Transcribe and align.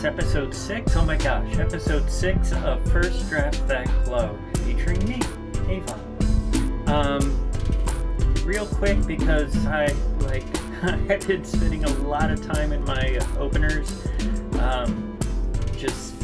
It's 0.00 0.06
episode 0.06 0.54
six. 0.54 0.96
Oh 0.96 1.04
my 1.04 1.18
gosh, 1.18 1.58
episode 1.58 2.10
six 2.10 2.52
of 2.52 2.82
First 2.90 3.28
Draft 3.28 3.68
That 3.68 3.86
Glow, 4.06 4.38
featuring 4.64 5.06
me, 5.06 5.20
Avon. 5.68 6.88
Um, 6.88 7.50
real 8.42 8.64
quick 8.64 9.06
because 9.06 9.66
I 9.66 9.88
like 10.20 10.46
I've 10.82 11.28
been 11.28 11.44
spending 11.44 11.84
a 11.84 11.92
lot 11.98 12.30
of 12.30 12.42
time 12.42 12.72
in 12.72 12.82
my 12.86 13.18
openers, 13.38 14.08
um, 14.58 15.18
just 15.76 16.14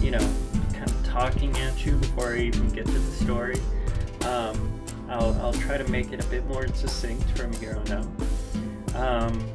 you 0.00 0.10
know, 0.10 0.30
kind 0.74 0.90
of 0.90 1.02
talking 1.02 1.56
at 1.56 1.86
you 1.86 1.96
before 1.96 2.34
I 2.34 2.40
even 2.40 2.68
get 2.68 2.84
to 2.84 2.92
the 2.92 3.12
story. 3.12 3.58
Um, 4.26 4.78
I'll 5.08 5.32
I'll 5.40 5.54
try 5.54 5.78
to 5.78 5.90
make 5.90 6.12
it 6.12 6.22
a 6.22 6.28
bit 6.28 6.44
more 6.48 6.68
succinct 6.74 7.30
from 7.30 7.50
here 7.54 7.78
on 7.78 7.92
out. 7.92 8.94
Um, 8.94 9.49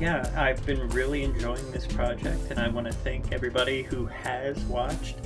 yeah, 0.00 0.32
I've 0.34 0.64
been 0.64 0.88
really 0.88 1.24
enjoying 1.24 1.70
this 1.72 1.86
project, 1.86 2.50
and 2.50 2.58
I 2.58 2.68
want 2.68 2.86
to 2.86 2.92
thank 2.92 3.32
everybody 3.32 3.82
who 3.82 4.06
has 4.06 4.58
watched 4.64 5.16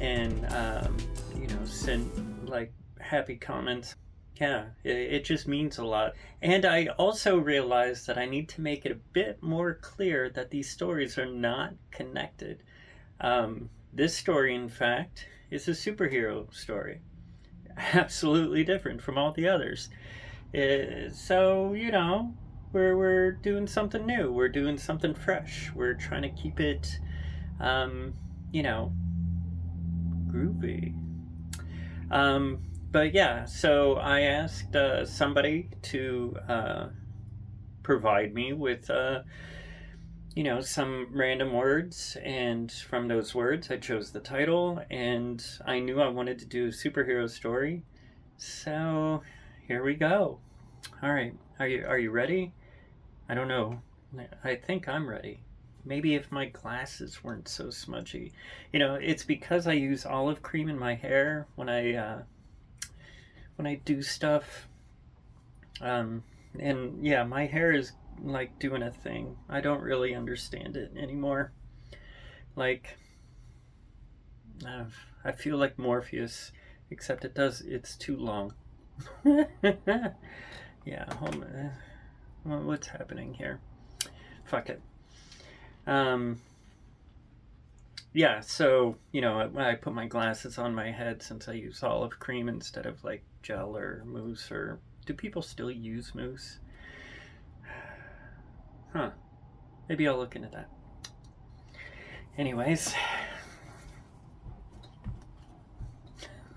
and 0.00 0.44
um, 0.52 0.96
you 1.36 1.46
know 1.46 1.64
sent 1.64 2.48
like 2.48 2.72
happy 2.98 3.36
comments. 3.36 3.94
Yeah, 4.40 4.64
it, 4.82 4.96
it 4.96 5.24
just 5.24 5.46
means 5.46 5.78
a 5.78 5.84
lot. 5.84 6.14
And 6.42 6.64
I 6.64 6.86
also 6.98 7.38
realized 7.38 8.08
that 8.08 8.18
I 8.18 8.26
need 8.26 8.48
to 8.50 8.60
make 8.60 8.84
it 8.84 8.90
a 8.90 8.96
bit 8.96 9.40
more 9.44 9.74
clear 9.74 10.28
that 10.30 10.50
these 10.50 10.68
stories 10.68 11.16
are 11.18 11.26
not 11.32 11.74
connected. 11.92 12.64
Um, 13.20 13.70
this 13.92 14.16
story, 14.16 14.56
in 14.56 14.68
fact, 14.68 15.28
is 15.52 15.68
a 15.68 15.70
superhero 15.70 16.52
story, 16.52 17.00
absolutely 17.76 18.64
different 18.64 19.02
from 19.02 19.18
all 19.18 19.30
the 19.30 19.46
others. 19.48 19.88
Uh, 20.52 21.10
so 21.12 21.74
you 21.74 21.92
know, 21.92 22.34
we're 22.76 22.94
we're 22.94 23.32
doing 23.32 23.66
something 23.66 24.04
new. 24.04 24.30
We're 24.30 24.50
doing 24.50 24.76
something 24.76 25.14
fresh. 25.14 25.72
We're 25.74 25.94
trying 25.94 26.20
to 26.22 26.28
keep 26.28 26.60
it, 26.60 26.98
um, 27.58 28.12
you 28.52 28.62
know, 28.62 28.92
groovy. 30.28 30.94
Um, 32.10 32.58
but 32.92 33.14
yeah, 33.14 33.46
so 33.46 33.94
I 33.94 34.20
asked 34.20 34.76
uh, 34.76 35.06
somebody 35.06 35.70
to 35.84 36.36
uh, 36.46 36.86
provide 37.82 38.34
me 38.34 38.52
with, 38.52 38.90
uh, 38.90 39.20
you 40.34 40.44
know, 40.44 40.60
some 40.60 41.08
random 41.12 41.54
words, 41.54 42.18
and 42.22 42.70
from 42.70 43.08
those 43.08 43.34
words, 43.34 43.70
I 43.70 43.78
chose 43.78 44.12
the 44.12 44.20
title, 44.20 44.82
and 44.90 45.42
I 45.64 45.78
knew 45.78 46.02
I 46.02 46.08
wanted 46.08 46.38
to 46.40 46.44
do 46.44 46.66
a 46.66 46.68
superhero 46.68 47.28
story. 47.30 47.84
So 48.36 49.22
here 49.66 49.82
we 49.82 49.94
go. 49.94 50.40
All 51.02 51.12
right, 51.14 51.34
are 51.58 51.66
you 51.66 51.86
are 51.86 51.98
you 51.98 52.10
ready? 52.10 52.52
I 53.28 53.34
don't 53.34 53.48
know. 53.48 53.80
I 54.44 54.54
think 54.54 54.88
I'm 54.88 55.08
ready. 55.08 55.40
Maybe 55.84 56.14
if 56.14 56.32
my 56.32 56.46
glasses 56.46 57.22
weren't 57.22 57.48
so 57.48 57.70
smudgy. 57.70 58.32
You 58.72 58.78
know, 58.78 58.94
it's 58.94 59.24
because 59.24 59.66
I 59.66 59.72
use 59.72 60.06
olive 60.06 60.42
cream 60.42 60.68
in 60.68 60.78
my 60.78 60.94
hair 60.94 61.46
when 61.54 61.68
I 61.68 61.94
uh, 61.94 62.22
when 63.56 63.66
I 63.66 63.76
do 63.84 64.02
stuff. 64.02 64.68
Um, 65.80 66.22
and 66.58 67.04
yeah, 67.04 67.24
my 67.24 67.46
hair 67.46 67.72
is 67.72 67.92
like 68.22 68.58
doing 68.58 68.82
a 68.82 68.90
thing. 68.90 69.36
I 69.48 69.60
don't 69.60 69.82
really 69.82 70.14
understand 70.14 70.76
it 70.76 70.92
anymore. 70.96 71.52
Like, 72.54 72.96
uh, 74.66 74.84
I 75.24 75.32
feel 75.32 75.58
like 75.58 75.78
Morpheus, 75.78 76.52
except 76.90 77.24
it 77.24 77.34
does. 77.34 77.60
It's 77.60 77.96
too 77.96 78.16
long. 78.16 78.54
yeah. 79.24 81.14
Hold 81.14 81.44
on. 81.44 81.72
What's 82.46 82.86
happening 82.86 83.34
here? 83.34 83.60
Fuck 84.44 84.68
it. 84.68 84.80
Um. 85.84 86.40
Yeah, 88.12 88.40
so 88.40 88.96
you 89.10 89.20
know, 89.20 89.50
I, 89.56 89.70
I 89.70 89.74
put 89.74 89.92
my 89.92 90.06
glasses 90.06 90.56
on 90.56 90.72
my 90.72 90.92
head 90.92 91.22
since 91.22 91.48
I 91.48 91.54
use 91.54 91.82
olive 91.82 92.20
cream 92.20 92.48
instead 92.48 92.86
of 92.86 93.02
like 93.02 93.24
gel 93.42 93.76
or 93.76 94.04
mousse. 94.06 94.52
Or 94.52 94.78
do 95.06 95.12
people 95.12 95.42
still 95.42 95.70
use 95.70 96.14
mousse? 96.14 96.58
Huh. 98.92 99.10
Maybe 99.88 100.08
I'll 100.08 100.16
look 100.16 100.36
into 100.36 100.48
that. 100.48 100.70
Anyways, 102.38 102.94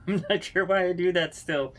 I'm 0.08 0.24
not 0.30 0.44
sure 0.44 0.64
why 0.64 0.86
I 0.86 0.94
do 0.94 1.12
that 1.12 1.36
still. 1.36 1.74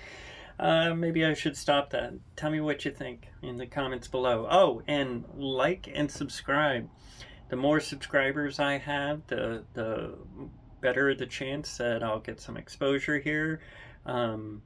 Uh, 0.60 0.94
maybe 0.94 1.24
I 1.24 1.32
should 1.32 1.56
stop 1.56 1.88
that. 1.90 2.12
Tell 2.36 2.50
me 2.50 2.60
what 2.60 2.84
you 2.84 2.90
think 2.90 3.28
in 3.40 3.56
the 3.56 3.66
comments 3.66 4.08
below. 4.08 4.46
Oh, 4.50 4.82
and 4.86 5.24
like 5.34 5.90
and 5.92 6.10
subscribe. 6.10 6.86
The 7.48 7.56
more 7.56 7.80
subscribers 7.80 8.60
I 8.60 8.76
have, 8.76 9.26
the 9.28 9.64
the 9.72 10.18
better 10.82 11.14
the 11.14 11.24
chance 11.24 11.78
that 11.78 12.02
I'll 12.02 12.20
get 12.20 12.42
some 12.42 12.58
exposure 12.58 13.18
here. 13.18 13.60
Um, 14.04 14.60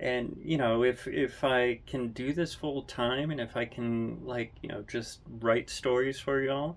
and 0.00 0.36
you 0.42 0.58
know, 0.58 0.82
if 0.82 1.06
if 1.06 1.44
I 1.44 1.80
can 1.86 2.08
do 2.08 2.32
this 2.32 2.52
full 2.52 2.82
time, 2.82 3.30
and 3.30 3.40
if 3.40 3.56
I 3.56 3.66
can 3.66 4.26
like 4.26 4.52
you 4.62 4.68
know 4.68 4.82
just 4.88 5.20
write 5.40 5.70
stories 5.70 6.18
for 6.18 6.42
y'all, 6.42 6.76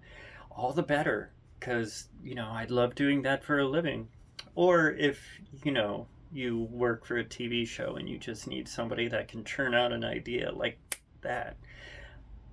all 0.52 0.74
the 0.74 0.84
better. 0.84 1.31
Because 1.59 2.08
you 2.24 2.35
know, 2.35 2.52
I'd 2.52 2.70
love 2.70 2.94
doing 2.94 3.24
that 3.24 3.44
for 3.44 3.58
a 3.58 3.68
living. 3.68 4.09
Or 4.53 4.91
if 4.91 5.25
you 5.64 5.72
know 5.72 6.06
you 6.34 6.68
work 6.72 7.06
for 7.06 7.18
a 7.18 7.24
TV 7.24 7.68
show 7.68 7.96
and 7.96 8.10
you 8.10 8.18
just 8.18 8.48
need 8.48 8.68
somebody 8.68 9.08
that 9.08 9.28
can 9.28 9.44
churn 9.44 9.74
out 9.74 9.94
an 9.94 10.04
idea 10.04 10.52
like 10.52 10.80
that, 11.22 11.58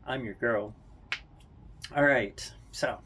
I'm 0.07 0.25
your 0.25 0.35
girl. 0.35 0.75
All 1.97 2.05
right, 2.05 2.53
so 2.73 2.99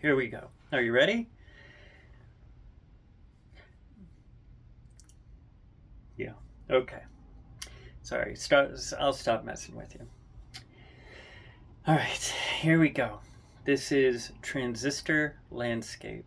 here 0.00 0.16
we 0.16 0.28
go. 0.28 0.48
Are 0.72 0.80
you 0.80 0.92
ready? 0.92 1.28
Yeah, 6.16 6.32
okay. 6.70 7.02
Sorry, 8.02 8.36
start, 8.36 8.72
I'll 8.98 9.12
stop 9.12 9.44
messing 9.44 9.76
with 9.76 9.94
you. 9.94 10.06
All 11.86 11.96
right, 11.96 12.34
here 12.60 12.78
we 12.78 12.88
go. 12.88 13.18
This 13.64 13.92
is 13.92 14.32
Transistor 14.40 15.36
Landscape, 15.50 16.24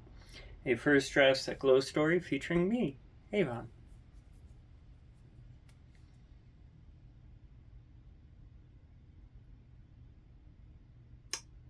a 0.65 0.75
first 0.75 1.11
draft 1.11 1.49
glow 1.59 1.79
story 1.79 2.19
featuring 2.19 2.69
me, 2.69 2.97
Avon. 3.35 3.67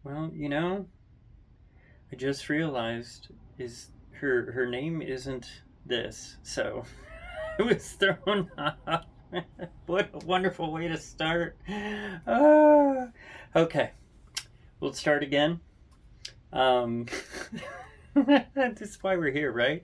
Well, 0.03 0.29
you 0.31 0.47
know, 0.47 0.85
I 2.11 2.15
just 2.15 2.49
realized 2.49 3.29
is 3.57 3.89
her 4.11 4.51
her 4.51 4.67
name 4.67 5.01
isn't 5.01 5.47
this, 5.87 6.37
so 6.43 6.83
I 7.59 7.63
was 7.63 7.93
thrown 7.93 8.51
off. 8.59 9.05
what 9.87 10.11
a 10.13 10.19
wonderful 10.19 10.71
way 10.71 10.87
to 10.87 10.97
start. 10.99 11.57
Ah, 11.67 13.07
okay, 13.55 13.89
we'll 14.79 14.93
start 14.93 15.23
again. 15.23 15.59
Um, 16.53 17.07
that's 18.53 19.01
why 19.01 19.15
we're 19.17 19.31
here, 19.31 19.51
right? 19.51 19.83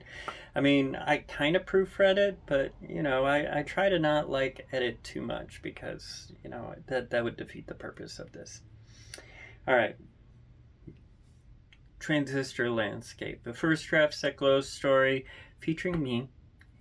I 0.53 0.59
mean, 0.59 0.95
I 0.95 1.17
kind 1.17 1.55
of 1.55 1.65
proofread 1.65 2.17
it, 2.17 2.39
but 2.45 2.73
you 2.81 3.01
know, 3.01 3.23
I, 3.25 3.59
I 3.59 3.63
try 3.63 3.89
to 3.89 3.99
not 3.99 4.29
like 4.29 4.67
edit 4.71 5.03
too 5.03 5.21
much 5.21 5.61
because 5.61 6.33
you 6.43 6.49
know 6.49 6.75
that 6.87 7.09
that 7.11 7.23
would 7.23 7.37
defeat 7.37 7.67
the 7.67 7.75
purpose 7.75 8.19
of 8.19 8.31
this. 8.33 8.61
All 9.67 9.75
right. 9.75 9.95
Transistor 11.99 12.69
Landscape, 12.69 13.43
the 13.43 13.53
first 13.53 13.85
draft 13.85 14.15
set 14.15 14.35
glow 14.35 14.59
story 14.61 15.25
featuring 15.59 16.01
me, 16.01 16.29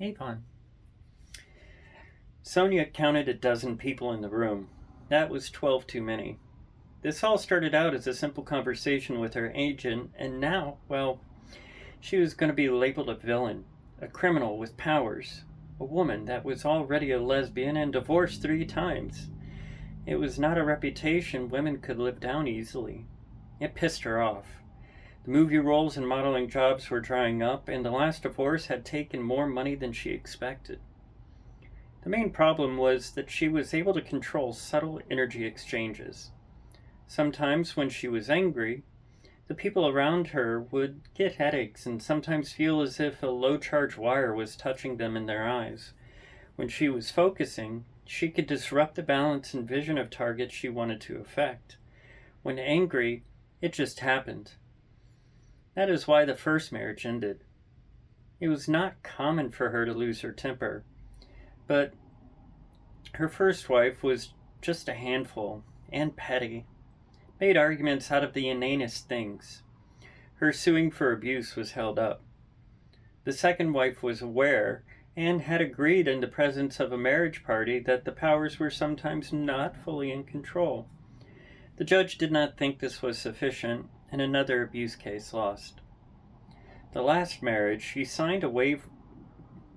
Avon. 0.00 0.44
Sonia 2.42 2.86
counted 2.86 3.28
a 3.28 3.34
dozen 3.34 3.76
people 3.76 4.12
in 4.12 4.22
the 4.22 4.30
room. 4.30 4.68
That 5.10 5.28
was 5.28 5.50
12 5.50 5.86
too 5.86 6.02
many. 6.02 6.38
This 7.02 7.22
all 7.22 7.38
started 7.38 7.74
out 7.74 7.94
as 7.94 8.06
a 8.06 8.14
simple 8.14 8.42
conversation 8.42 9.20
with 9.20 9.34
her 9.34 9.52
agent, 9.54 10.10
and 10.18 10.40
now, 10.40 10.78
well, 10.88 11.20
she 12.00 12.16
was 12.16 12.34
going 12.34 12.48
to 12.48 12.54
be 12.54 12.68
labeled 12.68 13.10
a 13.10 13.14
villain, 13.14 13.64
a 14.00 14.08
criminal 14.08 14.56
with 14.56 14.76
powers, 14.76 15.44
a 15.78 15.84
woman 15.84 16.24
that 16.24 16.44
was 16.44 16.64
already 16.64 17.12
a 17.12 17.20
lesbian 17.20 17.76
and 17.76 17.92
divorced 17.92 18.42
three 18.42 18.64
times. 18.64 19.28
It 20.06 20.16
was 20.16 20.38
not 20.38 20.58
a 20.58 20.64
reputation 20.64 21.50
women 21.50 21.78
could 21.78 21.98
live 21.98 22.18
down 22.18 22.48
easily. 22.48 23.04
It 23.60 23.74
pissed 23.74 24.02
her 24.02 24.20
off. 24.20 24.46
The 25.24 25.30
movie 25.30 25.58
roles 25.58 25.98
and 25.98 26.08
modeling 26.08 26.48
jobs 26.48 26.88
were 26.88 27.00
drying 27.00 27.42
up, 27.42 27.68
and 27.68 27.84
the 27.84 27.90
last 27.90 28.22
divorce 28.22 28.66
had 28.66 28.84
taken 28.86 29.22
more 29.22 29.46
money 29.46 29.74
than 29.74 29.92
she 29.92 30.10
expected. 30.10 30.80
The 32.02 32.08
main 32.08 32.30
problem 32.30 32.78
was 32.78 33.10
that 33.10 33.30
she 33.30 33.46
was 33.46 33.74
able 33.74 33.92
to 33.92 34.00
control 34.00 34.54
subtle 34.54 35.02
energy 35.10 35.44
exchanges. 35.44 36.30
Sometimes, 37.06 37.76
when 37.76 37.90
she 37.90 38.08
was 38.08 38.30
angry, 38.30 38.84
the 39.50 39.54
people 39.56 39.88
around 39.88 40.28
her 40.28 40.60
would 40.60 41.00
get 41.12 41.34
headaches 41.34 41.84
and 41.84 42.00
sometimes 42.00 42.52
feel 42.52 42.80
as 42.80 43.00
if 43.00 43.20
a 43.20 43.26
low 43.26 43.58
charge 43.58 43.96
wire 43.96 44.32
was 44.32 44.54
touching 44.54 44.96
them 44.96 45.16
in 45.16 45.26
their 45.26 45.44
eyes. 45.44 45.92
When 46.54 46.68
she 46.68 46.88
was 46.88 47.10
focusing, 47.10 47.84
she 48.04 48.28
could 48.28 48.46
disrupt 48.46 48.94
the 48.94 49.02
balance 49.02 49.52
and 49.52 49.66
vision 49.66 49.98
of 49.98 50.08
targets 50.08 50.54
she 50.54 50.68
wanted 50.68 51.00
to 51.00 51.16
affect. 51.16 51.78
When 52.44 52.60
angry, 52.60 53.24
It 53.60 53.72
just 53.72 53.98
happened. 53.98 54.52
That 55.74 55.90
is 55.90 56.06
why 56.06 56.24
the 56.24 56.36
first 56.36 56.70
marriage 56.70 57.04
ended. 57.04 57.42
It 58.38 58.46
was 58.46 58.68
not 58.68 59.02
common 59.02 59.50
for 59.50 59.70
her 59.70 59.84
to 59.84 59.92
lose 59.92 60.20
her 60.20 60.30
temper, 60.30 60.84
but 61.66 61.92
her 63.14 63.28
first 63.28 63.68
wife 63.68 64.04
was 64.04 64.32
just 64.62 64.88
a 64.88 64.94
handful 64.94 65.64
and 65.92 66.16
petty, 66.16 66.66
made 67.40 67.56
arguments 67.56 68.12
out 68.12 68.22
of 68.22 68.34
the 68.34 68.48
inanest 68.48 69.08
things. 69.08 69.62
Her 70.34 70.52
suing 70.52 70.90
for 70.90 71.12
abuse 71.12 71.56
was 71.56 71.72
held 71.72 71.98
up. 71.98 72.22
The 73.24 73.32
second 73.32 73.72
wife 73.72 74.02
was 74.02 74.20
aware 74.20 74.84
and 75.16 75.42
had 75.42 75.60
agreed 75.60 76.06
in 76.06 76.20
the 76.20 76.28
presence 76.28 76.78
of 76.80 76.92
a 76.92 76.98
marriage 76.98 77.42
party 77.42 77.78
that 77.80 78.04
the 78.04 78.12
powers 78.12 78.58
were 78.58 78.70
sometimes 78.70 79.32
not 79.32 79.76
fully 79.76 80.12
in 80.12 80.24
control. 80.24 80.88
The 81.76 81.84
judge 81.84 82.18
did 82.18 82.30
not 82.30 82.56
think 82.56 82.78
this 82.78 83.02
was 83.02 83.18
sufficient, 83.18 83.86
and 84.12 84.20
another 84.20 84.62
abuse 84.62 84.96
case 84.96 85.32
lost. 85.32 85.80
The 86.92 87.02
last 87.02 87.42
marriage, 87.42 87.82
she 87.82 88.04
signed 88.04 88.44
a 88.44 88.50
waiver. 88.50 88.88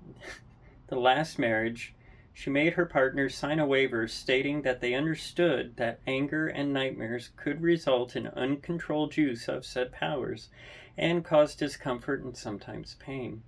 the 0.88 0.96
last 0.96 1.38
marriage, 1.38 1.94
she 2.36 2.50
made 2.50 2.72
her 2.72 2.84
partner 2.84 3.28
sign 3.28 3.60
a 3.60 3.66
waiver 3.66 4.08
stating 4.08 4.62
that 4.62 4.80
they 4.80 4.92
understood 4.92 5.76
that 5.76 6.00
anger 6.04 6.48
and 6.48 6.72
nightmares 6.72 7.30
could 7.36 7.62
result 7.62 8.16
in 8.16 8.26
uncontrolled 8.26 9.16
use 9.16 9.48
of 9.48 9.64
said 9.64 9.92
powers 9.92 10.50
and 10.98 11.24
cause 11.24 11.54
discomfort 11.54 12.24
and 12.24 12.36
sometimes 12.36 12.96
pain. 12.96 13.44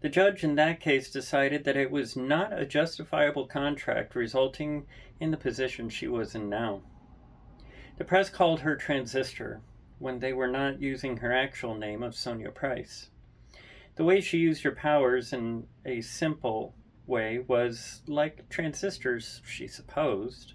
The 0.00 0.08
judge 0.08 0.42
in 0.42 0.54
that 0.54 0.80
case 0.80 1.10
decided 1.10 1.64
that 1.64 1.76
it 1.76 1.90
was 1.90 2.16
not 2.16 2.58
a 2.58 2.64
justifiable 2.64 3.46
contract, 3.46 4.14
resulting 4.14 4.86
in 5.20 5.30
the 5.30 5.36
position 5.36 5.90
she 5.90 6.08
was 6.08 6.34
in 6.34 6.48
now. 6.48 6.80
The 7.98 8.04
press 8.04 8.30
called 8.30 8.60
her 8.60 8.76
transistor 8.76 9.60
when 9.98 10.20
they 10.20 10.32
were 10.32 10.48
not 10.48 10.80
using 10.80 11.18
her 11.18 11.32
actual 11.32 11.74
name 11.74 12.02
of 12.02 12.16
Sonia 12.16 12.50
Price. 12.50 13.10
The 13.96 14.04
way 14.04 14.22
she 14.22 14.38
used 14.38 14.62
her 14.62 14.72
powers 14.72 15.34
in 15.34 15.66
a 15.84 16.00
simple 16.00 16.74
way 17.06 17.38
was 17.38 18.02
like 18.06 18.48
transistors, 18.48 19.42
she 19.44 19.66
supposed. 19.66 20.54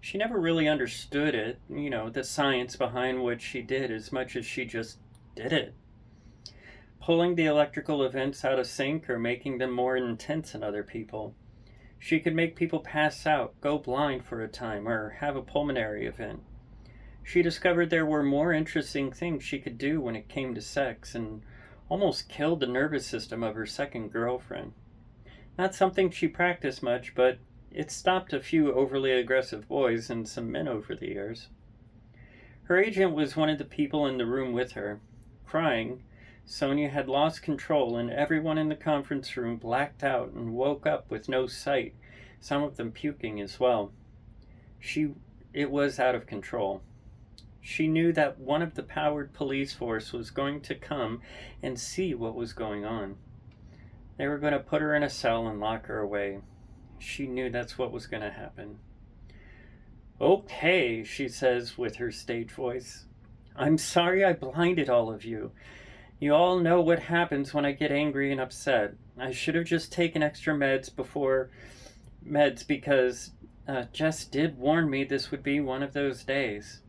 She 0.00 0.18
never 0.18 0.38
really 0.38 0.68
understood 0.68 1.34
it, 1.34 1.58
you 1.68 1.90
know, 1.90 2.10
the 2.10 2.24
science 2.24 2.76
behind 2.76 3.22
what 3.22 3.40
she 3.40 3.62
did 3.62 3.90
as 3.90 4.12
much 4.12 4.36
as 4.36 4.44
she 4.44 4.64
just 4.64 4.98
did 5.34 5.52
it 5.52 5.74
pulling 7.04 7.34
the 7.34 7.44
electrical 7.44 8.02
events 8.02 8.46
out 8.46 8.58
of 8.58 8.66
sync 8.66 9.10
or 9.10 9.18
making 9.18 9.58
them 9.58 9.70
more 9.70 9.94
intense 9.94 10.54
in 10.54 10.62
other 10.62 10.82
people. 10.82 11.34
She 11.98 12.18
could 12.18 12.34
make 12.34 12.56
people 12.56 12.80
pass 12.80 13.26
out, 13.26 13.60
go 13.60 13.76
blind 13.76 14.24
for 14.24 14.42
a 14.42 14.48
time, 14.48 14.88
or 14.88 15.10
have 15.20 15.36
a 15.36 15.42
pulmonary 15.42 16.06
event. 16.06 16.42
She 17.22 17.42
discovered 17.42 17.90
there 17.90 18.06
were 18.06 18.22
more 18.22 18.54
interesting 18.54 19.12
things 19.12 19.44
she 19.44 19.58
could 19.58 19.76
do 19.76 20.00
when 20.00 20.16
it 20.16 20.30
came 20.30 20.54
to 20.54 20.62
sex 20.62 21.14
and 21.14 21.42
almost 21.90 22.30
killed 22.30 22.60
the 22.60 22.66
nervous 22.66 23.06
system 23.06 23.42
of 23.42 23.54
her 23.54 23.66
second 23.66 24.10
girlfriend. 24.10 24.72
Not 25.56 25.74
something 25.74 26.10
she 26.10 26.28
practiced 26.28 26.82
much, 26.82 27.14
but 27.14 27.38
it 27.70 27.90
stopped 27.90 28.32
a 28.32 28.40
few 28.40 28.72
overly 28.72 29.12
aggressive 29.12 29.68
boys 29.68 30.10
and 30.10 30.28
some 30.28 30.50
men 30.50 30.68
over 30.68 30.94
the 30.94 31.08
years. 31.08 31.48
Her 32.64 32.78
agent 32.78 33.14
was 33.14 33.36
one 33.36 33.50
of 33.50 33.58
the 33.58 33.64
people 33.64 34.06
in 34.06 34.18
the 34.18 34.26
room 34.26 34.52
with 34.52 34.72
her, 34.72 35.00
crying 35.46 36.02
Sonia 36.46 36.90
had 36.90 37.08
lost 37.08 37.42
control, 37.42 37.96
and 37.96 38.10
everyone 38.10 38.58
in 38.58 38.68
the 38.68 38.76
conference 38.76 39.34
room 39.36 39.56
blacked 39.56 40.04
out 40.04 40.32
and 40.32 40.52
woke 40.52 40.86
up 40.86 41.10
with 41.10 41.28
no 41.28 41.46
sight, 41.46 41.94
some 42.38 42.62
of 42.62 42.76
them 42.76 42.92
puking 42.92 43.40
as 43.40 43.58
well. 43.58 43.92
She 44.78 45.14
it 45.54 45.70
was 45.70 45.98
out 45.98 46.14
of 46.14 46.26
control. 46.26 46.82
She 47.62 47.88
knew 47.88 48.12
that 48.12 48.38
one 48.38 48.60
of 48.60 48.74
the 48.74 48.82
powered 48.82 49.32
police 49.32 49.72
force 49.72 50.12
was 50.12 50.30
going 50.30 50.60
to 50.62 50.74
come 50.74 51.22
and 51.62 51.80
see 51.80 52.12
what 52.14 52.34
was 52.34 52.52
going 52.52 52.84
on. 52.84 53.16
They 54.16 54.28
were 54.28 54.38
going 54.38 54.52
to 54.52 54.60
put 54.60 54.82
her 54.82 54.94
in 54.94 55.02
a 55.02 55.10
cell 55.10 55.46
and 55.46 55.60
lock 55.60 55.86
her 55.86 55.98
away. 55.98 56.38
She 56.98 57.26
knew 57.26 57.50
that's 57.50 57.76
what 57.76 57.92
was 57.92 58.06
going 58.06 58.22
to 58.22 58.30
happen. 58.30 58.78
Okay, 60.20 61.02
she 61.02 61.28
says 61.28 61.76
with 61.76 61.96
her 61.96 62.12
stage 62.12 62.50
voice. 62.52 63.06
I'm 63.56 63.78
sorry 63.78 64.24
I 64.24 64.32
blinded 64.32 64.88
all 64.88 65.12
of 65.12 65.24
you. 65.24 65.52
You 66.20 66.34
all 66.34 66.60
know 66.60 66.80
what 66.80 67.00
happens 67.00 67.52
when 67.52 67.64
I 67.64 67.72
get 67.72 67.90
angry 67.90 68.30
and 68.30 68.40
upset. 68.40 68.94
I 69.18 69.32
should 69.32 69.54
have 69.56 69.64
just 69.64 69.92
taken 69.92 70.22
extra 70.22 70.54
meds 70.54 70.94
before 70.94 71.50
meds 72.26 72.66
because 72.66 73.32
uh, 73.66 73.84
Jess 73.92 74.24
did 74.24 74.58
warn 74.58 74.88
me 74.88 75.04
this 75.04 75.30
would 75.30 75.42
be 75.42 75.60
one 75.60 75.82
of 75.82 75.92
those 75.92 76.24
days. 76.24 76.80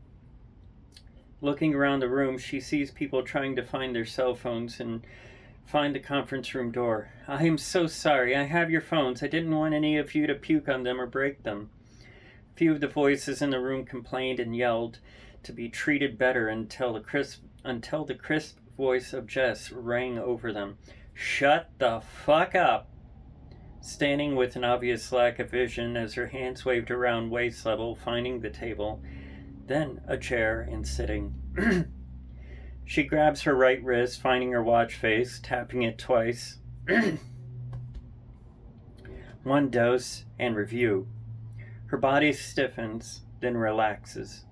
Looking 1.42 1.74
around 1.74 2.00
the 2.00 2.10
room, 2.10 2.38
she 2.38 2.60
sees 2.60 2.92
people 2.92 3.24
trying 3.24 3.56
to 3.56 3.64
find 3.64 3.96
their 3.96 4.06
cell 4.06 4.36
phones 4.36 4.80
and 4.80 5.06
find 5.66 5.96
the 5.96 6.00
conference 6.00 6.54
room 6.54 6.72
door. 6.72 7.10
I 7.28 7.46
am 7.46 7.58
so 7.58 7.88
sorry. 7.88 8.36
I 8.36 8.44
have 8.44 8.70
your 8.70 8.82
phones. 8.82 9.24
I 9.24 9.28
didn't 9.28 9.56
want 9.56 9.74
any 9.74 9.98
of 9.98 10.14
you 10.14 10.28
to 10.28 10.36
puke 10.36 10.70
on 10.70 10.84
them 10.84 11.02
or 11.02 11.08
break 11.08 11.44
them. 11.44 11.70
A 12.54 12.58
few 12.58 12.72
of 12.72 12.82
the 12.82 12.88
voices 12.88 13.42
in 13.42 13.50
the 13.50 13.60
room 13.60 13.86
complained 13.86 14.40
and 14.40 14.56
yelled 14.56 15.00
to 15.44 15.52
be 15.52 15.70
treated 15.70 16.18
better 16.18 16.48
until 16.48 16.94
the 16.94 17.00
crisp 17.00 17.42
until 17.64 18.06
the 18.06 18.16
crisp 18.16 18.58
voice 18.78 19.12
of 19.12 19.26
Jess 19.26 19.72
rang 19.72 20.20
over 20.20 20.54
them. 20.54 20.78
Shut 21.14 21.72
the 21.80 22.02
fuck 22.02 22.54
up! 22.54 22.90
Standing 23.82 24.36
with 24.36 24.56
an 24.56 24.64
obvious 24.64 25.12
lack 25.12 25.40
of 25.40 25.50
vision 25.50 25.98
as 25.98 26.14
her 26.14 26.28
hands 26.28 26.66
waved 26.66 26.92
around 26.92 27.32
waist 27.32 27.66
level, 27.66 27.96
finding 27.96 28.42
the 28.42 28.50
table, 28.50 29.02
then 29.66 30.02
a 30.08 30.18
chair, 30.18 30.62
and 30.62 30.88
sitting. 30.88 31.34
she 32.86 33.04
grabs 33.04 33.42
her 33.42 33.56
right 33.56 33.84
wrist, 33.84 34.22
finding 34.22 34.52
her 34.52 34.64
watch 34.64 34.96
face, 34.96 35.40
tapping 35.44 35.82
it 35.82 35.98
twice. 35.98 36.60
One 39.44 39.70
dose 39.70 40.26
and 40.40 40.56
review. 40.56 41.08
Her 41.88 41.98
body 41.98 42.32
stiffens, 42.32 43.22
then 43.42 43.58
relaxes. 43.58 44.46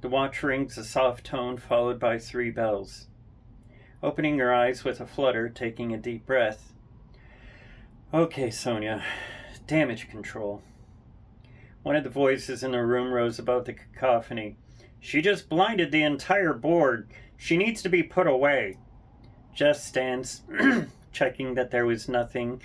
The 0.00 0.08
watch 0.08 0.42
rings 0.42 0.76
a 0.76 0.84
soft 0.84 1.24
tone 1.24 1.56
followed 1.56 1.98
by 1.98 2.18
three 2.18 2.50
bells 2.50 3.06
opening 4.02 4.38
her 4.38 4.52
eyes 4.52 4.84
with 4.84 5.00
a 5.00 5.06
flutter, 5.06 5.48
taking 5.48 5.94
a 5.94 5.98
deep 5.98 6.26
breath. 6.26 6.72
Okay, 8.12 8.50
Sonia, 8.50 9.02
damage 9.66 10.10
control. 10.10 10.62
One 11.82 11.96
of 11.96 12.04
the 12.04 12.10
voices 12.10 12.62
in 12.62 12.72
the 12.72 12.84
room 12.84 13.12
rose 13.12 13.38
above 13.38 13.64
the 13.64 13.72
cacophony. 13.72 14.56
She 15.00 15.22
just 15.22 15.48
blinded 15.48 15.90
the 15.90 16.02
entire 16.02 16.52
board. 16.52 17.08
She 17.42 17.56
needs 17.56 17.82
to 17.82 17.88
be 17.88 18.04
put 18.04 18.28
away. 18.28 18.78
Jess 19.52 19.84
stands, 19.84 20.42
checking 21.12 21.54
that 21.54 21.72
there 21.72 21.84
was 21.84 22.08
nothing. 22.08 22.62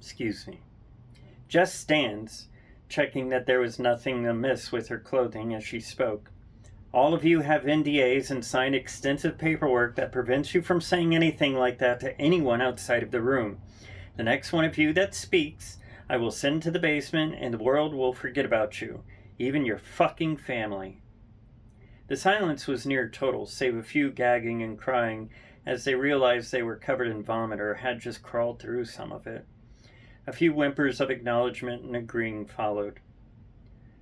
Excuse 0.00 0.46
me. 0.46 0.60
Jess 1.48 1.74
stands, 1.74 2.46
checking 2.88 3.30
that 3.30 3.46
there 3.46 3.58
was 3.58 3.80
nothing 3.80 4.28
amiss 4.28 4.70
with 4.70 4.86
her 4.86 4.98
clothing 5.00 5.52
as 5.56 5.64
she 5.64 5.80
spoke. 5.80 6.30
All 6.92 7.14
of 7.14 7.24
you 7.24 7.40
have 7.40 7.64
NDAs 7.64 8.30
and 8.30 8.44
signed 8.44 8.76
extensive 8.76 9.38
paperwork 9.38 9.96
that 9.96 10.12
prevents 10.12 10.54
you 10.54 10.62
from 10.62 10.80
saying 10.80 11.16
anything 11.16 11.56
like 11.56 11.78
that 11.78 11.98
to 11.98 12.16
anyone 12.20 12.62
outside 12.62 13.02
of 13.02 13.10
the 13.10 13.20
room. 13.20 13.58
The 14.16 14.22
next 14.22 14.52
one 14.52 14.64
of 14.64 14.78
you 14.78 14.92
that 14.92 15.16
speaks, 15.16 15.78
I 16.08 16.16
will 16.16 16.30
send 16.30 16.62
to 16.62 16.70
the 16.70 16.78
basement 16.78 17.34
and 17.40 17.52
the 17.52 17.58
world 17.58 17.92
will 17.92 18.12
forget 18.12 18.44
about 18.44 18.80
you, 18.80 19.02
even 19.36 19.64
your 19.64 19.78
fucking 19.78 20.36
family. 20.36 21.00
The 22.08 22.16
silence 22.16 22.66
was 22.66 22.86
near 22.86 23.08
total, 23.08 23.44
save 23.44 23.76
a 23.76 23.82
few 23.82 24.10
gagging 24.10 24.62
and 24.62 24.78
crying 24.78 25.30
as 25.66 25.84
they 25.84 25.94
realized 25.94 26.50
they 26.50 26.62
were 26.62 26.76
covered 26.76 27.08
in 27.08 27.22
vomit 27.22 27.60
or 27.60 27.74
had 27.74 28.00
just 28.00 28.22
crawled 28.22 28.60
through 28.60 28.86
some 28.86 29.12
of 29.12 29.26
it. 29.26 29.46
A 30.26 30.32
few 30.32 30.52
whimpers 30.52 31.00
of 31.00 31.10
acknowledgement 31.10 31.82
and 31.82 31.94
agreeing 31.94 32.46
followed. 32.46 33.00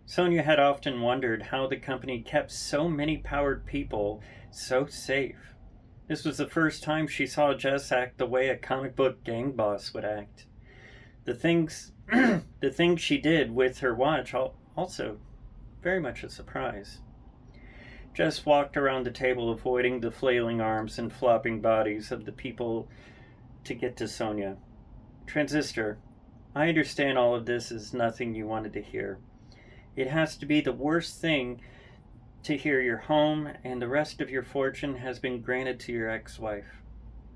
Sonia 0.04 0.44
had 0.44 0.60
often 0.60 1.00
wondered 1.00 1.42
how 1.42 1.66
the 1.66 1.76
company 1.76 2.20
kept 2.22 2.52
so 2.52 2.88
many 2.88 3.18
powered 3.18 3.66
people 3.66 4.22
so 4.52 4.86
safe. 4.86 5.52
This 6.06 6.24
was 6.24 6.38
the 6.38 6.46
first 6.46 6.84
time 6.84 7.08
she 7.08 7.26
saw 7.26 7.54
Jess 7.54 7.90
act 7.90 8.18
the 8.18 8.26
way 8.26 8.48
a 8.48 8.56
comic 8.56 8.94
book 8.94 9.24
gang 9.24 9.50
boss 9.50 9.92
would 9.92 10.04
act. 10.04 10.46
The 11.24 11.34
things 11.34 11.90
the 12.08 12.70
things 12.70 13.00
she 13.00 13.18
did 13.18 13.50
with 13.50 13.80
her 13.80 13.92
watch 13.92 14.32
also 14.76 15.18
very 15.82 15.98
much 15.98 16.22
a 16.22 16.30
surprise. 16.30 17.00
Jess 18.16 18.46
walked 18.46 18.78
around 18.78 19.04
the 19.04 19.10
table 19.10 19.50
avoiding 19.50 20.00
the 20.00 20.10
flailing 20.10 20.58
arms 20.58 20.98
and 20.98 21.12
flopping 21.12 21.60
bodies 21.60 22.10
of 22.10 22.24
the 22.24 22.32
people 22.32 22.88
to 23.62 23.74
get 23.74 23.94
to 23.98 24.08
Sonia. 24.08 24.56
Transistor, 25.26 25.98
I 26.54 26.70
understand 26.70 27.18
all 27.18 27.34
of 27.34 27.44
this 27.44 27.70
is 27.70 27.92
nothing 27.92 28.34
you 28.34 28.46
wanted 28.46 28.72
to 28.72 28.80
hear. 28.80 29.18
It 29.96 30.06
has 30.06 30.34
to 30.38 30.46
be 30.46 30.62
the 30.62 30.72
worst 30.72 31.20
thing 31.20 31.60
to 32.44 32.56
hear 32.56 32.80
your 32.80 32.96
home 32.96 33.50
and 33.62 33.82
the 33.82 33.88
rest 33.88 34.22
of 34.22 34.30
your 34.30 34.42
fortune 34.42 34.96
has 34.96 35.18
been 35.18 35.42
granted 35.42 35.78
to 35.80 35.92
your 35.92 36.08
ex 36.08 36.38
wife. 36.38 36.80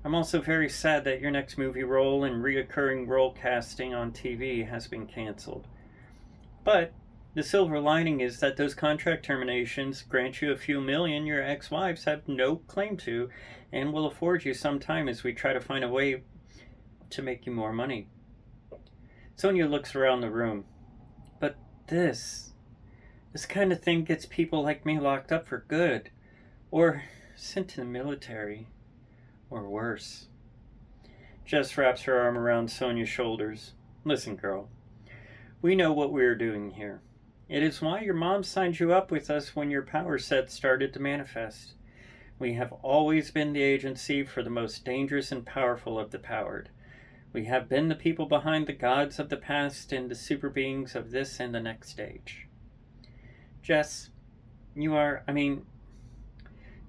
I'm 0.03 0.15
also 0.15 0.41
very 0.41 0.67
sad 0.67 1.03
that 1.03 1.21
your 1.21 1.29
next 1.29 1.59
movie 1.59 1.83
role 1.83 2.23
and 2.23 2.43
reoccurring 2.43 3.07
role 3.07 3.33
casting 3.33 3.93
on 3.93 4.13
TV 4.13 4.67
has 4.67 4.87
been 4.87 5.05
canceled. 5.05 5.67
But 6.63 6.91
The 7.33 7.43
silver 7.43 7.79
lining 7.79 8.19
is 8.19 8.41
that 8.41 8.57
those 8.57 8.73
contract 8.73 9.23
terminations 9.23 10.01
grant 10.01 10.41
you 10.41 10.51
a 10.51 10.57
few 10.57 10.81
million 10.81 11.25
your 11.25 11.41
ex 11.41 11.71
wives 11.71 12.03
have 12.03 12.27
no 12.27 12.57
claim 12.57 12.97
to 12.97 13.29
and 13.71 13.93
will 13.93 14.05
afford 14.05 14.43
you 14.43 14.53
some 14.53 14.79
time 14.79 15.07
as 15.07 15.23
we 15.23 15.31
try 15.31 15.53
to 15.53 15.61
find 15.61 15.81
a 15.81 15.89
way 15.89 16.23
to 17.09 17.21
make 17.21 17.45
you 17.45 17.53
more 17.53 17.71
money. 17.71 18.09
Sonia 19.37 19.65
looks 19.65 19.95
around 19.95 20.19
the 20.19 20.29
room. 20.29 20.65
But 21.39 21.55
this, 21.87 22.51
this 23.31 23.45
kind 23.45 23.71
of 23.71 23.81
thing 23.81 24.03
gets 24.03 24.25
people 24.25 24.61
like 24.61 24.85
me 24.85 24.99
locked 24.99 25.31
up 25.31 25.47
for 25.47 25.63
good, 25.69 26.11
or 26.69 27.03
sent 27.37 27.69
to 27.69 27.77
the 27.77 27.85
military, 27.85 28.67
or 29.49 29.69
worse. 29.69 30.27
Jess 31.45 31.77
wraps 31.77 32.01
her 32.03 32.19
arm 32.19 32.37
around 32.37 32.69
Sonia's 32.69 33.09
shoulders. 33.09 33.71
Listen, 34.03 34.35
girl, 34.35 34.69
we 35.61 35.75
know 35.75 35.93
what 35.93 36.11
we 36.11 36.23
are 36.23 36.35
doing 36.35 36.71
here. 36.71 37.01
It 37.51 37.63
is 37.63 37.81
why 37.81 37.99
your 37.99 38.13
mom 38.13 38.43
signed 38.43 38.79
you 38.79 38.93
up 38.93 39.11
with 39.11 39.29
us 39.29 39.57
when 39.57 39.69
your 39.69 39.81
power 39.81 40.17
set 40.17 40.49
started 40.49 40.93
to 40.93 41.01
manifest. 41.01 41.73
We 42.39 42.53
have 42.53 42.71
always 42.81 43.29
been 43.29 43.51
the 43.51 43.61
agency 43.61 44.23
for 44.23 44.41
the 44.41 44.49
most 44.49 44.85
dangerous 44.85 45.33
and 45.33 45.45
powerful 45.45 45.99
of 45.99 46.11
the 46.11 46.17
powered. 46.17 46.69
We 47.33 47.43
have 47.45 47.67
been 47.67 47.89
the 47.89 47.95
people 47.95 48.25
behind 48.25 48.67
the 48.67 48.73
gods 48.73 49.19
of 49.19 49.27
the 49.27 49.35
past 49.35 49.91
and 49.91 50.09
the 50.09 50.15
super 50.15 50.49
beings 50.49 50.95
of 50.95 51.11
this 51.11 51.41
and 51.41 51.53
the 51.53 51.59
next 51.59 51.89
stage. 51.89 52.47
Jess, 53.61 54.11
you 54.73 54.95
are, 54.95 55.25
I 55.27 55.33
mean, 55.33 55.65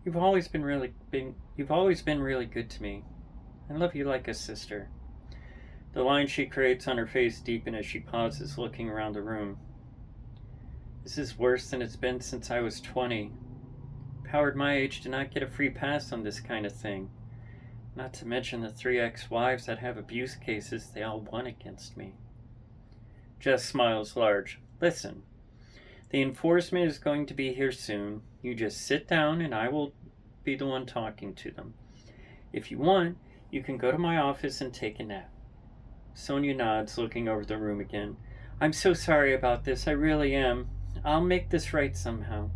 you've 0.05 0.17
always 0.17 0.47
been 0.47 0.65
really 0.65 0.95
been, 1.11 1.35
you've 1.57 1.73
always 1.73 2.03
been 2.03 2.21
really 2.21 2.47
good 2.47 2.71
to 2.71 2.83
me. 2.83 3.03
I 3.69 3.73
love 3.73 3.97
you 3.97 4.05
like 4.05 4.29
a 4.29 4.35
sister. 4.35 4.91
The 5.93 6.05
lines 6.05 6.31
she 6.31 6.47
creates 6.47 6.87
on 6.87 6.99
her 6.99 7.07
face 7.09 7.41
deepen 7.41 7.75
as 7.75 7.85
she 7.85 7.99
pauses, 7.99 8.59
looking 8.59 8.89
around 8.89 9.15
the 9.15 9.23
room. 9.23 9.59
This 11.03 11.19
is 11.19 11.39
worse 11.39 11.69
than 11.69 11.83
it's 11.83 11.97
been 11.97 12.21
since 12.21 12.51
I 12.51 12.61
was 12.61 12.81
20. 12.81 13.33
Howard 14.31 14.57
my 14.57 14.77
age 14.77 15.01
did 15.01 15.11
not 15.11 15.33
get 15.33 15.43
a 15.43 15.49
free 15.49 15.69
pass 15.69 16.13
on 16.13 16.23
this 16.23 16.39
kind 16.39 16.65
of 16.65 16.73
thing. 16.73 17.11
Not 17.97 18.15
to 18.15 18.27
mention 18.27 18.61
the 18.61 18.71
three 18.71 19.01
ex 19.01 19.29
wives 19.29 19.67
that 19.67 19.81
have 19.81 19.99
abuse 19.99 20.37
cases 20.37 20.91
they 20.91 21.03
all 21.03 21.21
won 21.21 21.47
against 21.47 21.97
me. 21.97 22.15
Jess 23.41 23.65
smiles 23.65 24.17
large. 24.17 24.61
Listen, 24.81 25.25
the 26.11 26.23
enforcement 26.23 26.87
is 26.87 26.99
going 26.99 27.27
to 27.27 27.35
be 27.35 27.53
here 27.53 27.73
soon. 27.73 28.23
You 28.41 28.55
just 28.55 28.87
sit 28.87 29.09
down 29.09 29.41
and 29.41 29.53
I 29.53 29.69
will 29.69 29.93
be 30.45 30.55
the 30.55 30.67
one 30.67 30.87
talking 30.87 31.35
to 31.35 31.51
them. 31.51 31.75
If 32.53 32.71
you 32.71 32.79
want, 32.79 33.19
you 33.51 33.63
can 33.63 33.77
go 33.77 33.91
to 33.91 33.99
my 33.99 34.19
office 34.19 34.61
and 34.61 34.73
take 34.73 35.01
a 35.01 35.05
nap. 35.05 35.31
Sonia 36.15 36.55
nods, 36.55 36.97
looking 36.97 37.29
over 37.29 37.45
the 37.45 37.59
room 37.59 37.81
again. 37.81 38.17
I'm 38.61 38.73
so 38.73 38.95
sorry 38.95 39.35
about 39.35 39.65
this, 39.65 39.89
I 39.89 39.93
really 39.93 40.35
am. 40.35 40.69
I'll 41.05 41.21
make 41.21 41.51
this 41.51 41.73
right 41.73 41.97
somehow. 41.97 42.51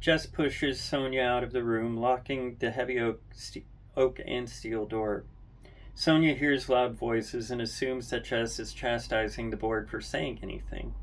Jess 0.00 0.26
pushes 0.26 0.80
Sonia 0.80 1.22
out 1.22 1.42
of 1.42 1.52
the 1.52 1.64
room, 1.64 1.96
locking 1.96 2.56
the 2.60 2.70
heavy 2.70 3.00
oak, 3.00 3.22
st- 3.32 3.66
oak 3.96 4.20
and 4.24 4.48
steel 4.48 4.86
door. 4.86 5.24
Sonia 5.94 6.34
hears 6.34 6.68
loud 6.68 6.94
voices 6.94 7.50
and 7.50 7.60
assumes 7.60 8.10
that 8.10 8.24
Jess 8.24 8.58
is 8.58 8.72
chastising 8.72 9.50
the 9.50 9.56
board 9.56 9.88
for 9.88 10.00
saying 10.00 10.38
anything. 10.42 10.94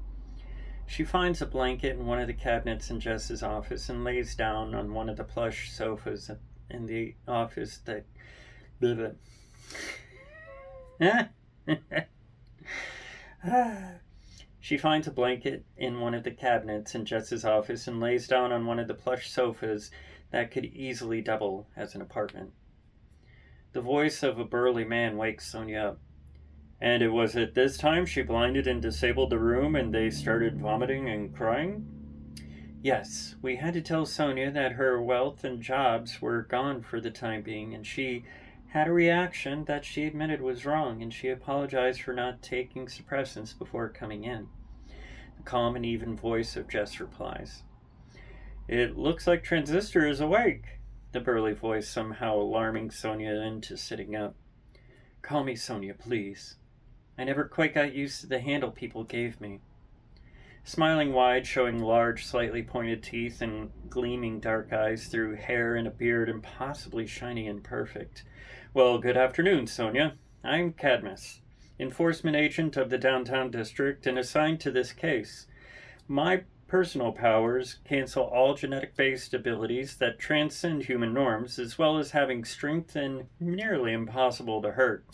She 0.86 1.04
finds 1.04 1.42
a 1.42 1.46
blanket 1.46 1.98
in 1.98 2.06
one 2.06 2.20
of 2.20 2.28
the 2.28 2.34
cabinets 2.34 2.90
in 2.90 3.00
Jess's 3.00 3.42
office 3.42 3.90
and 3.90 4.04
lays 4.04 4.36
down 4.36 4.76
on 4.76 4.94
one 4.94 5.10
of 5.10 5.18
the 5.18 5.24
plush 5.24 5.72
sofas 5.72 6.30
in 6.70 6.86
the 6.86 7.16
office 7.28 7.80
that. 7.86 8.06
Blah, 8.80 9.12
blah. 13.44 13.94
She 14.64 14.78
finds 14.78 15.08
a 15.08 15.12
blanket 15.12 15.66
in 15.76 16.00
one 16.00 16.14
of 16.14 16.24
the 16.24 16.32
cabinets 16.32 16.96
in 16.96 17.04
Jess's 17.04 17.44
office 17.44 17.86
and 17.86 18.00
lays 18.00 18.30
down 18.30 18.54
on 18.54 18.66
one 18.66 18.80
of 18.80 18.88
the 18.88 18.94
plush 18.94 19.30
sofas 19.30 19.92
that 20.32 20.52
could 20.52 20.64
easily 20.64 21.20
double 21.20 21.68
as 21.76 21.96
an 21.96 22.02
apartment. 22.02 22.54
The 23.74 23.82
voice 23.82 24.24
of 24.24 24.40
a 24.40 24.46
burly 24.46 24.86
man 24.86 25.18
wakes 25.18 25.52
Sonia 25.52 25.82
up. 25.82 26.00
And 26.80 27.04
it 27.04 27.10
was 27.10 27.36
at 27.36 27.56
this 27.56 27.78
time 27.78 28.06
she 28.06 28.22
blinded 28.22 28.66
and 28.66 28.82
disabled 28.82 29.32
the 29.32 29.38
room 29.38 29.76
and 29.76 29.94
they 29.94 30.10
started 30.10 30.62
vomiting 30.62 31.10
and 31.10 31.36
crying? 31.36 31.86
Yes, 32.82 33.36
we 33.42 33.58
had 33.58 33.74
to 33.74 33.82
tell 33.82 34.06
Sonia 34.06 34.50
that 34.50 34.72
her 34.72 35.02
wealth 35.02 35.44
and 35.44 35.62
jobs 35.62 36.22
were 36.22 36.42
gone 36.42 36.84
for 36.84 37.02
the 37.02 37.12
time 37.12 37.42
being, 37.42 37.74
and 37.74 37.86
she 37.86 38.24
had 38.74 38.88
a 38.88 38.92
reaction 38.92 39.66
that 39.66 39.86
she 39.86 40.04
admitted 40.06 40.42
was 40.42 40.66
wrong, 40.66 41.04
and 41.04 41.14
she 41.14 41.30
apologized 41.30 42.02
for 42.02 42.12
not 42.12 42.42
taking 42.42 42.88
suppressants 42.88 43.56
before 43.56 43.88
coming 43.88 44.24
in. 44.24 44.48
The 45.38 45.44
calm 45.44 45.76
and 45.76 45.86
even 45.86 46.18
voice 46.18 46.56
of 46.56 46.68
Jess 46.68 47.00
replies. 47.00 47.62
It 48.68 48.98
looks 48.98 49.28
like 49.28 49.44
Transistor 49.44 50.08
is 50.08 50.20
awake, 50.20 50.80
the 51.12 51.20
burly 51.20 51.54
voice 51.54 51.88
somehow 51.88 52.36
alarming 52.36 52.90
Sonia 52.90 53.36
into 53.42 53.78
sitting 53.78 54.16
up. 54.16 54.34
Call 55.22 55.44
me 55.44 55.56
Sonia, 55.56 55.94
please. 55.94 56.56
I 57.16 57.26
never 57.26 57.44
quite 57.44 57.76
got 57.76 57.94
used 57.94 58.22
to 58.22 58.28
the 58.28 58.40
handle 58.40 58.72
people 58.72 59.04
gave 59.04 59.40
me. 59.40 59.60
Smiling 60.64 61.14
wide, 61.14 61.46
showing 61.46 61.78
large, 61.78 62.26
slightly 62.26 62.64
pointed 62.64 63.04
teeth 63.04 63.40
and 63.40 63.70
gleaming 63.88 64.40
dark 64.40 64.74
eyes 64.74 65.06
through 65.10 65.36
hair 65.36 65.76
and 65.76 65.88
a 65.88 65.92
beard 65.92 66.28
impossibly 66.28 67.06
shiny 67.06 67.48
and 67.48 67.64
perfect, 67.64 68.24
well, 68.76 68.98
good 68.98 69.16
afternoon, 69.16 69.68
Sonia. 69.68 70.16
I'm 70.44 70.74
Cadmus, 70.74 71.42
enforcement 71.80 72.36
agent 72.36 72.76
of 72.76 72.90
the 72.90 72.98
downtown 72.98 73.52
district 73.52 74.08
and 74.08 74.18
assigned 74.18 74.60
to 74.62 74.72
this 74.72 74.92
case. 74.92 75.46
My 76.08 76.46
personal 76.68 77.12
powers 77.12 77.78
cancel 77.86 78.24
all 78.24 78.56
genetic 78.56 78.96
based 78.96 79.36
abilities 79.36 79.98
that 79.98 80.18
transcend 80.18 80.86
human 80.86 81.14
norms, 81.14 81.60
as 81.60 81.78
well 81.78 82.00
as 82.00 82.12
having 82.12 82.44
strength 82.44 82.96
and 82.96 83.28
nearly 83.40 83.94
impossible 83.94 84.60
to 84.64 84.72
hurt. 84.72 85.06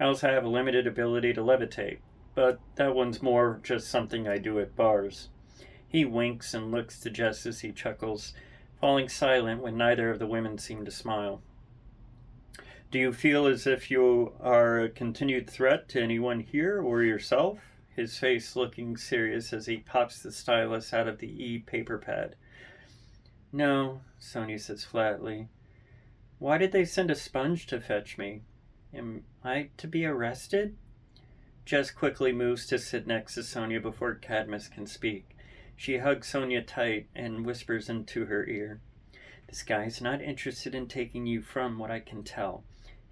I 0.00 0.04
also 0.04 0.28
have 0.28 0.44
a 0.44 0.48
limited 0.48 0.86
ability 0.86 1.34
to 1.34 1.42
levitate, 1.42 1.98
but 2.34 2.58
that 2.76 2.94
one's 2.94 3.20
more 3.20 3.60
just 3.62 3.88
something 3.88 4.26
I 4.26 4.38
do 4.38 4.58
at 4.60 4.76
bars. 4.76 5.28
He 5.86 6.06
winks 6.06 6.54
and 6.54 6.70
looks 6.70 6.98
to 7.00 7.10
Jess 7.10 7.44
as 7.44 7.60
he 7.60 7.70
chuckles, 7.70 8.32
falling 8.80 9.10
silent 9.10 9.60
when 9.60 9.76
neither 9.76 10.08
of 10.08 10.18
the 10.18 10.26
women 10.26 10.56
seem 10.56 10.86
to 10.86 10.90
smile. 10.90 11.42
Do 12.94 13.00
you 13.00 13.12
feel 13.12 13.48
as 13.48 13.66
if 13.66 13.90
you 13.90 14.34
are 14.38 14.78
a 14.78 14.88
continued 14.88 15.50
threat 15.50 15.88
to 15.88 16.00
anyone 16.00 16.38
here 16.38 16.80
or 16.80 17.02
yourself? 17.02 17.58
His 17.88 18.16
face 18.16 18.54
looking 18.54 18.96
serious 18.96 19.52
as 19.52 19.66
he 19.66 19.78
pops 19.78 20.22
the 20.22 20.30
stylus 20.30 20.94
out 20.94 21.08
of 21.08 21.18
the 21.18 21.26
e 21.26 21.58
paper 21.58 21.98
pad. 21.98 22.36
No, 23.50 24.02
Sonia 24.20 24.60
says 24.60 24.84
flatly. 24.84 25.48
Why 26.38 26.56
did 26.56 26.70
they 26.70 26.84
send 26.84 27.10
a 27.10 27.16
sponge 27.16 27.66
to 27.66 27.80
fetch 27.80 28.16
me? 28.16 28.42
Am 28.94 29.24
I 29.42 29.70
to 29.78 29.88
be 29.88 30.06
arrested? 30.06 30.76
Jess 31.64 31.90
quickly 31.90 32.30
moves 32.30 32.64
to 32.68 32.78
sit 32.78 33.08
next 33.08 33.34
to 33.34 33.42
Sonia 33.42 33.80
before 33.80 34.14
Cadmus 34.14 34.68
can 34.68 34.86
speak. 34.86 35.36
She 35.74 35.98
hugs 35.98 36.28
Sonia 36.28 36.62
tight 36.62 37.08
and 37.12 37.44
whispers 37.44 37.88
into 37.88 38.26
her 38.26 38.46
ear. 38.46 38.80
This 39.48 39.64
guy's 39.64 40.00
not 40.00 40.22
interested 40.22 40.76
in 40.76 40.86
taking 40.86 41.26
you 41.26 41.42
from 41.42 41.80
what 41.80 41.90
I 41.90 41.98
can 41.98 42.22
tell. 42.22 42.62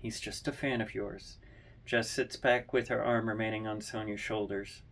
He's 0.02 0.18
just 0.18 0.48
a 0.48 0.52
fan 0.52 0.80
of 0.80 0.96
yours. 0.96 1.38
Jess 1.86 2.10
sits 2.10 2.36
back 2.36 2.72
with 2.72 2.88
her 2.88 3.02
arm 3.02 3.28
remaining 3.28 3.68
on 3.68 3.80
Sonia's 3.80 4.20
shoulders. 4.20 4.82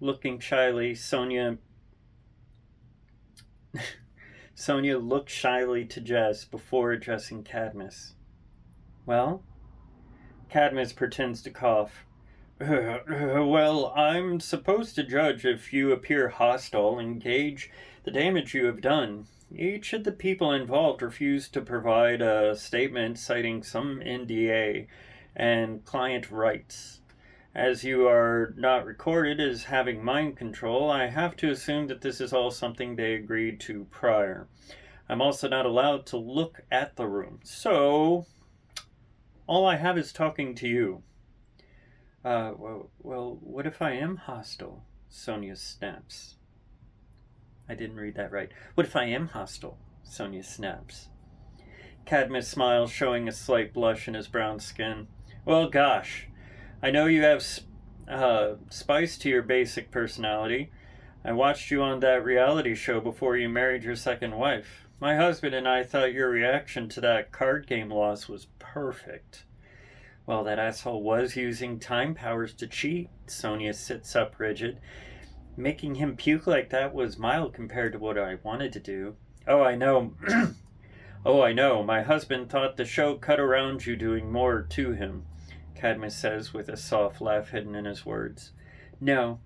Looking 0.00 0.38
shyly, 0.38 0.94
Sonia 0.94 1.56
Sonia 4.54 4.98
looks 4.98 5.32
shyly 5.32 5.86
to 5.86 6.00
Jess 6.00 6.44
before 6.44 6.92
addressing 6.92 7.42
Cadmus. 7.42 8.12
Well? 9.06 9.42
Cadmus 10.50 10.92
pretends 10.92 11.40
to 11.42 11.50
cough. 11.50 12.04
well, 12.60 13.94
I'm 13.96 14.40
supposed 14.40 14.94
to 14.96 15.04
judge 15.04 15.46
if 15.46 15.72
you 15.72 15.92
appear 15.92 16.28
hostile 16.28 16.98
and 16.98 17.18
gauge 17.18 17.70
the 18.04 18.10
damage 18.10 18.52
you 18.52 18.66
have 18.66 18.82
done. 18.82 19.26
Each 19.52 19.92
of 19.92 20.04
the 20.04 20.12
people 20.12 20.52
involved 20.52 21.02
refused 21.02 21.52
to 21.54 21.60
provide 21.60 22.22
a 22.22 22.54
statement 22.54 23.18
citing 23.18 23.64
some 23.64 23.98
NDA 23.98 24.86
and 25.34 25.84
client 25.84 26.30
rights. 26.30 27.00
As 27.52 27.82
you 27.82 28.06
are 28.06 28.54
not 28.56 28.86
recorded 28.86 29.40
as 29.40 29.64
having 29.64 30.04
mind 30.04 30.36
control, 30.36 30.88
I 30.88 31.08
have 31.08 31.36
to 31.38 31.50
assume 31.50 31.88
that 31.88 32.00
this 32.00 32.20
is 32.20 32.32
all 32.32 32.52
something 32.52 32.94
they 32.94 33.14
agreed 33.14 33.58
to 33.62 33.86
prior. 33.90 34.46
I'm 35.08 35.20
also 35.20 35.48
not 35.48 35.66
allowed 35.66 36.06
to 36.06 36.16
look 36.16 36.60
at 36.70 36.94
the 36.94 37.08
room. 37.08 37.40
So, 37.42 38.26
all 39.48 39.66
I 39.66 39.76
have 39.76 39.98
is 39.98 40.12
talking 40.12 40.54
to 40.54 40.68
you. 40.68 41.02
Uh, 42.24 42.52
well, 42.56 42.90
well 43.00 43.38
what 43.40 43.66
if 43.66 43.82
I 43.82 43.92
am 43.92 44.16
hostile? 44.16 44.84
Sonia 45.08 45.56
snaps. 45.56 46.36
I 47.70 47.76
didn't 47.76 47.98
read 48.00 48.16
that 48.16 48.32
right. 48.32 48.50
What 48.74 48.88
if 48.88 48.96
I 48.96 49.04
am 49.04 49.28
hostile? 49.28 49.78
Sonia 50.02 50.42
snaps. 50.42 51.08
Cadmus 52.04 52.48
smiles, 52.48 52.90
showing 52.90 53.28
a 53.28 53.32
slight 53.32 53.72
blush 53.72 54.08
in 54.08 54.14
his 54.14 54.26
brown 54.26 54.58
skin. 54.58 55.06
Well, 55.44 55.68
gosh, 55.68 56.26
I 56.82 56.90
know 56.90 57.06
you 57.06 57.22
have. 57.22 57.46
Uh, 58.08 58.56
spice 58.70 59.16
to 59.18 59.28
your 59.28 59.42
basic 59.42 59.92
personality. 59.92 60.72
I 61.24 61.30
watched 61.30 61.70
you 61.70 61.80
on 61.80 62.00
that 62.00 62.24
reality 62.24 62.74
show 62.74 62.98
before 63.00 63.36
you 63.36 63.48
married 63.48 63.84
your 63.84 63.94
second 63.94 64.36
wife. 64.36 64.88
My 64.98 65.14
husband 65.14 65.54
and 65.54 65.68
I 65.68 65.84
thought 65.84 66.12
your 66.12 66.28
reaction 66.28 66.88
to 66.88 67.00
that 67.02 67.30
card 67.30 67.68
game 67.68 67.88
loss 67.90 68.28
was 68.28 68.48
perfect. 68.58 69.44
Well, 70.26 70.42
that 70.42 70.58
asshole 70.58 71.04
was 71.04 71.36
using 71.36 71.78
time 71.78 72.16
powers 72.16 72.52
to 72.54 72.66
cheat. 72.66 73.10
Sonia 73.28 73.74
sits 73.74 74.16
up 74.16 74.40
rigid. 74.40 74.80
Making 75.60 75.96
him 75.96 76.16
puke 76.16 76.46
like 76.46 76.70
that 76.70 76.94
was 76.94 77.18
mild 77.18 77.52
compared 77.52 77.92
to 77.92 77.98
what 77.98 78.16
I 78.16 78.38
wanted 78.42 78.72
to 78.72 78.80
do. 78.80 79.16
Oh, 79.46 79.62
I 79.62 79.74
know. 79.74 80.14
oh, 81.26 81.42
I 81.42 81.52
know. 81.52 81.82
My 81.82 82.00
husband 82.00 82.48
thought 82.48 82.78
the 82.78 82.86
show 82.86 83.16
cut 83.16 83.38
around 83.38 83.84
you 83.84 83.94
doing 83.94 84.32
more 84.32 84.62
to 84.62 84.92
him, 84.92 85.26
Cadmus 85.74 86.16
says 86.16 86.54
with 86.54 86.70
a 86.70 86.78
soft 86.78 87.20
laugh 87.20 87.50
hidden 87.50 87.74
in 87.74 87.84
his 87.84 88.06
words. 88.06 88.52
No, 89.02 89.40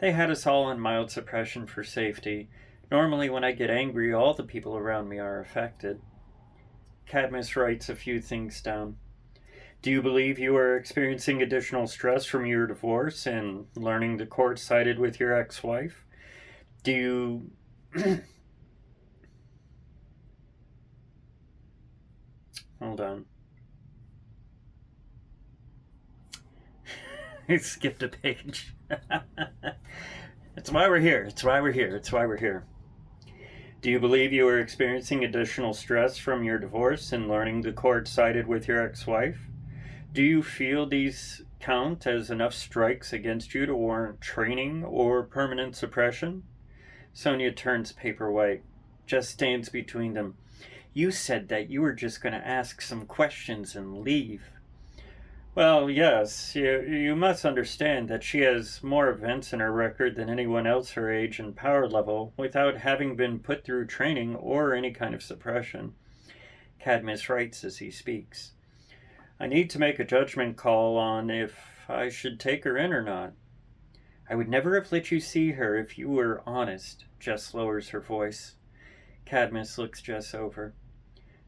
they 0.00 0.12
had 0.12 0.30
us 0.30 0.46
all 0.46 0.64
on 0.64 0.78
mild 0.78 1.10
suppression 1.10 1.66
for 1.66 1.82
safety. 1.82 2.50
Normally, 2.90 3.30
when 3.30 3.42
I 3.42 3.52
get 3.52 3.70
angry, 3.70 4.12
all 4.12 4.34
the 4.34 4.42
people 4.42 4.76
around 4.76 5.08
me 5.08 5.18
are 5.18 5.40
affected. 5.40 5.98
Cadmus 7.06 7.56
writes 7.56 7.88
a 7.88 7.96
few 7.96 8.20
things 8.20 8.60
down. 8.60 8.98
Do 9.84 9.90
you 9.90 10.00
believe 10.00 10.38
you 10.38 10.56
are 10.56 10.78
experiencing 10.78 11.42
additional 11.42 11.86
stress 11.86 12.24
from 12.24 12.46
your 12.46 12.66
divorce 12.66 13.26
and 13.26 13.66
learning 13.76 14.16
the 14.16 14.24
court 14.24 14.58
sided 14.58 14.98
with 14.98 15.20
your 15.20 15.34
ex 15.34 15.62
wife? 15.62 16.06
Do 16.82 16.90
you. 16.90 17.50
Hold 22.80 23.02
on. 23.02 23.26
I 27.50 27.58
skipped 27.58 28.02
a 28.02 28.08
page. 28.08 28.72
It's 30.56 30.70
why 30.70 30.88
we're 30.88 31.00
here. 31.00 31.24
It's 31.24 31.44
why 31.44 31.60
we're 31.60 31.72
here. 31.72 31.94
It's 31.94 32.10
why 32.10 32.24
we're 32.24 32.38
here. 32.38 32.64
Do 33.82 33.90
you 33.90 34.00
believe 34.00 34.32
you 34.32 34.48
are 34.48 34.60
experiencing 34.60 35.24
additional 35.24 35.74
stress 35.74 36.16
from 36.16 36.42
your 36.42 36.58
divorce 36.58 37.12
and 37.12 37.28
learning 37.28 37.60
the 37.60 37.72
court 37.72 38.08
sided 38.08 38.46
with 38.46 38.66
your 38.66 38.80
ex 38.80 39.06
wife? 39.06 39.50
Do 40.14 40.22
you 40.22 40.44
feel 40.44 40.86
these 40.86 41.42
count 41.58 42.06
as 42.06 42.30
enough 42.30 42.54
strikes 42.54 43.12
against 43.12 43.52
you 43.52 43.66
to 43.66 43.74
warrant 43.74 44.20
training 44.20 44.84
or 44.84 45.24
permanent 45.24 45.74
suppression? 45.74 46.44
Sonia 47.12 47.50
turns 47.50 47.90
paper 47.90 48.30
white. 48.30 48.62
Jess 49.06 49.28
stands 49.28 49.70
between 49.70 50.14
them. 50.14 50.36
You 50.92 51.10
said 51.10 51.48
that 51.48 51.68
you 51.68 51.82
were 51.82 51.92
just 51.92 52.22
going 52.22 52.32
to 52.32 52.46
ask 52.46 52.80
some 52.80 53.06
questions 53.06 53.74
and 53.74 54.02
leave. 54.02 54.44
Well, 55.56 55.90
yes, 55.90 56.54
you, 56.54 56.82
you 56.82 57.16
must 57.16 57.44
understand 57.44 58.08
that 58.08 58.22
she 58.22 58.42
has 58.42 58.84
more 58.84 59.08
events 59.08 59.52
in 59.52 59.58
her 59.58 59.72
record 59.72 60.14
than 60.14 60.30
anyone 60.30 60.64
else 60.64 60.92
her 60.92 61.12
age 61.12 61.40
and 61.40 61.56
power 61.56 61.88
level 61.88 62.32
without 62.36 62.76
having 62.76 63.16
been 63.16 63.40
put 63.40 63.64
through 63.64 63.86
training 63.88 64.36
or 64.36 64.74
any 64.74 64.92
kind 64.92 65.12
of 65.12 65.24
suppression. 65.24 65.94
Cadmus 66.78 67.28
writes 67.28 67.64
as 67.64 67.78
he 67.78 67.90
speaks. 67.90 68.52
I 69.40 69.46
need 69.46 69.68
to 69.70 69.78
make 69.78 69.98
a 69.98 70.04
judgment 70.04 70.56
call 70.56 70.96
on 70.96 71.28
if 71.28 71.56
I 71.88 72.08
should 72.08 72.38
take 72.38 72.64
her 72.64 72.76
in 72.78 72.92
or 72.92 73.02
not. 73.02 73.32
I 74.28 74.34
would 74.36 74.48
never 74.48 74.74
have 74.80 74.90
let 74.90 75.10
you 75.10 75.20
see 75.20 75.52
her 75.52 75.76
if 75.76 75.98
you 75.98 76.08
were 76.08 76.42
honest. 76.46 77.04
Jess 77.20 77.52
lowers 77.52 77.90
her 77.90 78.00
voice. 78.00 78.54
Cadmus 79.26 79.76
looks 79.76 80.00
Jess 80.00 80.34
over. 80.34 80.74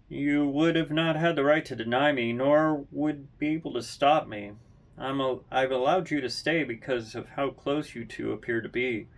You 0.08 0.46
would 0.46 0.76
have 0.76 0.90
not 0.90 1.16
had 1.16 1.36
the 1.36 1.44
right 1.44 1.64
to 1.64 1.76
deny 1.76 2.12
me, 2.12 2.32
nor 2.32 2.86
would 2.90 3.38
be 3.38 3.48
able 3.48 3.72
to 3.74 3.82
stop 3.82 4.28
me. 4.28 4.52
I'm 4.98 5.20
a, 5.20 5.40
I've 5.50 5.72
allowed 5.72 6.10
you 6.10 6.20
to 6.20 6.30
stay 6.30 6.64
because 6.64 7.14
of 7.14 7.30
how 7.30 7.50
close 7.50 7.94
you 7.94 8.04
two 8.04 8.32
appear 8.32 8.60
to 8.60 8.68
be. 8.68 9.08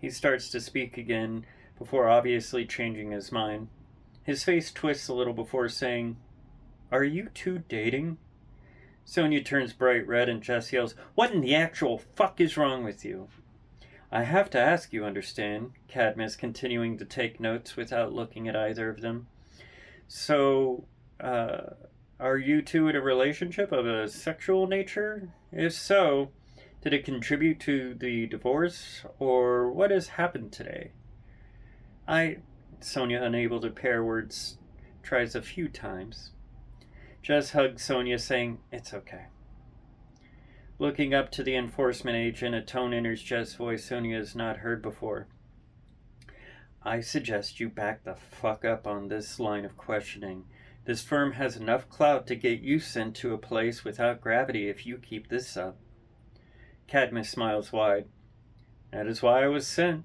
He 0.00 0.10
starts 0.10 0.48
to 0.50 0.60
speak 0.60 0.96
again, 0.96 1.44
before 1.78 2.08
obviously 2.08 2.66
changing 2.66 3.10
his 3.10 3.32
mind. 3.32 3.68
His 4.22 4.44
face 4.44 4.70
twists 4.70 5.08
a 5.08 5.14
little 5.14 5.32
before 5.32 5.68
saying, 5.68 6.16
are 6.90 7.04
you 7.04 7.28
two 7.34 7.62
dating? 7.68 8.18
Sonia 9.04 9.42
turns 9.42 9.72
bright 9.72 10.06
red 10.06 10.28
and 10.28 10.42
Jess 10.42 10.72
yells, 10.72 10.94
What 11.14 11.32
in 11.32 11.40
the 11.40 11.54
actual 11.54 11.98
fuck 11.98 12.40
is 12.40 12.56
wrong 12.56 12.84
with 12.84 13.04
you? 13.04 13.28
I 14.12 14.24
have 14.24 14.50
to 14.50 14.58
ask 14.58 14.92
you, 14.92 15.04
understand, 15.04 15.72
Cadmus 15.88 16.36
continuing 16.36 16.98
to 16.98 17.04
take 17.04 17.38
notes 17.38 17.76
without 17.76 18.12
looking 18.12 18.48
at 18.48 18.56
either 18.56 18.88
of 18.88 19.00
them. 19.00 19.28
So, 20.08 20.84
uh, 21.20 21.74
are 22.18 22.38
you 22.38 22.60
two 22.60 22.88
in 22.88 22.96
a 22.96 23.00
relationship 23.00 23.70
of 23.70 23.86
a 23.86 24.08
sexual 24.08 24.66
nature? 24.66 25.28
If 25.52 25.74
so, 25.74 26.30
did 26.82 26.92
it 26.92 27.04
contribute 27.04 27.60
to 27.60 27.94
the 27.94 28.26
divorce, 28.26 29.04
or 29.18 29.70
what 29.70 29.90
has 29.90 30.08
happened 30.08 30.52
today? 30.52 30.90
I, 32.08 32.38
Sonia, 32.80 33.22
unable 33.22 33.60
to 33.60 33.70
pair 33.70 34.02
words, 34.02 34.58
tries 35.02 35.34
a 35.34 35.42
few 35.42 35.68
times. 35.68 36.32
Jess 37.22 37.50
hugs 37.50 37.82
Sonia, 37.84 38.18
saying, 38.18 38.60
It's 38.72 38.94
okay. 38.94 39.26
Looking 40.78 41.12
up 41.12 41.30
to 41.32 41.42
the 41.42 41.56
enforcement 41.56 42.16
agent, 42.16 42.54
a 42.54 42.62
tone 42.62 42.94
enters 42.94 43.22
Jess' 43.22 43.54
voice 43.54 43.84
Sonia 43.84 44.16
has 44.16 44.34
not 44.34 44.58
heard 44.58 44.80
before. 44.80 45.28
I 46.82 47.00
suggest 47.00 47.60
you 47.60 47.68
back 47.68 48.04
the 48.04 48.14
fuck 48.14 48.64
up 48.64 48.86
on 48.86 49.08
this 49.08 49.38
line 49.38 49.66
of 49.66 49.76
questioning. 49.76 50.44
This 50.86 51.02
firm 51.02 51.32
has 51.32 51.56
enough 51.56 51.90
clout 51.90 52.26
to 52.28 52.34
get 52.34 52.60
you 52.60 52.78
sent 52.78 53.14
to 53.16 53.34
a 53.34 53.38
place 53.38 53.84
without 53.84 54.22
gravity 54.22 54.70
if 54.70 54.86
you 54.86 54.96
keep 54.96 55.28
this 55.28 55.58
up. 55.58 55.76
Cadmus 56.86 57.28
smiles 57.28 57.70
wide. 57.70 58.06
That 58.90 59.06
is 59.06 59.20
why 59.20 59.44
I 59.44 59.48
was 59.48 59.66
sent. 59.66 60.04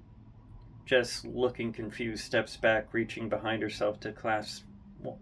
Jess, 0.84 1.24
looking 1.24 1.72
confused, 1.72 2.22
steps 2.22 2.58
back, 2.58 2.92
reaching 2.92 3.30
behind 3.30 3.62
herself 3.62 3.98
to 4.00 4.12
clasp 4.12 4.64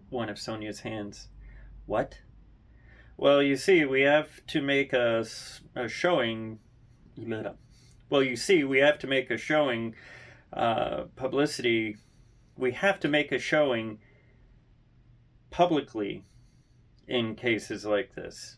one 0.09 0.29
of 0.29 0.37
Sonia's 0.37 0.81
hands. 0.81 1.29
What? 1.85 2.19
Well, 3.17 3.41
you 3.41 3.55
see, 3.55 3.85
we 3.85 4.01
have 4.01 4.45
to 4.47 4.61
make 4.61 4.91
a, 4.91 5.25
a 5.75 5.87
showing. 5.87 6.59
Well, 8.09 8.23
you 8.23 8.35
see, 8.35 8.63
we 8.63 8.79
have 8.79 8.99
to 8.99 9.07
make 9.07 9.29
a 9.31 9.37
showing 9.37 9.95
uh, 10.51 11.03
publicity. 11.15 11.97
We 12.57 12.71
have 12.73 12.99
to 13.01 13.07
make 13.07 13.31
a 13.31 13.39
showing 13.39 13.99
publicly 15.49 16.23
in 17.07 17.35
cases 17.35 17.85
like 17.85 18.15
this. 18.15 18.57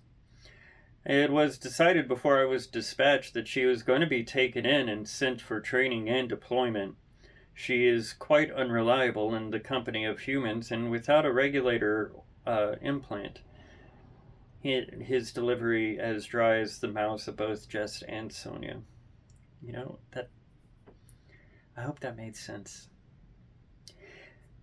It 1.05 1.31
was 1.31 1.57
decided 1.57 2.07
before 2.07 2.41
I 2.41 2.45
was 2.45 2.67
dispatched 2.67 3.33
that 3.33 3.47
she 3.47 3.65
was 3.65 3.83
going 3.83 4.01
to 4.01 4.07
be 4.07 4.23
taken 4.23 4.65
in 4.65 4.89
and 4.89 5.07
sent 5.07 5.41
for 5.41 5.61
training 5.61 6.09
and 6.09 6.27
deployment. 6.27 6.95
She 7.53 7.87
is 7.87 8.13
quite 8.13 8.51
unreliable 8.51 9.33
in 9.33 9.51
the 9.51 9.59
company 9.59 10.05
of 10.05 10.21
humans, 10.21 10.71
and 10.71 10.91
without 10.91 11.25
a 11.25 11.31
regulator 11.31 12.11
uh, 12.47 12.75
implant. 12.81 13.41
His 14.61 15.31
delivery 15.31 15.99
as 15.99 16.25
dry 16.25 16.57
as 16.57 16.79
the 16.79 16.87
mouths 16.87 17.27
of 17.27 17.37
both 17.37 17.69
Jess 17.69 18.01
and 18.01 18.31
Sonia. 18.33 18.81
You 19.61 19.73
know, 19.73 19.99
that. 20.11 20.29
I 21.75 21.81
hope 21.81 21.99
that 21.99 22.17
made 22.17 22.35
sense. 22.35 22.87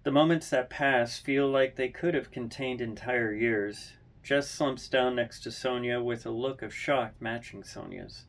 The 0.03 0.11
moments 0.11 0.51
that 0.51 0.69
pass 0.69 1.19
feel 1.19 1.49
like 1.49 1.77
they 1.77 1.89
could 1.89 2.15
have 2.15 2.31
contained 2.31 2.81
entire 2.81 3.33
years. 3.33 3.93
Jess 4.23 4.51
slumps 4.51 4.89
down 4.89 5.15
next 5.15 5.41
to 5.41 5.51
Sonia 5.51 6.03
with 6.03 6.27
a 6.27 6.31
look 6.31 6.61
of 6.61 6.75
shock 6.75 7.13
matching 7.21 7.63
Sonia's. 7.63 8.25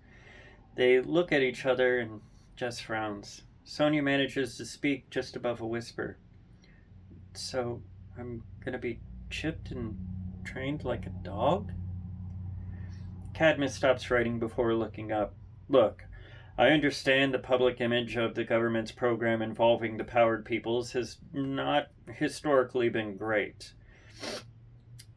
They 0.76 1.02
look 1.02 1.32
at 1.32 1.42
each 1.42 1.66
other 1.66 2.00
and 2.00 2.22
Jess 2.56 2.80
frowns. 2.80 3.44
Sonia 3.64 4.04
manages 4.04 4.56
to 4.58 4.66
speak 4.66 5.10
just 5.10 5.36
above 5.36 5.60
a 5.62 5.68
whisper. 5.68 6.18
So, 7.34 7.82
I'm 8.18 8.44
gonna 8.64 8.78
be 8.78 9.00
chipped 9.36 9.72
and 9.72 9.98
trained 10.46 10.86
like 10.86 11.06
a 11.06 11.10
dog? 11.10 11.74
Cadmus 13.34 13.76
stops 13.76 14.10
writing 14.10 14.40
before 14.40 14.74
looking 14.74 15.12
up. 15.12 15.36
Look, 15.68 16.06
I 16.58 16.68
understand 16.70 17.34
the 17.34 17.40
public 17.40 17.82
image 17.82 18.16
of 18.16 18.36
the 18.36 18.46
government's 18.46 18.94
program 18.94 19.42
involving 19.42 19.98
the 19.98 20.06
powered 20.06 20.46
peoples 20.46 20.94
has 20.94 21.18
not 21.34 21.88
historically 22.08 22.88
been 22.88 23.18
great. 23.18 23.74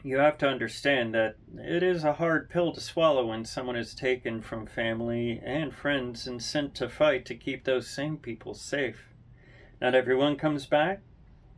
You 0.02 0.18
have 0.18 0.36
to 0.38 0.48
understand 0.48 1.14
that 1.14 1.36
it 1.56 1.84
is 1.84 2.02
a 2.02 2.14
hard 2.14 2.50
pill 2.50 2.72
to 2.72 2.80
swallow 2.80 3.26
when 3.26 3.44
someone 3.44 3.76
is 3.76 3.94
taken 3.94 4.42
from 4.42 4.66
family 4.66 5.40
and 5.44 5.72
friends 5.72 6.26
and 6.26 6.42
sent 6.42 6.74
to 6.76 6.88
fight 6.88 7.24
to 7.26 7.36
keep 7.36 7.62
those 7.62 7.88
same 7.88 8.16
people 8.16 8.54
safe. 8.54 9.14
Not 9.80 9.94
everyone 9.94 10.34
comes 10.36 10.66
back. 10.66 11.02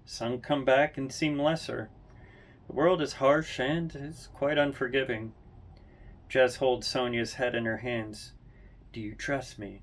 Some 0.04 0.40
come 0.40 0.66
back 0.66 0.98
and 0.98 1.10
seem 1.10 1.38
lesser. 1.38 1.88
The 2.70 2.76
world 2.76 3.02
is 3.02 3.14
harsh 3.14 3.58
and 3.58 3.92
is 3.96 4.28
quite 4.32 4.56
unforgiving. 4.56 5.32
Jess 6.28 6.54
holds 6.54 6.86
Sonia's 6.86 7.34
head 7.34 7.56
in 7.56 7.64
her 7.64 7.78
hands. 7.78 8.32
Do 8.92 9.00
you 9.00 9.16
trust 9.16 9.58
me? 9.58 9.82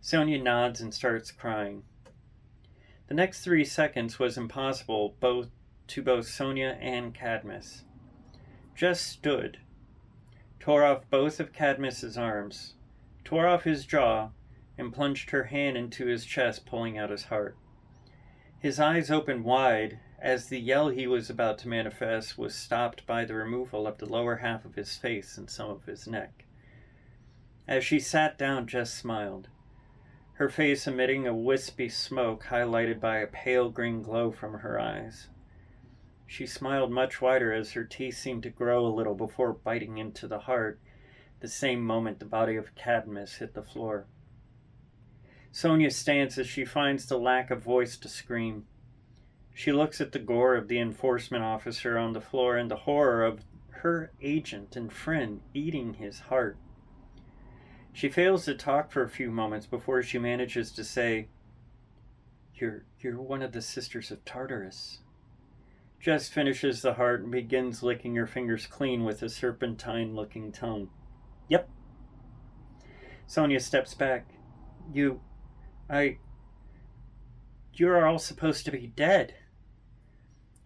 Sonia 0.00 0.42
nods 0.42 0.80
and 0.80 0.92
starts 0.92 1.30
crying. 1.30 1.84
The 3.06 3.14
next 3.14 3.44
three 3.44 3.64
seconds 3.64 4.18
was 4.18 4.36
impossible 4.36 5.14
both 5.20 5.50
to 5.86 6.02
both 6.02 6.26
Sonia 6.26 6.76
and 6.80 7.14
Cadmus. 7.14 7.84
Jess 8.74 9.00
stood. 9.00 9.58
tore 10.58 10.84
off 10.84 11.08
both 11.08 11.38
of 11.38 11.52
Cadmus's 11.52 12.18
arms, 12.18 12.74
tore 13.22 13.46
off 13.46 13.62
his 13.62 13.86
jaw, 13.86 14.30
and 14.76 14.92
plunged 14.92 15.30
her 15.30 15.44
hand 15.44 15.76
into 15.76 16.06
his 16.06 16.24
chest, 16.24 16.66
pulling 16.66 16.98
out 16.98 17.10
his 17.10 17.26
heart. 17.26 17.56
His 18.58 18.80
eyes 18.80 19.08
opened 19.08 19.44
wide 19.44 20.00
as 20.18 20.48
the 20.48 20.58
yell 20.58 20.88
he 20.88 21.06
was 21.06 21.28
about 21.28 21.58
to 21.58 21.68
manifest 21.68 22.38
was 22.38 22.54
stopped 22.54 23.06
by 23.06 23.24
the 23.24 23.34
removal 23.34 23.86
of 23.86 23.98
the 23.98 24.06
lower 24.06 24.36
half 24.36 24.64
of 24.64 24.74
his 24.74 24.96
face 24.96 25.36
and 25.36 25.50
some 25.50 25.70
of 25.70 25.84
his 25.84 26.06
neck. 26.06 26.44
As 27.68 27.84
she 27.84 27.98
sat 27.98 28.38
down, 28.38 28.66
Jess 28.66 28.92
smiled, 28.92 29.48
her 30.34 30.48
face 30.48 30.86
emitting 30.86 31.26
a 31.26 31.34
wispy 31.34 31.88
smoke 31.88 32.44
highlighted 32.44 33.00
by 33.00 33.18
a 33.18 33.26
pale 33.26 33.70
green 33.70 34.02
glow 34.02 34.30
from 34.30 34.60
her 34.60 34.78
eyes. 34.78 35.28
She 36.26 36.46
smiled 36.46 36.90
much 36.90 37.22
wider 37.22 37.52
as 37.52 37.72
her 37.72 37.84
teeth 37.84 38.18
seemed 38.18 38.42
to 38.42 38.50
grow 38.50 38.86
a 38.86 38.88
little 38.88 39.14
before 39.14 39.52
biting 39.52 39.96
into 39.96 40.28
the 40.28 40.40
heart, 40.40 40.78
the 41.40 41.48
same 41.48 41.80
moment 41.82 42.18
the 42.18 42.24
body 42.26 42.56
of 42.56 42.74
Cadmus 42.74 43.36
hit 43.36 43.54
the 43.54 43.62
floor. 43.62 44.06
Sonia 45.52 45.90
stands 45.90 46.36
as 46.36 46.46
she 46.46 46.64
finds 46.66 47.06
the 47.06 47.18
lack 47.18 47.50
of 47.50 47.62
voice 47.62 47.96
to 47.96 48.08
scream. 48.08 48.66
She 49.58 49.72
looks 49.72 50.02
at 50.02 50.12
the 50.12 50.18
gore 50.18 50.54
of 50.54 50.68
the 50.68 50.78
enforcement 50.78 51.42
officer 51.42 51.96
on 51.96 52.12
the 52.12 52.20
floor 52.20 52.58
and 52.58 52.70
the 52.70 52.76
horror 52.76 53.24
of 53.24 53.42
her 53.70 54.12
agent 54.20 54.76
and 54.76 54.92
friend 54.92 55.40
eating 55.54 55.94
his 55.94 56.20
heart. 56.20 56.58
She 57.94 58.10
fails 58.10 58.44
to 58.44 58.54
talk 58.54 58.92
for 58.92 59.02
a 59.02 59.08
few 59.08 59.30
moments 59.30 59.64
before 59.64 60.02
she 60.02 60.18
manages 60.18 60.72
to 60.72 60.84
say, 60.84 61.28
You're, 62.54 62.84
you're 63.00 63.18
one 63.18 63.40
of 63.40 63.52
the 63.52 63.62
sisters 63.62 64.10
of 64.10 64.22
Tartarus. 64.26 64.98
Jess 66.00 66.28
finishes 66.28 66.82
the 66.82 66.92
heart 66.92 67.22
and 67.22 67.32
begins 67.32 67.82
licking 67.82 68.14
her 68.16 68.26
fingers 68.26 68.66
clean 68.66 69.04
with 69.04 69.22
a 69.22 69.30
serpentine 69.30 70.14
looking 70.14 70.52
tongue. 70.52 70.90
Yep. 71.48 71.70
Sonia 73.26 73.60
steps 73.60 73.94
back. 73.94 74.28
You. 74.92 75.22
I. 75.88 76.18
You're 77.72 78.06
all 78.06 78.18
supposed 78.18 78.66
to 78.66 78.70
be 78.70 78.88
dead. 78.88 79.34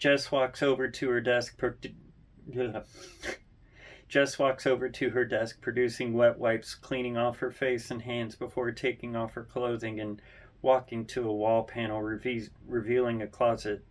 Jess 0.01 0.33
walks 0.33 0.63
over 0.63 0.89
to 0.89 1.11
her 1.11 1.21
desk. 1.21 1.59
Per- 1.59 1.77
Jess 4.09 4.39
walks 4.39 4.67
over 4.67 4.89
to 4.89 5.11
her 5.11 5.27
desk, 5.27 5.61
producing 5.61 6.15
wet 6.15 6.39
wipes, 6.39 6.75
cleaning 6.75 7.19
off 7.19 7.39
her 7.41 7.51
face 7.51 7.91
and 7.91 8.01
hands 8.01 8.35
before 8.35 8.73
taking 8.73 9.15
off 9.15 9.35
her 9.35 9.45
clothing 9.45 10.01
and 10.01 10.23
walking 10.63 11.05
to 11.05 11.29
a 11.29 11.33
wall 11.33 11.65
panel, 11.65 12.01
reve- 12.01 12.49
revealing 12.67 13.21
a 13.21 13.27
closet. 13.27 13.85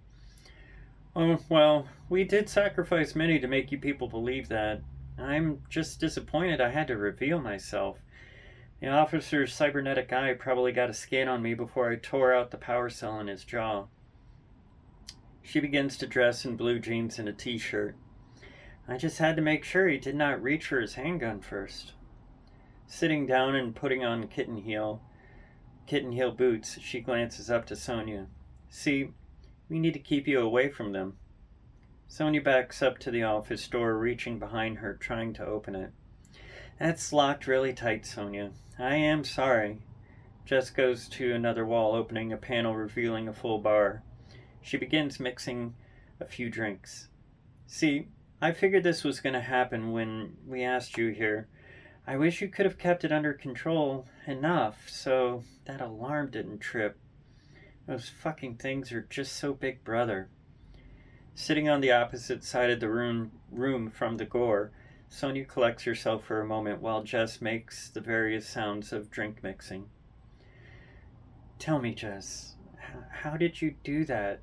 Oh, 1.16 1.38
well, 1.48 1.88
we 2.10 2.24
did 2.24 2.50
sacrifice 2.50 3.14
many 3.16 3.40
to 3.40 3.48
make 3.48 3.72
you 3.72 3.78
people 3.78 4.08
believe 4.08 4.50
that. 4.50 4.82
I'm 5.16 5.62
just 5.70 6.00
disappointed 6.00 6.60
I 6.60 6.70
had 6.70 6.88
to 6.88 6.98
reveal 6.98 7.40
myself. 7.40 8.00
The 8.82 8.88
officer's 8.88 9.54
cybernetic 9.54 10.12
eye 10.12 10.34
probably 10.34 10.72
got 10.72 10.90
a 10.90 10.94
scan 10.94 11.28
on 11.28 11.44
me 11.44 11.54
before 11.54 11.92
I 11.92 11.98
tore 11.98 12.34
out 12.34 12.50
the 12.50 12.58
power 12.58 12.90
cell 12.90 13.20
in 13.20 13.28
his 13.28 13.44
jaw. 13.44 13.86
She 15.50 15.60
begins 15.60 15.98
to 15.98 16.06
dress 16.06 16.46
in 16.46 16.58
blue 16.58 16.78
jeans 16.78 17.18
and 17.18 17.28
a 17.28 17.34
t 17.34 17.58
shirt. 17.58 17.96
I 18.88 18.98
just 18.98 19.18
had 19.18 19.36
to 19.36 19.42
make 19.42 19.64
sure 19.64 19.88
he 19.88 19.98
did 19.98 20.14
not 20.14 20.44
reach 20.44 20.68
for 20.68 20.80
his 20.80 20.94
handgun 20.94 21.42
first. 21.42 21.94
Sitting 22.86 23.26
down 23.26 23.56
and 23.56 23.76
putting 23.76 24.06
on 24.06 24.28
kitten 24.28 24.58
heel, 24.58 25.02
kitten 25.88 26.12
heel 26.12 26.32
boots, 26.32 26.78
she 26.80 27.00
glances 27.00 27.50
up 27.50 27.66
to 27.66 27.76
Sonia. 27.76 28.28
See, 28.70 29.10
we 29.70 29.80
need 29.80 29.94
to 29.94 30.00
keep 30.00 30.28
you 30.28 30.40
away 30.40 30.70
from 30.70 30.94
them. 30.94 31.18
Sonia 32.08 32.42
backs 32.42 32.84
up 32.84 33.00
to 33.00 33.10
the 33.10 33.24
office 33.24 33.68
door, 33.68 33.98
reaching 33.98 34.38
behind 34.38 34.78
her, 34.78 34.94
trying 34.94 35.34
to 35.34 35.46
open 35.48 35.74
it. 35.74 35.92
That's 36.78 37.12
locked 37.12 37.48
really 37.48 37.74
tight, 37.74 38.06
Sonia. 38.06 38.52
I 38.78 38.98
am 38.98 39.24
sorry. 39.24 39.80
Jess 40.46 40.70
goes 40.70 41.10
to 41.10 41.34
another 41.34 41.66
wall, 41.66 41.96
opening 41.96 42.32
a 42.32 42.38
panel 42.38 42.76
revealing 42.76 43.28
a 43.28 43.34
full 43.34 43.58
bar. 43.58 44.04
She 44.62 44.78
begins 44.78 45.20
mixing 45.20 45.74
a 46.20 46.26
few 46.26 46.50
drinks. 46.50 47.08
See, 47.68 48.08
I 48.42 48.52
figured 48.52 48.84
this 48.84 49.04
was 49.04 49.20
going 49.20 49.34
to 49.34 49.42
happen 49.42 49.92
when 49.92 50.38
we 50.48 50.64
asked 50.64 50.98
you 50.98 51.10
here. 51.10 51.48
I 52.08 52.18
wish 52.18 52.42
you 52.42 52.48
could 52.48 52.66
have 52.66 52.78
kept 52.78 53.04
it 53.04 53.12
under 53.12 53.34
control 53.34 54.08
enough 54.26 54.90
so 54.90 55.44
that 55.66 55.82
alarm 55.82 56.32
didn't 56.32 56.60
trip. 56.60 56.98
Those 57.86 58.10
fucking 58.10 58.56
things 58.56 58.92
are 58.92 59.06
just 59.10 59.36
so 59.36 59.54
big 59.54 59.84
brother. 59.84 60.30
Sitting 61.36 61.70
on 61.70 61.82
the 61.82 61.92
opposite 61.92 62.44
side 62.44 62.70
of 62.70 62.80
the 62.80 62.90
room, 62.90 63.32
room 63.52 63.90
from 63.90 64.18
the 64.18 64.26
gore, 64.26 64.72
Sonia 65.10 65.46
collects 65.46 65.84
herself 65.84 66.24
for 66.24 66.42
a 66.42 66.46
moment 66.46 66.82
while 66.82 67.04
Jess 67.04 67.42
makes 67.42 67.90
the 67.90 68.02
various 68.02 68.48
sounds 68.48 68.94
of 68.94 69.10
drink 69.10 69.42
mixing. 69.42 69.90
Tell 71.58 71.80
me, 71.80 71.94
Jess, 71.94 72.56
how 73.12 73.38
did 73.38 73.62
you 73.62 73.76
do 73.84 74.06
that? 74.06 74.42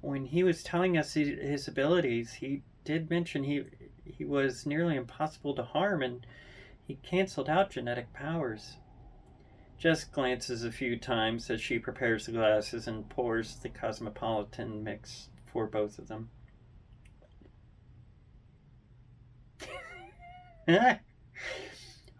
When 0.00 0.26
he 0.26 0.42
was 0.42 0.62
telling 0.62 0.96
us 0.96 1.14
his 1.14 1.68
abilities, 1.68 2.34
he 2.34 2.62
did 2.84 3.10
mention 3.10 3.44
he 3.44 3.64
he 4.04 4.24
was 4.24 4.66
nearly 4.66 4.96
impossible 4.96 5.54
to 5.54 5.62
harm, 5.62 6.02
and 6.02 6.26
he 6.86 6.94
canceled 6.96 7.48
out 7.48 7.70
genetic 7.70 8.12
powers. 8.12 8.76
Jess 9.78 10.04
glances 10.04 10.64
a 10.64 10.72
few 10.72 10.96
times 10.98 11.50
as 11.50 11.60
she 11.60 11.78
prepares 11.78 12.26
the 12.26 12.32
glasses 12.32 12.86
and 12.86 13.08
pours 13.10 13.56
the 13.56 13.68
cosmopolitan 13.68 14.82
mix 14.82 15.28
for 15.52 15.66
both 15.66 15.98
of 15.98 16.08
them. 16.08 16.30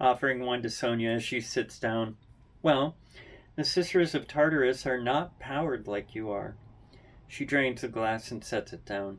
Offering 0.01 0.41
one 0.41 0.63
to 0.63 0.71
Sonia 0.71 1.11
as 1.11 1.25
she 1.25 1.41
sits 1.41 1.79
down. 1.79 2.17
Well, 2.63 2.97
the 3.57 3.65
Sisters 3.65 4.15
of 4.15 4.29
Tartarus 4.29 4.87
are 4.87 5.01
not 5.01 5.39
powered 5.39 5.89
like 5.89 6.15
you 6.15 6.31
are. 6.31 6.57
She 7.29 7.45
drains 7.45 7.81
the 7.81 7.89
glass 7.89 8.31
and 8.31 8.45
sets 8.45 8.73
it 8.73 8.85
down. 8.85 9.19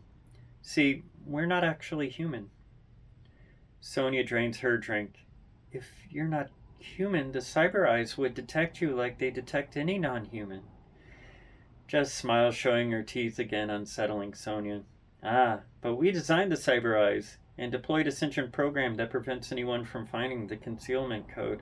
See, 0.61 1.03
we're 1.25 1.45
not 1.45 1.63
actually 1.63 2.09
human. 2.09 2.49
Sonia 3.79 4.23
drains 4.23 4.59
her 4.59 4.77
drink. 4.77 5.25
If 5.71 5.85
you're 6.09 6.27
not 6.27 6.49
human, 6.79 7.31
the 7.31 7.39
cyber 7.39 7.87
eyes 7.87 8.17
would 8.17 8.33
detect 8.33 8.81
you 8.81 8.95
like 8.95 9.17
they 9.17 9.29
detect 9.29 9.77
any 9.77 9.97
non 9.97 10.25
human. 10.25 10.63
Jess 11.87 12.13
smiles, 12.13 12.55
showing 12.55 12.91
her 12.91 13.03
teeth 13.03 13.39
again, 13.39 13.69
unsettling 13.69 14.33
Sonia. 14.33 14.83
Ah, 15.23 15.61
but 15.81 15.95
we 15.95 16.11
designed 16.11 16.51
the 16.51 16.55
cyber 16.55 17.01
eyes 17.01 17.37
and 17.57 17.71
deployed 17.71 18.07
a 18.07 18.11
sentient 18.11 18.51
program 18.51 18.95
that 18.95 19.09
prevents 19.09 19.51
anyone 19.51 19.85
from 19.85 20.05
finding 20.05 20.47
the 20.47 20.57
concealment 20.57 21.27
code. 21.29 21.61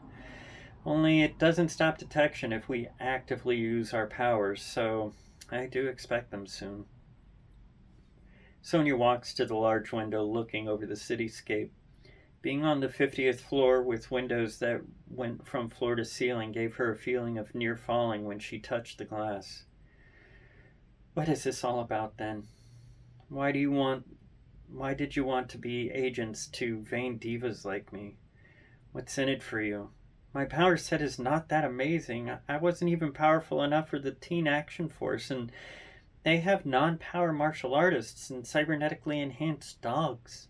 Only 0.86 1.22
it 1.22 1.40
doesn't 1.40 1.70
stop 1.70 1.98
detection 1.98 2.52
if 2.52 2.68
we 2.68 2.90
actively 3.00 3.56
use 3.58 3.94
our 3.94 4.08
powers, 4.08 4.62
so 4.62 5.14
I 5.52 5.68
do 5.68 5.88
expect 5.88 6.32
them 6.32 6.48
soon. 6.48 6.86
Sonia 8.62 8.96
walks 8.96 9.34
to 9.36 9.46
the 9.46 9.56
large 9.56 9.92
window 9.92 10.24
looking 10.24 10.68
over 10.68 10.86
the 10.86 10.96
cityscape. 10.96 11.70
Being 12.42 12.64
on 12.64 12.80
the 12.80 12.88
50th 12.88 13.40
floor 13.40 13.84
with 13.84 14.12
windows 14.12 14.60
that 14.60 14.82
went 15.08 15.48
from 15.48 15.70
floor 15.70 15.96
to 15.96 16.06
ceiling 16.06 16.52
gave 16.52 16.76
her 16.76 16.92
a 16.92 16.98
feeling 16.98 17.38
of 17.38 17.54
near 17.54 17.76
falling 17.76 18.26
when 18.26 18.40
she 18.40 18.60
touched 18.60 18.98
the 18.98 19.06
glass. 19.06 19.66
What 21.14 21.30
is 21.30 21.44
this 21.44 21.64
all 21.64 21.80
about 21.80 22.18
then? 22.18 22.48
Why 23.30 23.52
do 23.52 23.60
you 23.60 23.72
want 23.72 24.06
why 24.68 24.94
did 24.94 25.16
you 25.16 25.24
want 25.24 25.50
to 25.50 25.58
be 25.58 25.92
agents 25.92 26.48
to 26.48 26.82
vain 26.82 27.20
divas 27.20 27.66
like 27.66 27.94
me? 27.94 28.18
What's 28.92 29.18
in 29.18 29.30
it 29.30 29.44
for 29.44 29.62
you? 29.62 29.92
My 30.36 30.44
power 30.44 30.76
set 30.76 31.02
is 31.02 31.18
not 31.18 31.48
that 31.48 31.64
amazing. 31.64 32.30
I 32.50 32.58
wasn't 32.58 32.92
even 32.92 33.14
powerful 33.14 33.64
enough 33.64 33.88
for 33.88 34.00
the 34.00 34.12
Teen 34.12 34.50
Action 34.50 34.90
Force, 34.90 35.32
and 35.32 35.50
they 36.24 36.40
have 36.40 36.66
non 36.66 36.98
power 36.98 37.32
martial 37.32 37.74
artists 37.74 38.30
and 38.30 38.44
cybernetically 38.44 39.24
enhanced 39.24 39.82
dogs. 39.82 40.50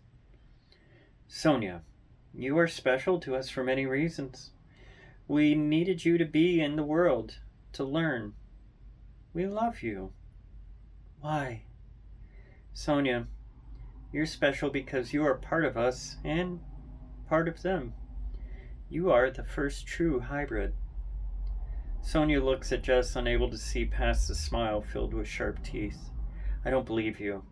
Sonia, 1.28 1.82
you 2.34 2.58
are 2.58 2.66
special 2.66 3.20
to 3.20 3.36
us 3.36 3.48
for 3.48 3.62
many 3.62 3.86
reasons. 3.86 4.50
We 5.28 5.54
needed 5.54 6.04
you 6.04 6.18
to 6.18 6.24
be 6.24 6.60
in 6.60 6.74
the 6.74 6.82
world, 6.82 7.38
to 7.74 7.84
learn. 7.84 8.32
We 9.32 9.46
love 9.46 9.84
you. 9.84 10.12
Why? 11.20 11.62
Sonia, 12.74 13.28
you're 14.12 14.26
special 14.26 14.68
because 14.68 15.12
you 15.12 15.24
are 15.24 15.36
part 15.36 15.64
of 15.64 15.76
us 15.76 16.16
and 16.24 16.58
part 17.28 17.46
of 17.46 17.62
them. 17.62 17.94
You 18.88 19.10
are 19.10 19.30
the 19.30 19.42
first 19.42 19.86
true 19.86 20.20
hybrid. 20.20 20.72
Sonia 22.00 22.40
looks 22.40 22.70
at 22.70 22.82
Jess, 22.82 23.16
unable 23.16 23.50
to 23.50 23.58
see 23.58 23.84
past 23.84 24.28
the 24.28 24.34
smile 24.34 24.80
filled 24.80 25.12
with 25.12 25.26
sharp 25.26 25.62
teeth. 25.64 26.10
I 26.64 26.70
don't 26.70 26.86
believe 26.86 27.18
you. 27.18 27.42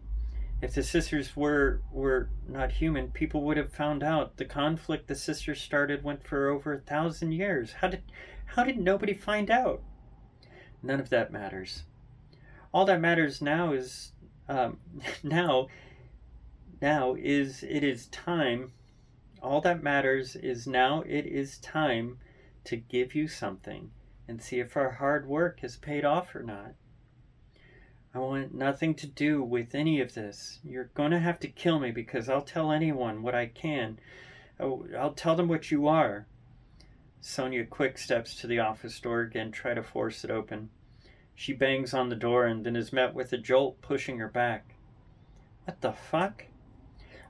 If 0.62 0.74
the 0.74 0.82
sisters 0.84 1.36
were 1.36 1.82
were 1.90 2.30
not 2.46 2.70
human, 2.72 3.10
people 3.10 3.42
would 3.42 3.56
have 3.56 3.72
found 3.72 4.04
out. 4.04 4.36
The 4.36 4.44
conflict 4.44 5.08
the 5.08 5.16
sisters 5.16 5.60
started 5.60 6.04
went 6.04 6.24
for 6.24 6.48
over 6.48 6.72
a 6.72 6.78
thousand 6.78 7.32
years. 7.32 7.72
How 7.72 7.88
did 7.88 8.02
how 8.46 8.62
did 8.62 8.78
nobody 8.78 9.12
find 9.12 9.50
out? 9.50 9.82
None 10.82 11.00
of 11.00 11.10
that 11.10 11.32
matters. 11.32 11.82
All 12.72 12.84
that 12.84 13.00
matters 13.00 13.42
now 13.42 13.72
is 13.72 14.12
um, 14.48 14.78
now 15.24 15.66
now 16.80 17.16
is 17.18 17.64
it 17.64 17.82
is 17.82 18.06
time 18.06 18.72
All 19.44 19.60
that 19.60 19.82
matters 19.82 20.36
is 20.36 20.66
now 20.66 21.02
it 21.02 21.26
is 21.26 21.58
time 21.58 22.16
to 22.64 22.76
give 22.78 23.14
you 23.14 23.28
something 23.28 23.90
and 24.26 24.40
see 24.40 24.58
if 24.58 24.74
our 24.74 24.92
hard 24.92 25.28
work 25.28 25.60
has 25.60 25.76
paid 25.76 26.02
off 26.02 26.34
or 26.34 26.42
not. 26.42 26.72
I 28.14 28.20
want 28.20 28.54
nothing 28.54 28.94
to 28.94 29.06
do 29.06 29.42
with 29.42 29.74
any 29.74 30.00
of 30.00 30.14
this. 30.14 30.60
You're 30.64 30.90
going 30.94 31.10
to 31.10 31.18
have 31.18 31.38
to 31.40 31.48
kill 31.48 31.78
me 31.78 31.90
because 31.90 32.30
I'll 32.30 32.40
tell 32.40 32.72
anyone 32.72 33.20
what 33.20 33.34
I 33.34 33.44
can. 33.44 33.98
Oh, 34.58 34.86
I'll 34.98 35.12
tell 35.12 35.36
them 35.36 35.48
what 35.48 35.70
you 35.70 35.88
are. 35.88 36.26
Sonia 37.20 37.66
quick 37.66 37.98
steps 37.98 38.36
to 38.36 38.46
the 38.46 38.60
office 38.60 38.98
door 38.98 39.20
again, 39.20 39.52
try 39.52 39.74
to 39.74 39.82
force 39.82 40.24
it 40.24 40.30
open. 40.30 40.70
She 41.34 41.52
bangs 41.52 41.92
on 41.92 42.08
the 42.08 42.16
door 42.16 42.46
and 42.46 42.64
then 42.64 42.76
is 42.76 42.94
met 42.94 43.12
with 43.12 43.30
a 43.34 43.38
jolt 43.38 43.82
pushing 43.82 44.20
her 44.20 44.28
back. 44.28 44.74
What 45.66 45.82
the 45.82 45.92
fuck? 45.92 46.46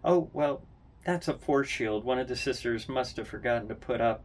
Oh, 0.04 0.30
well, 0.32 0.62
that's 1.04 1.28
a 1.28 1.34
force 1.34 1.68
shield 1.68 2.04
one 2.04 2.18
of 2.18 2.28
the 2.28 2.36
sisters 2.36 2.88
must 2.88 3.16
have 3.18 3.28
forgotten 3.28 3.68
to 3.68 3.74
put 3.74 4.00
up. 4.00 4.24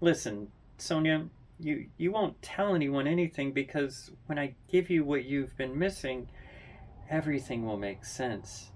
Listen, 0.00 0.48
Sonia, 0.76 1.26
you 1.58 1.86
you 1.96 2.10
won't 2.12 2.42
tell 2.42 2.74
anyone 2.74 3.06
anything 3.06 3.52
because 3.52 4.10
when 4.26 4.38
I 4.38 4.56
give 4.68 4.90
you 4.90 5.04
what 5.04 5.24
you've 5.24 5.56
been 5.56 5.78
missing, 5.78 6.28
everything 7.08 7.64
will 7.64 7.78
make 7.78 8.04
sense. 8.04 8.70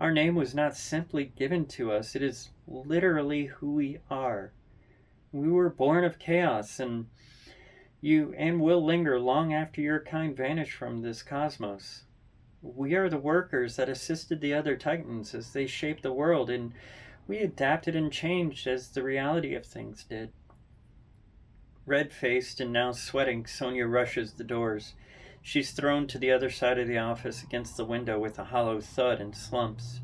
Our 0.00 0.12
name 0.12 0.36
was 0.36 0.54
not 0.54 0.76
simply 0.76 1.32
given 1.36 1.66
to 1.66 1.90
us, 1.90 2.14
it 2.14 2.22
is 2.22 2.50
literally 2.68 3.46
who 3.46 3.74
we 3.74 3.98
are. 4.10 4.52
We 5.32 5.50
were 5.50 5.70
born 5.70 6.04
of 6.04 6.18
chaos 6.18 6.78
and 6.78 7.06
you 8.00 8.32
and 8.38 8.60
will 8.60 8.84
linger 8.84 9.18
long 9.18 9.52
after 9.52 9.80
your 9.80 10.00
kind 10.00 10.36
vanish 10.36 10.72
from 10.72 11.02
this 11.02 11.22
cosmos. 11.22 12.04
We 12.62 12.94
are 12.94 13.08
the 13.08 13.18
workers 13.18 13.76
that 13.76 13.88
assisted 13.88 14.40
the 14.40 14.54
other 14.54 14.76
titans 14.76 15.34
as 15.34 15.52
they 15.52 15.66
shaped 15.66 16.02
the 16.02 16.12
world 16.12 16.50
and 16.50 16.72
we 17.28 17.38
adapted 17.38 17.94
and 17.94 18.10
changed 18.10 18.66
as 18.66 18.88
the 18.88 19.02
reality 19.02 19.54
of 19.54 19.66
things 19.66 20.04
did. 20.04 20.32
Red 21.86 22.12
faced 22.12 22.60
and 22.60 22.72
now 22.72 22.92
sweating, 22.92 23.46
Sonia 23.46 23.86
rushes 23.86 24.32
the 24.32 24.44
doors. 24.44 24.94
She's 25.40 25.70
thrown 25.70 26.06
to 26.08 26.18
the 26.18 26.32
other 26.32 26.50
side 26.50 26.78
of 26.78 26.88
the 26.88 26.98
office 26.98 27.42
against 27.42 27.76
the 27.76 27.84
window 27.84 28.18
with 28.18 28.38
a 28.38 28.44
hollow 28.44 28.80
thud 28.80 29.20
and 29.20 29.36
slumps. 29.36 30.00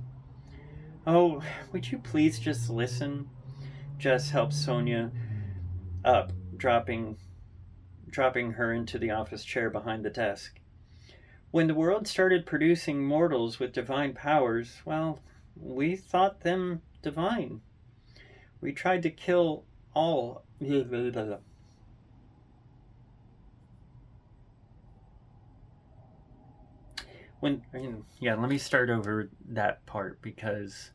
Oh, 1.06 1.42
would 1.72 1.90
you 1.90 1.98
please 1.98 2.38
just 2.38 2.70
listen? 2.70 3.28
Jess 3.98 4.30
helps 4.30 4.56
Sonia 4.56 5.10
up, 6.04 6.32
dropping 6.56 7.18
dropping 8.08 8.52
her 8.52 8.72
into 8.72 8.96
the 8.96 9.10
office 9.10 9.44
chair 9.44 9.68
behind 9.68 10.04
the 10.04 10.10
desk. 10.10 10.60
When 11.54 11.68
the 11.68 11.74
world 11.76 12.08
started 12.08 12.46
producing 12.46 13.04
mortals 13.04 13.60
with 13.60 13.72
divine 13.72 14.12
powers, 14.12 14.82
well, 14.84 15.20
we 15.54 15.94
thought 15.94 16.40
them 16.40 16.82
divine. 17.00 17.60
We 18.60 18.72
tried 18.72 19.04
to 19.04 19.10
kill 19.10 19.62
all 19.94 20.42
when 27.38 27.62
yeah 28.18 28.34
let 28.34 28.48
me 28.48 28.58
start 28.58 28.90
over 28.90 29.30
that 29.48 29.86
part 29.86 30.20
because 30.20 30.90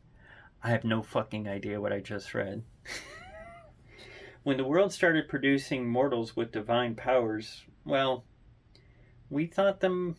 i 0.62 0.68
have 0.68 0.84
no 0.84 1.02
fucking 1.02 1.48
idea 1.48 1.80
what 1.80 1.92
i 1.92 2.00
just 2.00 2.34
read 2.34 2.62
when 4.42 4.58
the 4.58 4.64
world 4.64 4.92
started 4.92 5.28
producing 5.28 5.88
mortals 5.88 6.36
with 6.36 6.52
divine 6.52 6.94
powers 6.94 7.62
well 7.84 8.24
we 9.30 9.46
thought 9.46 9.80
them 9.80 10.16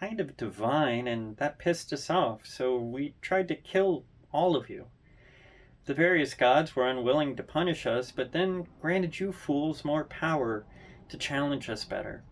kind 0.00 0.20
of 0.20 0.36
divine 0.36 1.06
and 1.06 1.36
that 1.36 1.58
pissed 1.58 1.92
us 1.92 2.08
off 2.10 2.40
so 2.44 2.76
we 2.76 3.14
tried 3.20 3.46
to 3.46 3.54
kill 3.54 4.04
all 4.32 4.56
of 4.56 4.70
you 4.70 4.86
the 5.84 5.94
various 5.94 6.34
gods 6.34 6.74
were 6.74 6.88
unwilling 6.88 7.36
to 7.36 7.42
punish 7.42 7.86
us 7.86 8.10
but 8.10 8.32
then 8.32 8.66
granted 8.80 9.20
you 9.20 9.30
fools 9.30 9.84
more 9.84 10.04
power 10.04 10.64
to 11.08 11.18
challenge 11.18 11.68
us 11.68 11.84
better 11.84 12.22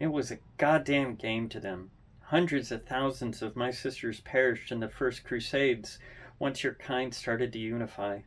it 0.00 0.08
was 0.08 0.30
a 0.30 0.40
goddamn 0.58 1.14
game 1.14 1.48
to 1.50 1.60
them. 1.60 1.90
Hundreds 2.20 2.72
of 2.72 2.84
thousands 2.84 3.42
of 3.42 3.54
my 3.54 3.70
sisters 3.70 4.20
perished 4.20 4.72
in 4.72 4.80
the 4.80 4.88
first 4.88 5.22
crusades 5.22 5.98
once 6.38 6.64
your 6.64 6.74
kind 6.74 7.14
started 7.14 7.52
to 7.52 7.58
unify. 7.58 8.20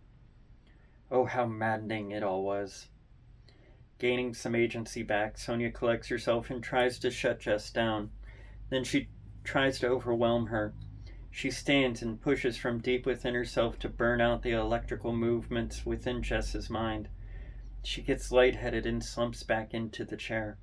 Oh, 1.11 1.25
how 1.25 1.45
maddening 1.45 2.11
it 2.11 2.23
all 2.23 2.43
was. 2.43 2.87
Gaining 3.99 4.33
some 4.33 4.55
agency 4.55 5.03
back, 5.03 5.37
Sonia 5.37 5.69
collects 5.69 6.07
herself 6.07 6.49
and 6.49 6.63
tries 6.63 6.99
to 6.99 7.11
shut 7.11 7.41
Jess 7.41 7.69
down. 7.69 8.11
Then 8.69 8.83
she 8.83 9.07
tries 9.43 9.79
to 9.79 9.87
overwhelm 9.87 10.47
her. 10.47 10.73
She 11.31 11.51
stands 11.51 12.01
and 12.01 12.21
pushes 12.21 12.57
from 12.57 12.79
deep 12.79 13.05
within 13.05 13.33
herself 13.33 13.77
to 13.79 13.89
burn 13.89 14.21
out 14.21 14.41
the 14.41 14.51
electrical 14.51 15.13
movements 15.13 15.85
within 15.85 16.23
Jess's 16.23 16.69
mind. 16.69 17.09
She 17.83 18.01
gets 18.01 18.31
lightheaded 18.31 18.85
and 18.85 19.03
slumps 19.03 19.43
back 19.43 19.73
into 19.73 20.03
the 20.03 20.17
chair. 20.17 20.57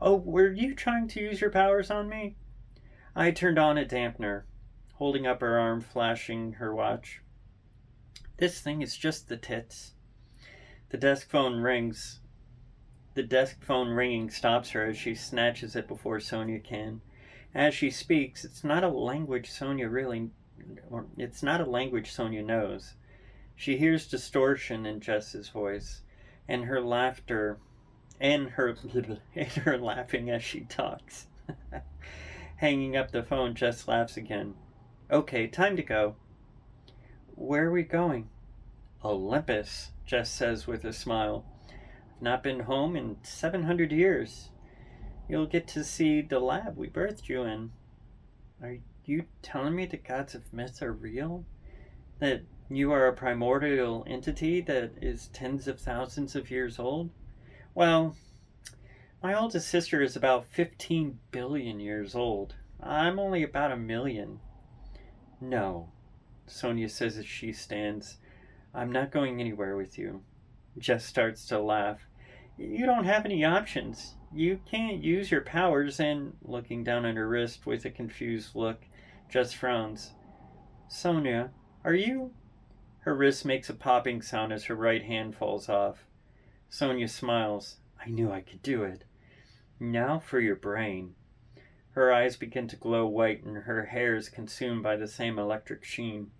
Oh, 0.00 0.16
were 0.16 0.52
you 0.52 0.74
trying 0.74 1.08
to 1.08 1.20
use 1.20 1.40
your 1.40 1.50
powers 1.50 1.90
on 1.90 2.08
me? 2.08 2.36
I 3.16 3.30
turned 3.30 3.58
on 3.58 3.78
a 3.78 3.84
dampener, 3.84 4.42
holding 4.94 5.26
up 5.26 5.40
her 5.40 5.58
arm, 5.58 5.80
flashing 5.80 6.54
her 6.54 6.74
watch. 6.74 7.22
This 8.36 8.60
thing 8.60 8.82
is 8.82 8.96
just 8.96 9.28
the 9.28 9.36
tits. 9.36 9.94
The 10.90 10.98
desk 10.98 11.28
phone 11.28 11.60
rings. 11.60 12.20
The 13.18 13.24
desk 13.24 13.64
phone 13.64 13.88
ringing 13.88 14.30
stops 14.30 14.70
her 14.70 14.86
as 14.86 14.96
she 14.96 15.16
snatches 15.16 15.74
it 15.74 15.88
before 15.88 16.20
Sonia 16.20 16.60
can. 16.60 17.00
As 17.52 17.74
she 17.74 17.90
speaks, 17.90 18.44
it's 18.44 18.62
not 18.62 18.84
a 18.84 18.88
language 18.88 19.50
Sonia 19.50 19.88
really, 19.88 20.30
or 20.88 21.06
it's 21.16 21.42
not 21.42 21.60
a 21.60 21.68
language 21.68 22.12
Sonia 22.12 22.44
knows. 22.44 22.94
She 23.56 23.76
hears 23.76 24.06
distortion 24.06 24.86
in 24.86 25.00
Jess's 25.00 25.48
voice, 25.48 26.02
and 26.46 26.66
her 26.66 26.80
laughter 26.80 27.58
and 28.20 28.50
her 28.50 28.76
and 29.34 29.48
her 29.48 29.76
laughing 29.76 30.30
as 30.30 30.44
she 30.44 30.60
talks. 30.60 31.26
Hanging 32.58 32.96
up 32.96 33.10
the 33.10 33.24
phone, 33.24 33.56
Jess 33.56 33.88
laughs 33.88 34.16
again. 34.16 34.54
Okay, 35.10 35.48
time 35.48 35.74
to 35.74 35.82
go. 35.82 36.14
Where 37.34 37.66
are 37.66 37.72
we 37.72 37.82
going? 37.82 38.28
Olympus, 39.04 39.90
Jess 40.06 40.30
says 40.30 40.68
with 40.68 40.84
a 40.84 40.92
smile. 40.92 41.44
Not 42.20 42.42
been 42.42 42.60
home 42.60 42.96
in 42.96 43.16
700 43.22 43.92
years. 43.92 44.50
You'll 45.28 45.46
get 45.46 45.68
to 45.68 45.84
see 45.84 46.20
the 46.20 46.40
lab 46.40 46.76
we 46.76 46.88
birthed 46.88 47.28
you 47.28 47.42
in. 47.42 47.70
Are 48.60 48.78
you 49.04 49.24
telling 49.42 49.76
me 49.76 49.86
the 49.86 49.98
gods 49.98 50.34
of 50.34 50.52
myth 50.52 50.82
are 50.82 50.92
real? 50.92 51.44
That 52.18 52.42
you 52.68 52.92
are 52.92 53.06
a 53.06 53.12
primordial 53.12 54.04
entity 54.06 54.60
that 54.62 54.92
is 55.00 55.28
tens 55.28 55.68
of 55.68 55.80
thousands 55.80 56.34
of 56.34 56.50
years 56.50 56.78
old? 56.78 57.10
Well, 57.74 58.16
my 59.22 59.34
oldest 59.34 59.68
sister 59.68 60.02
is 60.02 60.16
about 60.16 60.46
15 60.46 61.18
billion 61.30 61.78
years 61.78 62.14
old. 62.14 62.56
I'm 62.80 63.18
only 63.18 63.42
about 63.42 63.70
a 63.70 63.76
million. 63.76 64.40
No, 65.40 65.90
Sonia 66.46 66.88
says 66.88 67.16
as 67.16 67.26
she 67.26 67.52
stands. 67.52 68.18
I'm 68.74 68.90
not 68.90 69.12
going 69.12 69.40
anywhere 69.40 69.76
with 69.76 69.98
you. 69.98 70.22
Jess 70.78 71.04
starts 71.04 71.46
to 71.46 71.60
laugh. 71.60 72.07
You 72.58 72.86
don't 72.86 73.04
have 73.04 73.24
any 73.24 73.44
options. 73.44 74.16
You 74.34 74.58
can't 74.68 75.02
use 75.02 75.30
your 75.30 75.42
powers, 75.42 76.00
and 76.00 76.36
looking 76.42 76.82
down 76.82 77.06
at 77.06 77.14
her 77.14 77.28
wrist 77.28 77.66
with 77.66 77.84
a 77.84 77.90
confused 77.90 78.56
look, 78.56 78.84
Jess 79.28 79.52
frowns. 79.52 80.12
Sonia, 80.88 81.50
are 81.84 81.94
you? 81.94 82.32
Her 83.00 83.14
wrist 83.14 83.44
makes 83.44 83.70
a 83.70 83.74
popping 83.74 84.22
sound 84.22 84.52
as 84.52 84.64
her 84.64 84.74
right 84.74 85.04
hand 85.04 85.36
falls 85.36 85.68
off. 85.68 86.04
Sonia 86.68 87.06
smiles. 87.06 87.76
I 88.04 88.08
knew 88.08 88.32
I 88.32 88.40
could 88.40 88.62
do 88.62 88.82
it. 88.82 89.04
Now 89.78 90.18
for 90.18 90.40
your 90.40 90.56
brain. 90.56 91.14
Her 91.92 92.12
eyes 92.12 92.36
begin 92.36 92.66
to 92.68 92.76
glow 92.76 93.06
white 93.06 93.44
and 93.44 93.56
her 93.56 93.86
hair 93.86 94.16
is 94.16 94.28
consumed 94.28 94.82
by 94.82 94.96
the 94.96 95.08
same 95.08 95.38
electric 95.38 95.84
sheen. 95.84 96.32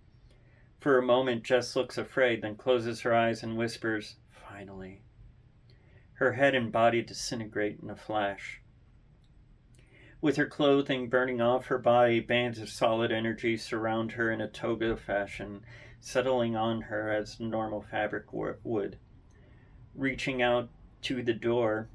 For 0.80 0.98
a 0.98 1.02
moment, 1.02 1.44
Jess 1.44 1.76
looks 1.76 1.96
afraid, 1.96 2.42
then 2.42 2.56
closes 2.56 3.02
her 3.02 3.14
eyes 3.14 3.42
and 3.42 3.56
whispers, 3.56 4.16
Finally. 4.30 5.02
Her 6.18 6.32
head 6.32 6.56
and 6.56 6.72
body 6.72 7.00
disintegrate 7.00 7.78
in 7.80 7.90
a 7.90 7.94
flash. 7.94 8.60
With 10.20 10.34
her 10.34 10.46
clothing 10.46 11.08
burning 11.08 11.40
off 11.40 11.66
her 11.66 11.78
body, 11.78 12.18
bands 12.18 12.58
of 12.58 12.68
solid 12.68 13.12
energy 13.12 13.56
surround 13.56 14.12
her 14.12 14.32
in 14.32 14.40
a 14.40 14.48
toga 14.48 14.96
fashion, 14.96 15.60
settling 16.00 16.56
on 16.56 16.80
her 16.82 17.12
as 17.12 17.38
normal 17.38 17.82
fabric 17.82 18.32
would. 18.32 18.98
Reaching 19.94 20.42
out 20.42 20.70
to 21.02 21.22
the 21.22 21.34
door, 21.34 21.88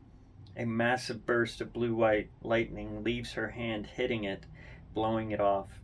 a 0.56 0.64
massive 0.64 1.26
burst 1.26 1.60
of 1.60 1.74
blue 1.74 1.94
white 1.94 2.30
lightning 2.42 3.04
leaves 3.04 3.34
her 3.34 3.50
hand, 3.50 3.88
hitting 3.88 4.24
it, 4.24 4.46
blowing 4.94 5.32
it 5.32 5.42
off. 5.42 5.82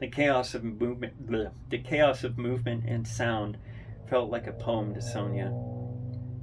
The 0.00 0.08
chaos 0.08 0.52
of 0.52 0.64
movement, 0.64 1.30
bleh, 1.30 1.52
the 1.70 1.78
chaos 1.78 2.24
of 2.24 2.36
movement 2.36 2.84
and 2.86 3.08
sound 3.08 3.56
felt 4.06 4.30
like 4.30 4.46
a 4.46 4.52
poem 4.52 4.92
to 4.92 5.00
Sonia. 5.00 5.54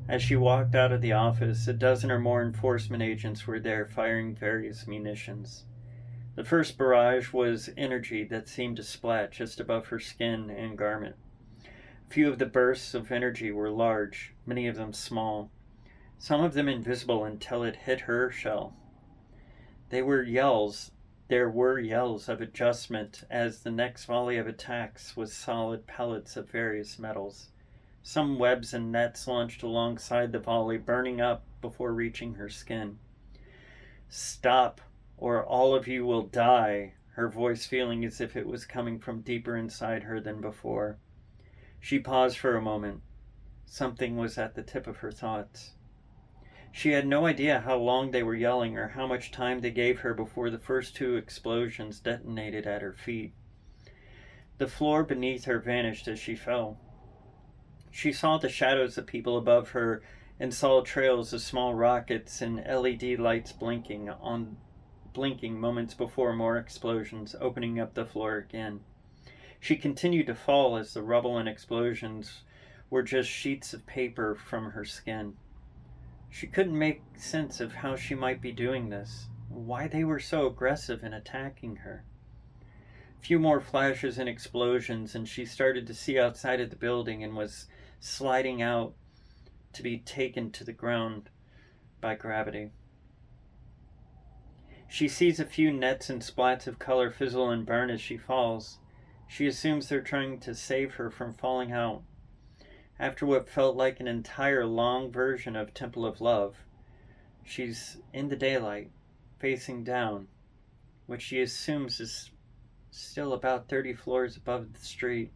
As 0.09 0.23
she 0.23 0.35
walked 0.35 0.73
out 0.73 0.91
of 0.91 1.01
the 1.01 1.11
office, 1.11 1.67
a 1.67 1.73
dozen 1.73 2.09
or 2.09 2.17
more 2.17 2.41
enforcement 2.41 3.03
agents 3.03 3.45
were 3.45 3.59
there 3.59 3.85
firing 3.85 4.33
various 4.33 4.87
munitions. 4.87 5.65
The 6.33 6.43
first 6.43 6.79
barrage 6.79 7.31
was 7.31 7.69
energy 7.77 8.23
that 8.23 8.47
seemed 8.47 8.77
to 8.77 8.83
splat 8.83 9.31
just 9.31 9.59
above 9.59 9.89
her 9.89 9.99
skin 9.99 10.49
and 10.49 10.75
garment. 10.75 11.15
A 11.63 12.11
few 12.11 12.27
of 12.27 12.39
the 12.39 12.47
bursts 12.47 12.95
of 12.95 13.11
energy 13.11 13.51
were 13.51 13.69
large, 13.69 14.33
many 14.47 14.65
of 14.65 14.77
them 14.77 14.93
small, 14.93 15.51
some 16.17 16.43
of 16.43 16.55
them 16.55 16.67
invisible 16.67 17.23
until 17.23 17.61
it 17.61 17.75
hit 17.75 18.01
her 18.01 18.31
shell. 18.31 18.75
They 19.89 20.01
were 20.01 20.23
yells. 20.23 20.89
There 21.27 21.51
were 21.51 21.77
yells 21.77 22.27
of 22.27 22.41
adjustment 22.41 23.25
as 23.29 23.61
the 23.61 23.69
next 23.69 24.05
volley 24.05 24.37
of 24.37 24.47
attacks 24.47 25.15
was 25.15 25.33
solid 25.33 25.85
pellets 25.85 26.35
of 26.35 26.49
various 26.49 26.97
metals. 26.97 27.51
Some 28.11 28.39
webs 28.39 28.73
and 28.73 28.91
nets 28.91 29.27
launched 29.27 29.61
alongside 29.61 30.31
the 30.31 30.39
volley, 30.39 30.79
burning 30.79 31.21
up 31.21 31.43
before 31.61 31.93
reaching 31.93 32.33
her 32.33 32.49
skin. 32.49 32.97
Stop, 34.07 34.81
or 35.15 35.45
all 35.45 35.75
of 35.75 35.87
you 35.87 36.07
will 36.07 36.23
die, 36.23 36.93
her 37.09 37.29
voice 37.29 37.67
feeling 37.67 38.03
as 38.03 38.19
if 38.19 38.35
it 38.35 38.47
was 38.47 38.65
coming 38.65 38.97
from 38.97 39.21
deeper 39.21 39.55
inside 39.55 40.01
her 40.01 40.19
than 40.19 40.41
before. 40.41 40.97
She 41.79 41.99
paused 41.99 42.39
for 42.39 42.57
a 42.57 42.63
moment. 42.63 43.03
Something 43.67 44.17
was 44.17 44.39
at 44.39 44.55
the 44.55 44.63
tip 44.63 44.87
of 44.87 44.97
her 44.97 45.11
thoughts. 45.11 45.75
She 46.71 46.93
had 46.93 47.05
no 47.05 47.27
idea 47.27 47.59
how 47.59 47.77
long 47.77 48.09
they 48.09 48.23
were 48.23 48.33
yelling 48.33 48.75
or 48.75 48.87
how 48.87 49.05
much 49.05 49.29
time 49.29 49.59
they 49.59 49.69
gave 49.69 49.99
her 49.99 50.15
before 50.15 50.49
the 50.49 50.57
first 50.57 50.95
two 50.95 51.15
explosions 51.15 51.99
detonated 51.99 52.65
at 52.65 52.81
her 52.81 52.93
feet. 52.93 53.33
The 54.57 54.67
floor 54.67 55.03
beneath 55.03 55.45
her 55.45 55.59
vanished 55.59 56.07
as 56.07 56.17
she 56.17 56.33
fell. 56.33 56.79
She 57.91 58.13
saw 58.13 58.37
the 58.37 58.49
shadows 58.49 58.97
of 58.97 59.07
people 59.07 59.37
above 59.37 59.71
her 59.71 60.01
and 60.39 60.53
saw 60.53 60.81
trails 60.81 61.33
of 61.33 61.41
small 61.41 61.73
rockets 61.73 62.41
and 62.41 62.57
LED 62.57 63.19
lights 63.19 63.51
blinking 63.51 64.09
on 64.09 64.57
blinking 65.13 65.59
moments 65.59 65.93
before 65.93 66.33
more 66.33 66.57
explosions, 66.57 67.35
opening 67.41 67.79
up 67.79 67.93
the 67.93 68.05
floor 68.05 68.37
again. 68.37 68.79
She 69.59 69.75
continued 69.75 70.27
to 70.27 70.35
fall 70.35 70.77
as 70.77 70.93
the 70.93 71.01
rubble 71.01 71.37
and 71.37 71.49
explosions 71.49 72.43
were 72.89 73.03
just 73.03 73.29
sheets 73.29 73.73
of 73.73 73.85
paper 73.85 74.35
from 74.35 74.71
her 74.71 74.85
skin. 74.85 75.35
She 76.29 76.47
couldn't 76.47 76.77
make 76.77 77.01
sense 77.17 77.59
of 77.59 77.73
how 77.73 77.95
she 77.95 78.15
might 78.15 78.41
be 78.41 78.51
doing 78.51 78.89
this, 78.89 79.27
why 79.49 79.87
they 79.87 80.03
were 80.03 80.19
so 80.19 80.47
aggressive 80.47 81.03
in 81.03 81.13
attacking 81.13 81.77
her. 81.77 82.05
A 83.19 83.21
few 83.21 83.39
more 83.39 83.59
flashes 83.59 84.17
and 84.17 84.29
explosions, 84.29 85.15
and 85.15 85.27
she 85.27 85.45
started 85.45 85.85
to 85.87 85.93
see 85.93 86.17
outside 86.17 86.61
of 86.61 86.69
the 86.69 86.75
building 86.75 87.23
and 87.23 87.35
was 87.35 87.67
sliding 87.99 88.61
out 88.61 88.93
to 89.73 89.83
be 89.83 89.99
taken 89.99 90.51
to 90.51 90.63
the 90.63 90.73
ground 90.73 91.29
by 92.01 92.15
gravity. 92.15 92.71
She 94.87 95.07
sees 95.07 95.39
a 95.39 95.45
few 95.45 95.71
nets 95.71 96.09
and 96.09 96.21
splats 96.21 96.65
of 96.65 96.79
color 96.79 97.11
fizzle 97.11 97.49
and 97.49 97.65
burn 97.65 97.89
as 97.89 98.01
she 98.01 98.17
falls. 98.17 98.79
She 99.27 99.45
assumes 99.45 99.87
they're 99.87 100.01
trying 100.01 100.39
to 100.39 100.55
save 100.55 100.95
her 100.95 101.11
from 101.11 101.33
falling 101.33 101.71
out. 101.71 102.01
After 102.99 103.25
what 103.25 103.47
felt 103.47 103.75
like 103.75 103.99
an 103.99 104.07
entire 104.07 104.65
long 104.65 105.11
version 105.11 105.55
of 105.55 105.73
Temple 105.73 106.05
of 106.05 106.19
Love, 106.19 106.65
she's 107.43 107.97
in 108.11 108.29
the 108.29 108.35
daylight, 108.35 108.89
facing 109.39 109.83
down, 109.83 110.27
which 111.05 111.21
she 111.21 111.39
assumes 111.39 111.99
is 111.99 112.31
still 112.89 113.33
about 113.33 113.69
30 113.69 113.93
floors 113.93 114.35
above 114.35 114.73
the 114.73 114.79
street. 114.79 115.31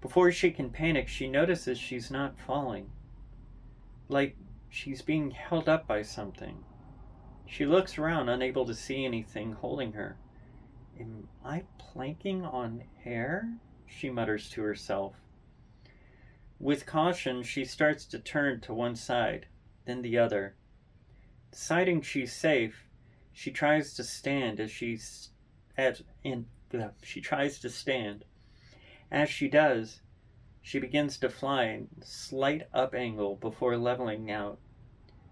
Before 0.00 0.30
she 0.30 0.50
can 0.50 0.70
panic, 0.70 1.08
she 1.08 1.28
notices 1.28 1.78
she's 1.78 2.10
not 2.10 2.38
falling. 2.38 2.90
Like 4.08 4.36
she's 4.68 5.02
being 5.02 5.32
held 5.32 5.68
up 5.68 5.86
by 5.86 6.02
something. 6.02 6.64
She 7.46 7.66
looks 7.66 7.98
around, 7.98 8.28
unable 8.28 8.66
to 8.66 8.74
see 8.74 9.04
anything 9.04 9.52
holding 9.52 9.92
her. 9.92 10.18
Am 11.00 11.28
I 11.44 11.64
planking 11.78 12.44
on 12.44 12.84
air? 13.04 13.48
She 13.86 14.10
mutters 14.10 14.50
to 14.50 14.62
herself. 14.62 15.14
With 16.60 16.86
caution, 16.86 17.42
she 17.42 17.64
starts 17.64 18.04
to 18.06 18.18
turn 18.18 18.60
to 18.62 18.74
one 18.74 18.96
side, 18.96 19.46
then 19.86 20.02
the 20.02 20.18
other. 20.18 20.56
Deciding 21.50 22.02
she's 22.02 22.32
safe, 22.32 22.84
she 23.32 23.50
tries 23.50 23.94
to 23.94 24.04
stand 24.04 24.60
as 24.60 24.70
she's 24.70 25.30
at 25.76 26.02
in 26.24 26.46
uh, 26.74 26.88
she 27.02 27.20
tries 27.20 27.58
to 27.60 27.70
stand. 27.70 28.24
As 29.10 29.30
she 29.30 29.48
does, 29.48 30.02
she 30.60 30.78
begins 30.78 31.16
to 31.18 31.30
fly 31.30 31.64
in 31.64 31.88
slight 32.02 32.68
up 32.74 32.94
angle 32.94 33.36
before 33.36 33.76
leveling 33.76 34.30
out. 34.30 34.58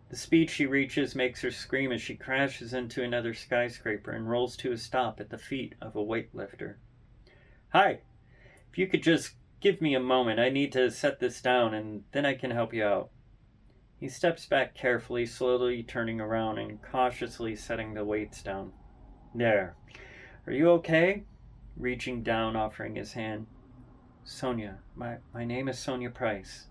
The 0.08 0.16
speed 0.16 0.48
she 0.48 0.66
reaches 0.66 1.14
makes 1.14 1.42
her 1.42 1.50
scream 1.50 1.92
as 1.92 2.00
she 2.00 2.14
crashes 2.14 2.72
into 2.72 3.02
another 3.02 3.34
skyscraper 3.34 4.12
and 4.12 4.30
rolls 4.30 4.56
to 4.58 4.72
a 4.72 4.78
stop 4.78 5.20
at 5.20 5.30
the 5.30 5.38
feet 5.38 5.74
of 5.80 5.94
a 5.94 6.04
weightlifter. 6.04 6.76
Hi! 7.70 8.00
If 8.70 8.78
you 8.78 8.86
could 8.86 9.02
just 9.02 9.32
give 9.60 9.82
me 9.82 9.94
a 9.94 10.00
moment, 10.00 10.40
I 10.40 10.48
need 10.48 10.72
to 10.72 10.90
set 10.90 11.18
this 11.18 11.42
down 11.42 11.74
and 11.74 12.04
then 12.12 12.24
I 12.24 12.34
can 12.34 12.52
help 12.52 12.72
you 12.72 12.84
out. 12.84 13.10
He 13.98 14.08
steps 14.08 14.46
back 14.46 14.74
carefully, 14.74 15.26
slowly 15.26 15.82
turning 15.82 16.20
around 16.20 16.58
and 16.58 16.80
cautiously 16.82 17.56
setting 17.56 17.94
the 17.94 18.04
weights 18.04 18.42
down. 18.42 18.72
There. 19.34 19.74
Are 20.46 20.52
you 20.52 20.70
okay? 20.70 21.24
Reaching 21.76 22.22
down, 22.22 22.56
offering 22.56 22.94
his 22.94 23.12
hand. 23.12 23.46
Sonia, 24.28 24.78
my, 24.96 25.18
my 25.32 25.44
name 25.44 25.68
is 25.68 25.78
Sonia 25.78 26.10
Price. 26.10 26.66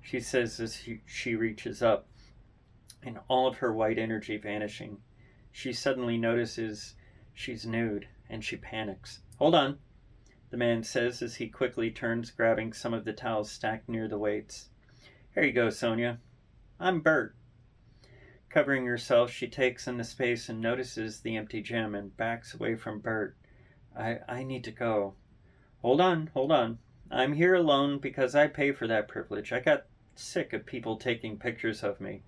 She 0.00 0.20
says 0.20 0.60
as 0.60 0.76
she, 0.76 1.00
she 1.04 1.34
reaches 1.34 1.82
up 1.82 2.06
and 3.02 3.18
all 3.26 3.48
of 3.48 3.56
her 3.56 3.72
white 3.72 3.98
energy 3.98 4.36
vanishing. 4.36 4.98
She 5.50 5.72
suddenly 5.72 6.16
notices 6.16 6.94
she's 7.34 7.66
nude 7.66 8.06
and 8.30 8.44
she 8.44 8.56
panics. 8.56 9.18
Hold 9.38 9.56
on, 9.56 9.80
the 10.50 10.56
man 10.56 10.84
says 10.84 11.22
as 11.22 11.34
he 11.34 11.48
quickly 11.48 11.90
turns, 11.90 12.30
grabbing 12.30 12.72
some 12.72 12.94
of 12.94 13.04
the 13.04 13.12
towels 13.12 13.50
stacked 13.50 13.88
near 13.88 14.06
the 14.06 14.16
weights. 14.16 14.68
Here 15.34 15.42
you 15.42 15.52
go, 15.52 15.70
Sonia. 15.70 16.20
I'm 16.78 17.00
Bert. 17.00 17.34
Covering 18.48 18.86
herself, 18.86 19.32
she 19.32 19.48
takes 19.48 19.88
in 19.88 19.96
the 19.96 20.04
space 20.04 20.48
and 20.48 20.60
notices 20.60 21.20
the 21.20 21.36
empty 21.36 21.62
gym 21.62 21.96
and 21.96 22.16
backs 22.16 22.54
away 22.54 22.76
from 22.76 23.00
Bert. 23.00 23.36
I, 23.98 24.20
I 24.28 24.44
need 24.44 24.62
to 24.64 24.70
go. 24.70 25.16
Hold 25.82 26.00
on, 26.00 26.30
hold 26.34 26.52
on. 26.52 26.78
I'm 27.10 27.34
here 27.34 27.54
alone 27.54 27.98
because 27.98 28.34
I 28.34 28.48
pay 28.48 28.72
for 28.72 28.86
that 28.86 29.08
privilege. 29.08 29.52
I 29.52 29.60
got 29.60 29.86
sick 30.14 30.52
of 30.52 30.66
people 30.66 30.96
taking 30.96 31.38
pictures 31.38 31.82
of 31.82 32.00
me. 32.00 32.22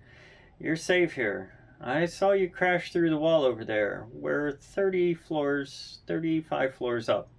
You're 0.59 0.75
safe 0.75 1.13
here. 1.13 1.53
I 1.81 2.05
saw 2.05 2.31
you 2.31 2.49
crash 2.49 2.91
through 2.91 3.09
the 3.09 3.17
wall 3.17 3.43
over 3.43 3.63
there. 3.63 4.05
We're 4.11 4.51
30 4.51 5.13
floors, 5.13 5.99
35 6.07 6.75
floors 6.75 7.09
up. 7.09 7.29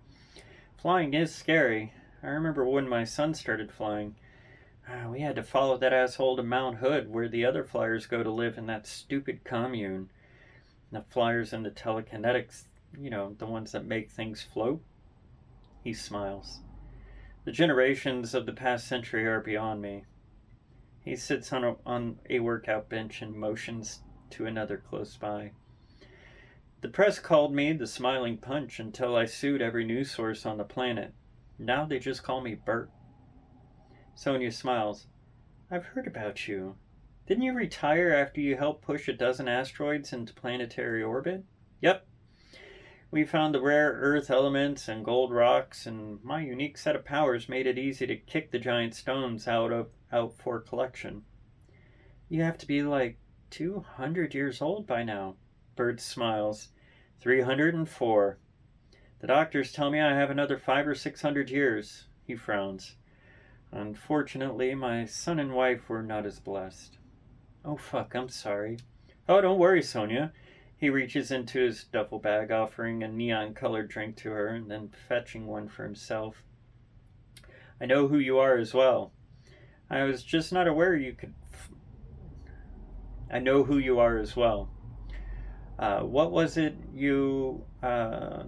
Flying 0.78 1.14
is 1.14 1.34
scary. 1.34 1.92
I 2.22 2.28
remember 2.28 2.64
when 2.64 2.88
my 2.88 3.04
son 3.04 3.34
started 3.34 3.70
flying. 3.70 4.14
Uh, 4.88 5.08
we 5.08 5.20
had 5.20 5.36
to 5.36 5.42
follow 5.42 5.76
that 5.78 5.92
asshole 5.92 6.36
to 6.36 6.42
Mount 6.42 6.78
Hood, 6.78 7.10
where 7.10 7.28
the 7.28 7.44
other 7.44 7.64
flyers 7.64 8.06
go 8.06 8.22
to 8.22 8.30
live 8.30 8.58
in 8.58 8.66
that 8.66 8.86
stupid 8.86 9.44
commune. 9.44 10.08
The 10.90 11.02
flyers 11.02 11.52
and 11.52 11.64
the 11.64 11.70
telekinetics, 11.70 12.64
you 12.98 13.10
know, 13.10 13.36
the 13.38 13.46
ones 13.46 13.72
that 13.72 13.84
make 13.84 14.10
things 14.10 14.42
float. 14.42 14.82
He 15.82 15.94
smiles. 15.94 16.60
The 17.44 17.52
generations 17.52 18.34
of 18.34 18.46
the 18.46 18.52
past 18.52 18.86
century 18.86 19.26
are 19.26 19.40
beyond 19.40 19.80
me. 19.80 20.04
He 21.02 21.16
sits 21.16 21.52
on 21.52 21.64
a, 21.64 21.76
on 21.86 22.18
a 22.28 22.40
workout 22.40 22.88
bench 22.88 23.22
and 23.22 23.34
motions 23.34 24.02
to 24.30 24.46
another 24.46 24.76
close 24.76 25.16
by. 25.16 25.52
The 26.82 26.88
press 26.88 27.18
called 27.18 27.54
me 27.54 27.72
the 27.72 27.86
Smiling 27.86 28.38
Punch 28.38 28.78
until 28.78 29.16
I 29.16 29.24
sued 29.24 29.60
every 29.62 29.84
news 29.84 30.10
source 30.10 30.46
on 30.46 30.58
the 30.58 30.64
planet. 30.64 31.12
Now 31.58 31.84
they 31.84 31.98
just 31.98 32.22
call 32.22 32.40
me 32.40 32.54
Bert. 32.54 32.90
Sonia 34.14 34.52
smiles. 34.52 35.06
I've 35.70 35.84
heard 35.84 36.06
about 36.06 36.48
you. 36.48 36.76
Didn't 37.26 37.44
you 37.44 37.52
retire 37.52 38.12
after 38.12 38.40
you 38.40 38.56
helped 38.56 38.82
push 38.82 39.08
a 39.08 39.12
dozen 39.12 39.46
asteroids 39.46 40.12
into 40.12 40.34
planetary 40.34 41.02
orbit? 41.02 41.44
Yep. 41.80 42.06
We 43.12 43.24
found 43.24 43.54
the 43.54 43.60
rare 43.60 43.92
earth 43.92 44.30
elements 44.30 44.86
and 44.86 45.04
gold 45.04 45.32
rocks, 45.32 45.84
and 45.84 46.22
my 46.22 46.42
unique 46.42 46.78
set 46.78 46.94
of 46.94 47.04
powers 47.04 47.48
made 47.48 47.66
it 47.66 47.78
easy 47.78 48.06
to 48.06 48.16
kick 48.16 48.50
the 48.50 48.58
giant 48.60 48.94
stones 48.94 49.48
out 49.48 49.72
of 49.72 49.88
out 50.12 50.32
for 50.34 50.60
collection. 50.60 51.24
You 52.28 52.42
have 52.42 52.58
to 52.58 52.66
be 52.66 52.82
like 52.82 53.18
200 53.50 54.32
years 54.32 54.62
old 54.62 54.86
by 54.86 55.02
now. 55.02 55.34
Bert 55.74 56.00
smiles. 56.00 56.68
304. 57.20 58.38
The 59.18 59.26
doctors 59.26 59.72
tell 59.72 59.90
me 59.90 60.00
I 60.00 60.14
have 60.14 60.30
another 60.30 60.56
five 60.56 60.86
or 60.86 60.94
six 60.94 61.20
hundred 61.20 61.50
years. 61.50 62.06
He 62.24 62.36
frowns. 62.36 62.96
Unfortunately, 63.72 64.74
my 64.74 65.04
son 65.04 65.38
and 65.38 65.52
wife 65.52 65.88
were 65.88 66.02
not 66.02 66.26
as 66.26 66.40
blessed. 66.40 66.96
Oh, 67.64 67.76
fuck, 67.76 68.14
I'm 68.14 68.28
sorry. 68.28 68.78
Oh, 69.28 69.40
don't 69.40 69.58
worry, 69.58 69.82
Sonia. 69.82 70.32
He 70.80 70.88
reaches 70.88 71.30
into 71.30 71.60
his 71.60 71.84
duffel 71.84 72.18
bag, 72.18 72.50
offering 72.50 73.02
a 73.02 73.08
neon 73.08 73.52
colored 73.52 73.90
drink 73.90 74.16
to 74.16 74.30
her 74.30 74.48
and 74.48 74.70
then 74.70 74.88
fetching 75.08 75.46
one 75.46 75.68
for 75.68 75.84
himself. 75.84 76.42
I 77.78 77.84
know 77.84 78.08
who 78.08 78.18
you 78.18 78.38
are 78.38 78.56
as 78.56 78.72
well. 78.72 79.12
I 79.90 80.04
was 80.04 80.22
just 80.22 80.54
not 80.54 80.66
aware 80.66 80.96
you 80.96 81.12
could. 81.12 81.34
F- 81.52 81.70
I 83.30 83.40
know 83.40 83.62
who 83.62 83.76
you 83.76 83.98
are 83.98 84.16
as 84.16 84.34
well. 84.34 84.70
Uh, 85.78 86.00
what 86.00 86.32
was 86.32 86.56
it 86.56 86.74
you. 86.94 87.62
Uh, 87.82 88.44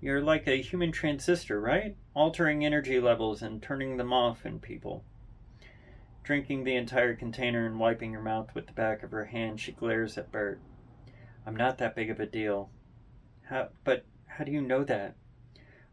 you're 0.00 0.22
like 0.22 0.48
a 0.48 0.60
human 0.60 0.90
transistor, 0.90 1.60
right? 1.60 1.96
Altering 2.12 2.64
energy 2.64 2.98
levels 2.98 3.40
and 3.40 3.62
turning 3.62 3.98
them 3.98 4.12
off 4.12 4.44
in 4.44 4.58
people. 4.58 5.04
Drinking 6.24 6.64
the 6.64 6.74
entire 6.74 7.14
container 7.14 7.66
and 7.66 7.78
wiping 7.78 8.14
her 8.14 8.22
mouth 8.22 8.52
with 8.52 8.66
the 8.66 8.72
back 8.72 9.04
of 9.04 9.12
her 9.12 9.26
hand, 9.26 9.60
she 9.60 9.70
glares 9.70 10.18
at 10.18 10.32
Bert. 10.32 10.60
I'm 11.48 11.56
not 11.56 11.78
that 11.78 11.96
big 11.96 12.10
of 12.10 12.20
a 12.20 12.26
deal. 12.26 12.68
How, 13.44 13.68
but 13.82 14.04
how 14.26 14.44
do 14.44 14.52
you 14.52 14.60
know 14.60 14.84
that? 14.84 15.16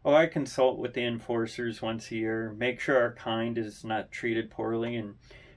Oh, 0.04 0.12
I 0.12 0.26
consult 0.26 0.78
with 0.78 0.92
the 0.92 1.06
enforcers 1.06 1.80
once 1.80 2.10
a 2.10 2.16
year, 2.16 2.54
make 2.58 2.78
sure 2.78 3.00
our 3.00 3.14
kind 3.14 3.56
is 3.56 3.82
not 3.82 4.12
treated 4.12 4.50
poorly, 4.50 4.96
and 4.96 5.14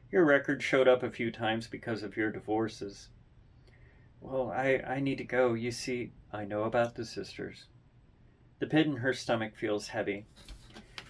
your 0.10 0.24
record 0.24 0.64
showed 0.64 0.88
up 0.88 1.04
a 1.04 1.12
few 1.12 1.32
times 1.32 1.68
because 1.68 2.02
of 2.02 2.16
your 2.16 2.32
divorces. 2.32 3.10
Well, 4.22 4.50
I, 4.56 4.82
I 4.88 5.02
need 5.02 5.18
to 5.18 5.26
go. 5.26 5.54
You 5.54 5.70
see, 5.70 6.14
I 6.32 6.45
know 6.45 6.64
about 6.64 6.95
the 6.95 7.04
sisters. 7.04 7.66
The 8.60 8.68
pit 8.68 8.88
in 8.88 8.95
her 8.95 9.14
stomach 9.14 9.58
feels 9.58 9.89
heavy. 9.89 10.28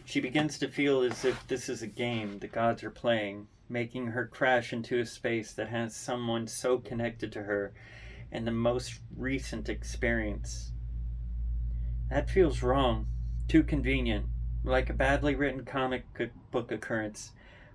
She 0.04 0.20
begins 0.20 0.58
to 0.58 0.68
feel 0.68 1.04
as 1.04 1.24
if 1.24 1.48
this 1.48 1.70
is 1.70 1.84
a 1.84 1.88
game 1.88 2.40
the 2.40 2.48
gods 2.48 2.84
are 2.84 2.90
playing, 2.90 3.50
making 3.70 4.08
her 4.08 4.26
crash 4.26 4.74
into 4.74 4.98
a 4.98 5.06
space 5.06 5.54
that 5.54 5.70
has 5.70 5.96
someone 5.96 6.48
so 6.48 6.80
connected 6.80 7.32
to 7.34 7.44
her 7.44 7.72
and 8.32 8.46
the 8.46 8.52
most 8.52 9.00
recent 9.16 9.70
experience. 9.70 10.72
That 12.10 12.30
feels 12.30 12.64
wrong, 12.64 13.08
too 13.48 13.64
convenient, 13.64 14.26
like 14.64 14.90
a 14.90 14.94
badly 14.94 15.36
written 15.36 15.66
comic 15.66 16.06
book 16.52 16.72
occurrence. 16.72 17.32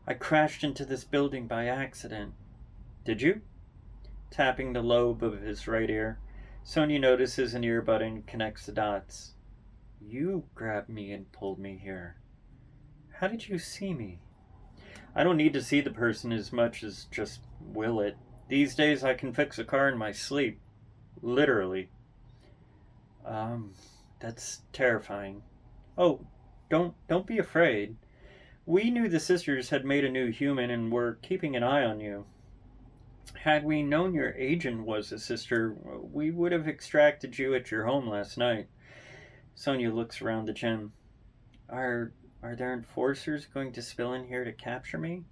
I 0.07 0.15
crashed 0.15 0.65
into 0.65 0.85
this 0.85 1.05
building 1.05 1.47
by 1.47 1.67
accident. 1.67 2.35
Did 3.05 3.23
you? 3.23 3.41
Tapping 4.31 4.73
the 4.73 4.83
lobe 4.83 5.23
of 5.23 5.41
his 5.41 5.69
right 5.69 5.89
ear, 5.89 6.19
Sonia 6.63 6.99
notices 6.99 7.55
an 7.55 7.63
earbud 7.63 8.03
and 8.03 8.27
connects 8.27 8.67
the 8.67 8.73
dots. 8.73 9.35
You 10.01 10.45
grabbed 10.55 10.89
me 10.89 11.13
and 11.13 11.31
pulled 11.31 11.59
me 11.59 11.79
here. 11.83 12.17
How 13.19 13.29
did 13.29 13.49
you 13.49 13.59
see 13.59 13.95
me? 13.95 14.19
I 15.15 15.23
don't 15.23 15.37
need 15.37 15.53
to 15.53 15.63
see 15.63 15.81
the 15.81 15.91
person 15.91 16.33
as 16.33 16.53
much 16.53 16.83
as 16.83 17.07
just 17.11 17.41
will 17.61 18.01
it. 18.01 18.17
These 18.49 18.75
days 18.75 19.03
I 19.03 19.15
can 19.15 19.33
fix 19.33 19.59
a 19.59 19.65
car 19.65 19.89
in 19.89 19.99
my 19.99 20.13
sleep. 20.13 20.61
Literally. 21.23 21.89
Um, 23.25 23.73
that's 24.21 24.63
terrifying. 24.73 25.43
Oh, 25.97 26.27
don't 26.69 26.95
don't 27.09 27.27
be 27.27 27.39
afraid. 27.39 27.97
We 28.67 28.91
knew 28.91 29.09
the 29.09 29.21
sisters 29.21 29.71
had 29.71 29.85
made 29.85 30.05
a 30.05 30.11
new 30.11 30.31
human 30.31 30.71
and 30.71 30.91
were 30.91 31.19
keeping 31.23 31.55
an 31.55 31.63
eye 31.63 31.85
on 31.85 32.01
you. 32.01 32.27
Had 33.43 33.65
we 33.65 33.83
known 33.83 34.15
your 34.15 34.33
agent 34.35 34.85
was 34.85 35.13
a 35.13 35.19
sister, 35.19 35.77
we 36.13 36.31
would 36.31 36.53
have 36.53 36.67
extracted 36.69 37.39
you 37.39 37.55
at 37.55 37.71
your 37.71 37.85
home 37.85 38.09
last 38.09 38.39
night. 38.39 38.69
Sonia 39.55 39.93
looks 39.93 40.21
around 40.21 40.47
the 40.47 40.53
gym. 40.53 40.93
Are 41.69 42.13
are 42.43 42.57
there 42.57 42.73
enforcers 42.73 43.47
going 43.47 43.73
to 43.73 43.83
spill 43.83 44.13
in 44.13 44.25
here 44.25 44.45
to 44.45 44.53
capture 44.53 44.99
me? 44.99 45.25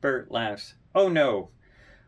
Bert 0.00 0.30
laughs. 0.30 0.74
Oh 0.94 1.08
no. 1.08 1.50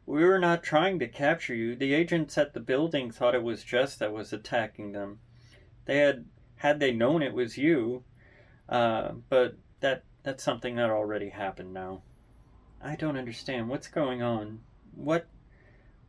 We 0.06 0.24
were 0.24 0.38
not 0.38 0.62
trying 0.62 1.00
to 1.00 1.08
capture 1.08 1.54
you. 1.54 1.74
The 1.74 1.92
agents 1.92 2.38
at 2.38 2.54
the 2.54 2.60
building 2.60 3.10
thought 3.10 3.34
it 3.34 3.42
was 3.42 3.64
Jess 3.64 3.96
that 3.96 4.12
was 4.12 4.32
attacking 4.32 4.92
them. 4.92 5.18
They 5.84 5.98
had 5.98 6.26
had 6.56 6.78
they 6.78 6.92
known 6.92 7.22
it 7.22 7.34
was 7.34 7.58
you, 7.58 8.04
uh, 8.68 9.12
but 9.28 9.56
that 9.80 10.04
that's 10.22 10.44
something 10.44 10.76
that 10.76 10.90
already 10.90 11.30
happened 11.30 11.74
now. 11.74 12.02
I 12.80 12.94
don't 12.94 13.16
understand 13.16 13.68
what's 13.68 13.88
going 13.88 14.22
on. 14.22 14.60
What 14.94 15.26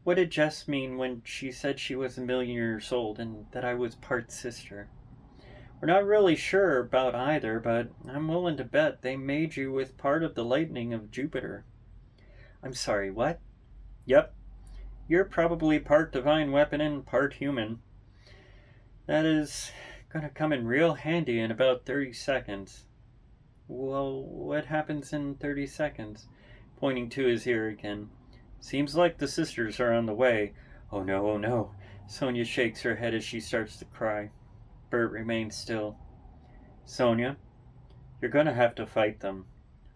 what 0.04 0.16
did 0.16 0.30
Jess 0.30 0.68
mean 0.68 0.98
when 0.98 1.24
she 1.26 1.52
said 1.52 1.80
she 1.80 1.96
was 1.96 2.18
a 2.18 2.22
million 2.22 2.54
years 2.54 2.92
old 2.92 3.20
and 3.20 3.48
that 3.52 3.66
I 3.66 3.74
was 3.74 3.96
part 3.96 4.32
sister? 4.32 4.90
We're 5.82 5.88
not 5.88 6.06
really 6.06 6.36
sure 6.36 6.80
about 6.80 7.16
either, 7.16 7.60
but 7.60 7.90
I'm 8.08 8.28
willing 8.28 8.58
to 8.58 8.64
bet 8.64 9.02
they 9.02 9.18
made 9.18 9.58
you 9.58 9.72
with 9.72 9.98
part 9.98 10.24
of 10.24 10.36
the 10.36 10.46
lightning 10.46 10.94
of 10.94 11.12
Jupiter. 11.12 11.66
I'm 12.64 12.74
sorry, 12.74 13.12
what? 13.12 13.40
Yep. 14.08 14.34
You're 15.10 15.26
probably 15.26 15.80
part 15.80 16.14
divine 16.14 16.54
weapon 16.54 16.80
and 16.80 17.06
part 17.06 17.34
human. 17.34 17.80
That 19.06 19.26
is 19.26 19.70
gonna 20.10 20.30
come 20.30 20.54
in 20.54 20.66
real 20.66 20.94
handy 20.94 21.40
in 21.40 21.52
about 21.52 21.86
30 21.86 22.14
seconds. 22.14 22.86
Well, 23.68 24.24
what 24.24 24.68
happens 24.68 25.12
in 25.12 25.36
30 25.36 25.68
seconds? 25.68 26.30
Pointing 26.78 27.10
to 27.10 27.26
his 27.26 27.46
ear 27.46 27.68
again. 27.68 28.10
Seems 28.62 28.96
like 28.96 29.18
the 29.18 29.28
sisters 29.28 29.78
are 29.82 29.92
on 29.94 30.06
the 30.06 30.14
way. 30.14 30.54
Oh 30.90 31.04
no, 31.04 31.30
oh 31.32 31.38
no. 31.38 31.72
Sonia 32.08 32.46
shakes 32.46 32.84
her 32.84 32.96
head 32.96 33.14
as 33.14 33.26
she 33.26 33.42
starts 33.42 33.76
to 33.78 33.86
cry. 33.86 34.32
Bert 34.90 35.12
remains 35.12 35.58
still. 35.58 35.98
Sonia, 36.86 37.36
you're 38.22 38.32
gonna 38.32 38.54
have 38.54 38.74
to 38.76 38.88
fight 38.88 39.20
them. 39.20 39.48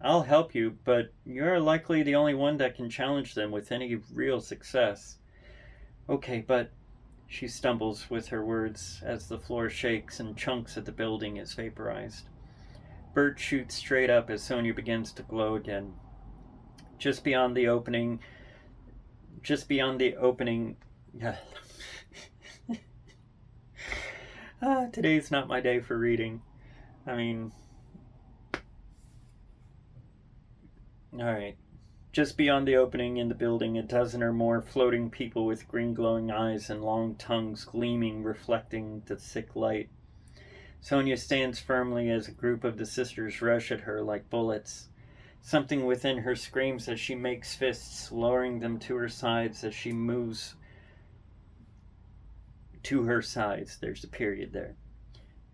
I'll 0.04 0.22
help 0.22 0.54
you, 0.54 0.78
but 0.84 1.12
you're 1.24 1.60
likely 1.60 2.02
the 2.02 2.16
only 2.16 2.34
one 2.34 2.56
that 2.56 2.74
can 2.74 2.90
challenge 2.90 3.34
them 3.34 3.52
with 3.52 3.70
any 3.70 3.96
real 4.12 4.40
success. 4.40 5.18
Okay, 6.08 6.44
but 6.46 6.72
she 7.28 7.46
stumbles 7.46 8.10
with 8.10 8.28
her 8.28 8.44
words 8.44 9.00
as 9.04 9.28
the 9.28 9.38
floor 9.38 9.70
shakes 9.70 10.18
and 10.18 10.36
chunks 10.36 10.76
of 10.76 10.84
the 10.84 10.92
building 10.92 11.36
is 11.36 11.54
vaporized. 11.54 12.28
Bert 13.14 13.38
shoots 13.38 13.76
straight 13.76 14.10
up 14.10 14.28
as 14.28 14.42
Sonia 14.42 14.74
begins 14.74 15.12
to 15.12 15.22
glow 15.22 15.54
again. 15.54 15.94
Just 16.98 17.22
beyond 17.22 17.56
the 17.56 17.68
opening, 17.68 18.18
just 19.42 19.68
beyond 19.68 20.00
the 20.00 20.16
opening. 20.16 20.76
ah, 24.62 24.86
today's 24.92 25.30
not 25.30 25.46
my 25.46 25.60
day 25.60 25.78
for 25.78 25.96
reading. 25.96 26.42
I 27.06 27.14
mean, 27.16 27.52
alright. 31.20 31.56
Just 32.12 32.36
beyond 32.36 32.68
the 32.68 32.76
opening 32.76 33.16
in 33.16 33.28
the 33.28 33.34
building, 33.34 33.78
a 33.78 33.82
dozen 33.82 34.22
or 34.22 34.32
more 34.32 34.60
floating 34.60 35.10
people 35.10 35.46
with 35.46 35.68
green 35.68 35.94
glowing 35.94 36.30
eyes 36.30 36.68
and 36.68 36.82
long 36.82 37.14
tongues 37.14 37.64
gleaming, 37.64 38.22
reflecting 38.22 39.02
the 39.06 39.18
sick 39.18 39.56
light. 39.56 39.88
Sonia 40.80 41.16
stands 41.16 41.58
firmly 41.58 42.10
as 42.10 42.28
a 42.28 42.32
group 42.32 42.64
of 42.64 42.76
the 42.76 42.84
sisters 42.84 43.40
rush 43.40 43.70
at 43.70 43.82
her 43.82 44.02
like 44.02 44.28
bullets. 44.28 44.88
Something 45.40 45.86
within 45.86 46.18
her 46.18 46.36
screams 46.36 46.88
as 46.88 47.00
she 47.00 47.14
makes 47.14 47.54
fists, 47.54 48.12
lowering 48.12 48.60
them 48.60 48.78
to 48.80 48.96
her 48.96 49.08
sides 49.08 49.64
as 49.64 49.74
she 49.74 49.92
moves 49.92 50.54
to 52.82 53.04
her 53.04 53.22
sides. 53.22 53.78
There's 53.80 54.04
a 54.04 54.08
period 54.08 54.52
there. 54.52 54.76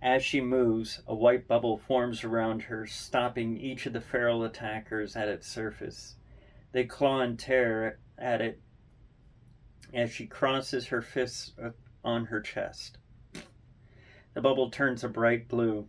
As 0.00 0.24
she 0.24 0.40
moves, 0.40 1.02
a 1.08 1.14
white 1.14 1.48
bubble 1.48 1.76
forms 1.76 2.22
around 2.22 2.62
her, 2.62 2.86
stopping 2.86 3.56
each 3.56 3.84
of 3.86 3.92
the 3.92 4.00
feral 4.00 4.44
attackers 4.44 5.16
at 5.16 5.28
its 5.28 5.48
surface. 5.48 6.14
They 6.70 6.84
claw 6.84 7.20
and 7.20 7.38
tear 7.38 7.98
at 8.16 8.40
it 8.40 8.60
as 9.92 10.12
she 10.12 10.26
crosses 10.26 10.88
her 10.88 11.02
fists 11.02 11.52
uh, 11.60 11.70
on 12.04 12.26
her 12.26 12.40
chest. 12.40 12.98
The 14.34 14.40
bubble 14.40 14.70
turns 14.70 15.02
a 15.02 15.08
bright 15.08 15.48
blue. 15.48 15.88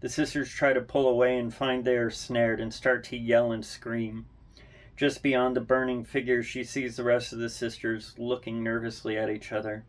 The 0.00 0.08
sisters 0.08 0.50
try 0.50 0.72
to 0.72 0.80
pull 0.80 1.08
away 1.08 1.38
and 1.38 1.52
find 1.52 1.84
they 1.84 1.96
are 1.96 2.10
snared 2.10 2.60
and 2.60 2.72
start 2.72 3.04
to 3.04 3.16
yell 3.16 3.52
and 3.52 3.64
scream. 3.64 4.26
Just 4.96 5.22
beyond 5.22 5.56
the 5.56 5.60
burning 5.60 6.04
figure, 6.04 6.42
she 6.42 6.64
sees 6.64 6.96
the 6.96 7.04
rest 7.04 7.32
of 7.32 7.38
the 7.38 7.50
sisters 7.50 8.14
looking 8.18 8.62
nervously 8.62 9.18
at 9.18 9.30
each 9.30 9.52
other. 9.52 9.84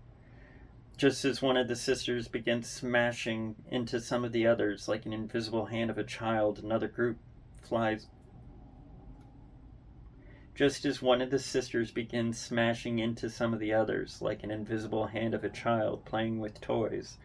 Just 0.98 1.26
as 1.26 1.42
one 1.42 1.58
of 1.58 1.68
the 1.68 1.76
sisters 1.76 2.28
begins 2.28 2.70
smashing 2.70 3.56
into 3.70 4.00
some 4.00 4.24
of 4.24 4.32
the 4.32 4.48
others 4.48 4.88
like 4.88 5.06
an 5.06 5.14
invisible 5.14 5.66
hand 5.66 5.90
of 5.90 5.98
a 5.98 6.04
child, 6.04 6.60
another 6.60 6.88
group 6.88 7.18
flies 7.62 8.08
just 10.56 10.86
as 10.86 11.02
one 11.02 11.22
of 11.22 11.32
the 11.32 11.40
sisters 11.40 11.90
begins 11.90 12.38
smashing 12.38 13.00
into 13.00 13.30
some 13.30 13.54
of 13.54 13.60
the 13.60 13.74
others 13.74 14.22
like 14.22 14.44
an 14.44 14.52
invisible 14.52 15.08
hand 15.08 15.34
of 15.34 15.44
a 15.44 15.50
child 15.50 16.06
playing 16.06 16.40
with 16.40 16.62
toys. 16.62 17.18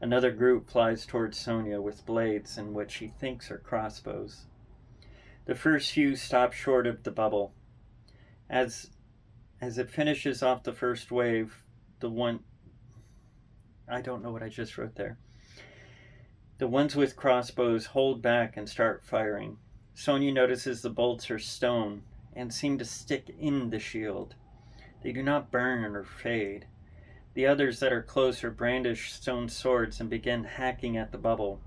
Another 0.00 0.30
group 0.30 0.70
flies 0.70 1.04
towards 1.04 1.38
Sonia 1.38 1.80
with 1.80 2.06
blades 2.06 2.56
in 2.56 2.72
what 2.72 2.90
she 2.90 3.08
thinks 3.08 3.50
are 3.50 3.58
crossbows. 3.58 4.46
The 5.44 5.54
first 5.54 5.92
few 5.92 6.16
stop 6.16 6.52
short 6.52 6.86
of 6.86 7.02
the 7.02 7.10
bubble. 7.10 7.52
As 8.48 8.90
as 9.60 9.78
it 9.78 9.90
finishes 9.90 10.42
off 10.42 10.64
the 10.64 10.72
first 10.72 11.12
wave, 11.12 11.62
the 12.00 12.10
one 12.10 12.40
I 13.92 14.00
don't 14.00 14.22
know 14.22 14.32
what 14.32 14.42
I 14.42 14.48
just 14.48 14.78
wrote 14.78 14.94
there. 14.94 15.18
The 16.56 16.66
ones 16.66 16.96
with 16.96 17.14
crossbows 17.14 17.86
hold 17.86 18.22
back 18.22 18.56
and 18.56 18.66
start 18.66 19.04
firing. 19.04 19.58
Sonia 19.92 20.32
notices 20.32 20.80
the 20.80 20.88
bolts 20.88 21.30
are 21.30 21.38
stone 21.38 22.02
and 22.32 22.54
seem 22.54 22.78
to 22.78 22.86
stick 22.86 23.28
in 23.38 23.68
the 23.68 23.78
shield. 23.78 24.34
They 25.02 25.12
do 25.12 25.22
not 25.22 25.50
burn 25.50 25.94
or 25.94 26.04
fade. 26.04 26.64
The 27.34 27.46
others 27.46 27.80
that 27.80 27.92
are 27.92 28.02
closer 28.02 28.50
brandish 28.50 29.12
stone 29.12 29.50
swords 29.50 30.00
and 30.00 30.08
begin 30.08 30.44
hacking 30.44 30.96
at 30.96 31.12
the 31.12 31.18
bubble. 31.18 31.60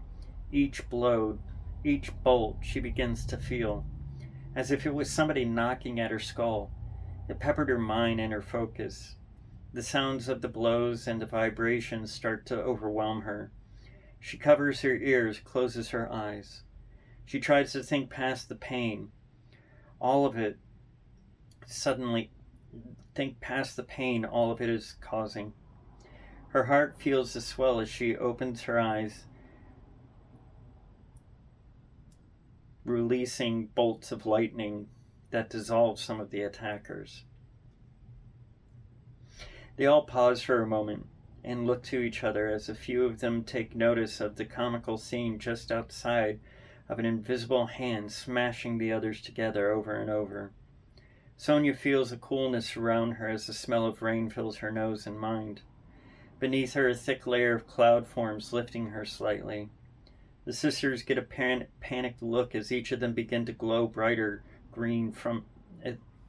Each 0.52 0.90
blow, 0.90 1.38
each 1.84 2.12
bolt 2.24 2.58
she 2.64 2.80
begins 2.80 3.28
to 3.28 3.38
feel, 3.38 3.86
as 4.56 4.72
if 4.72 4.88
it 4.88 4.96
was 4.96 5.12
somebody 5.12 5.46
knocking 5.46 6.00
at 6.00 6.10
her 6.10 6.20
skull. 6.20 6.72
It 7.30 7.40
peppered 7.40 7.70
her 7.70 7.78
mind 7.78 8.20
and 8.20 8.34
her 8.34 8.42
focus. 8.42 9.16
The 9.76 9.84
sounds 9.84 10.30
of 10.30 10.42
the 10.42 10.48
blows 10.48 11.06
and 11.06 11.22
the 11.22 11.26
vibrations 11.26 12.10
start 12.10 12.46
to 12.46 12.56
overwhelm 12.56 13.24
her. 13.24 13.52
She 14.22 14.38
covers 14.38 14.80
her 14.84 14.96
ears, 14.96 15.42
closes 15.44 15.90
her 15.90 16.10
eyes. 16.10 16.64
She 17.26 17.42
tries 17.42 17.74
to 17.74 17.84
think 17.84 18.10
past 18.10 18.48
the 18.48 18.56
pain. 18.56 19.12
All 20.00 20.26
of 20.26 20.38
it 20.38 20.60
suddenly 21.66 22.32
think 23.16 23.42
past 23.42 23.76
the 23.76 23.84
pain 23.84 24.24
all 24.24 24.50
of 24.50 24.62
it 24.62 24.70
is 24.70 24.96
causing. 25.02 25.52
Her 26.52 26.64
heart 26.64 26.98
feels 26.98 27.34
the 27.34 27.42
swell 27.42 27.82
as 27.82 27.90
she 27.90 28.16
opens 28.16 28.62
her 28.62 28.80
eyes, 28.80 29.26
releasing 32.86 33.66
bolts 33.66 34.14
of 34.14 34.26
lightning 34.26 34.88
that 35.32 35.50
dissolve 35.50 36.00
some 36.00 36.22
of 36.22 36.30
the 36.30 36.44
attackers. 36.44 37.26
They 39.78 39.86
all 39.86 40.04
pause 40.04 40.42
for 40.42 40.62
a 40.62 40.68
moment 40.68 41.08
and 41.44 41.68
look 41.68 41.84
to 41.84 42.00
each 42.00 42.24
other 42.24 42.48
as 42.48 42.70
a 42.70 42.76
few 42.76 43.06
of 43.06 43.20
them 43.20 43.44
take 43.44 43.76
notice 43.76 44.22
of 44.22 44.36
the 44.36 44.46
comical 44.46 44.98
scene 44.98 45.38
just 45.38 45.72
outside 45.72 46.40
of 46.88 46.98
an 46.98 47.06
invisible 47.06 47.68
hand 47.68 48.12
smashing 48.12 48.78
the 48.78 48.92
others 48.92 49.22
together 49.22 49.72
over 49.72 49.96
and 49.96 50.10
over. 50.10 50.52
Sonia 51.38 51.74
feels 51.74 52.12
a 52.12 52.18
coolness 52.18 52.78
around 52.78 53.14
her 53.14 53.28
as 53.28 53.48
the 53.48 53.54
smell 53.54 53.86
of 53.86 54.02
rain 54.02 54.30
fills 54.30 54.58
her 54.58 54.72
nose 54.72 55.06
and 55.06 55.20
mind. 55.20 55.62
Beneath 56.40 56.74
her, 56.74 56.90
a 56.90 56.96
thick 56.96 57.28
layer 57.28 57.54
of 57.54 57.68
cloud 57.68 58.08
forms, 58.08 58.54
lifting 58.54 58.88
her 58.88 59.06
slightly. 59.06 59.70
The 60.46 60.54
sisters 60.54 61.04
get 61.04 61.18
a 61.18 61.22
pan- 61.22 61.68
panicked 61.82 62.22
look 62.22 62.56
as 62.56 62.72
each 62.72 62.92
of 62.92 63.00
them 63.00 63.14
begin 63.14 63.46
to 63.46 63.52
glow 63.52 63.88
brighter 63.88 64.44
green 64.72 65.12
from 65.12 65.46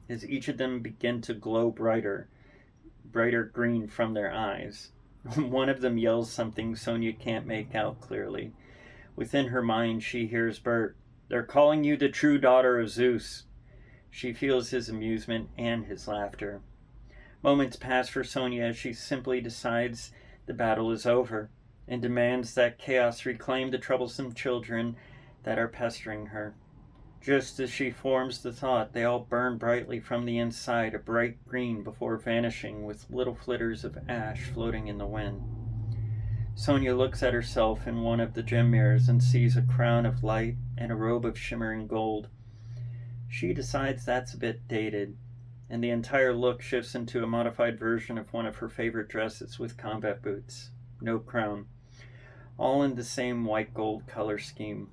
as 0.09 0.25
each 0.25 0.47
of 0.47 0.57
them 0.57 0.79
begin 0.79 1.21
to 1.21 1.33
glow 1.33 1.69
brighter, 1.69 2.27
brighter 3.11 3.43
green 3.43 3.87
from 3.87 4.13
their 4.13 4.31
eyes. 4.31 4.91
One 5.35 5.69
of 5.69 5.81
them 5.81 5.97
yells 5.97 6.31
something 6.31 6.75
Sonia 6.75 7.13
can't 7.13 7.45
make 7.45 7.75
out 7.75 8.01
clearly. 8.01 8.53
Within 9.15 9.47
her 9.47 9.61
mind, 9.61 10.03
she 10.03 10.27
hears 10.27 10.59
Bert. 10.59 10.95
They're 11.29 11.43
calling 11.43 11.83
you 11.83 11.97
the 11.97 12.09
true 12.09 12.37
daughter 12.37 12.79
of 12.79 12.89
Zeus. 12.89 13.43
She 14.09 14.33
feels 14.33 14.69
his 14.69 14.89
amusement 14.89 15.49
and 15.57 15.85
his 15.85 16.07
laughter. 16.07 16.61
Moments 17.43 17.75
pass 17.75 18.09
for 18.09 18.23
Sonia 18.23 18.63
as 18.63 18.77
she 18.77 18.93
simply 18.93 19.41
decides 19.41 20.11
the 20.45 20.53
battle 20.53 20.91
is 20.91 21.05
over 21.05 21.49
and 21.87 22.01
demands 22.01 22.53
that 22.53 22.77
chaos 22.77 23.25
reclaim 23.25 23.71
the 23.71 23.77
troublesome 23.77 24.33
children 24.33 24.95
that 25.43 25.59
are 25.59 25.67
pestering 25.67 26.27
her. 26.27 26.53
Just 27.21 27.59
as 27.59 27.69
she 27.69 27.91
forms 27.91 28.41
the 28.41 28.53
thought, 28.53 28.93
they 28.93 29.03
all 29.03 29.19
burn 29.19 29.57
brightly 29.57 29.99
from 29.99 30.25
the 30.25 30.37
inside, 30.37 30.93
a 30.93 30.99
bright 30.99 31.45
green 31.45 31.83
before 31.83 32.17
vanishing 32.17 32.85
with 32.85 33.09
little 33.09 33.35
flitters 33.35 33.83
of 33.83 33.97
ash 34.07 34.43
floating 34.45 34.87
in 34.87 34.97
the 34.97 35.05
wind. 35.05 35.41
Sonia 36.55 36.95
looks 36.95 37.21
at 37.21 37.33
herself 37.33 37.85
in 37.85 38.01
one 38.01 38.19
of 38.19 38.33
the 38.33 38.41
gem 38.41 38.71
mirrors 38.71 39.09
and 39.09 39.21
sees 39.21 39.55
a 39.55 39.61
crown 39.61 40.05
of 40.05 40.23
light 40.23 40.55
and 40.77 40.91
a 40.91 40.95
robe 40.95 41.25
of 41.25 41.37
shimmering 41.37 41.85
gold. 41.85 42.29
She 43.27 43.53
decides 43.53 44.05
that's 44.05 44.33
a 44.33 44.39
bit 44.39 44.67
dated, 44.67 45.17
and 45.69 45.83
the 45.83 45.89
entire 45.89 46.33
look 46.33 46.61
shifts 46.61 46.95
into 46.95 47.23
a 47.23 47.27
modified 47.27 47.77
version 47.77 48.17
of 48.17 48.33
one 48.33 48.45
of 48.45 48.55
her 48.55 48.69
favorite 48.69 49.09
dresses 49.09 49.59
with 49.59 49.77
combat 49.77 50.21
boots, 50.21 50.71
no 51.01 51.19
crown, 51.19 51.67
all 52.57 52.81
in 52.81 52.95
the 52.95 53.03
same 53.03 53.45
white 53.45 53.73
gold 53.73 54.07
color 54.07 54.39
scheme. 54.39 54.89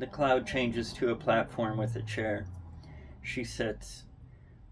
The 0.00 0.06
cloud 0.06 0.46
changes 0.46 0.94
to 0.94 1.10
a 1.10 1.14
platform 1.14 1.76
with 1.76 1.94
a 1.94 2.00
chair. 2.00 2.46
She 3.20 3.44
sits. 3.44 4.04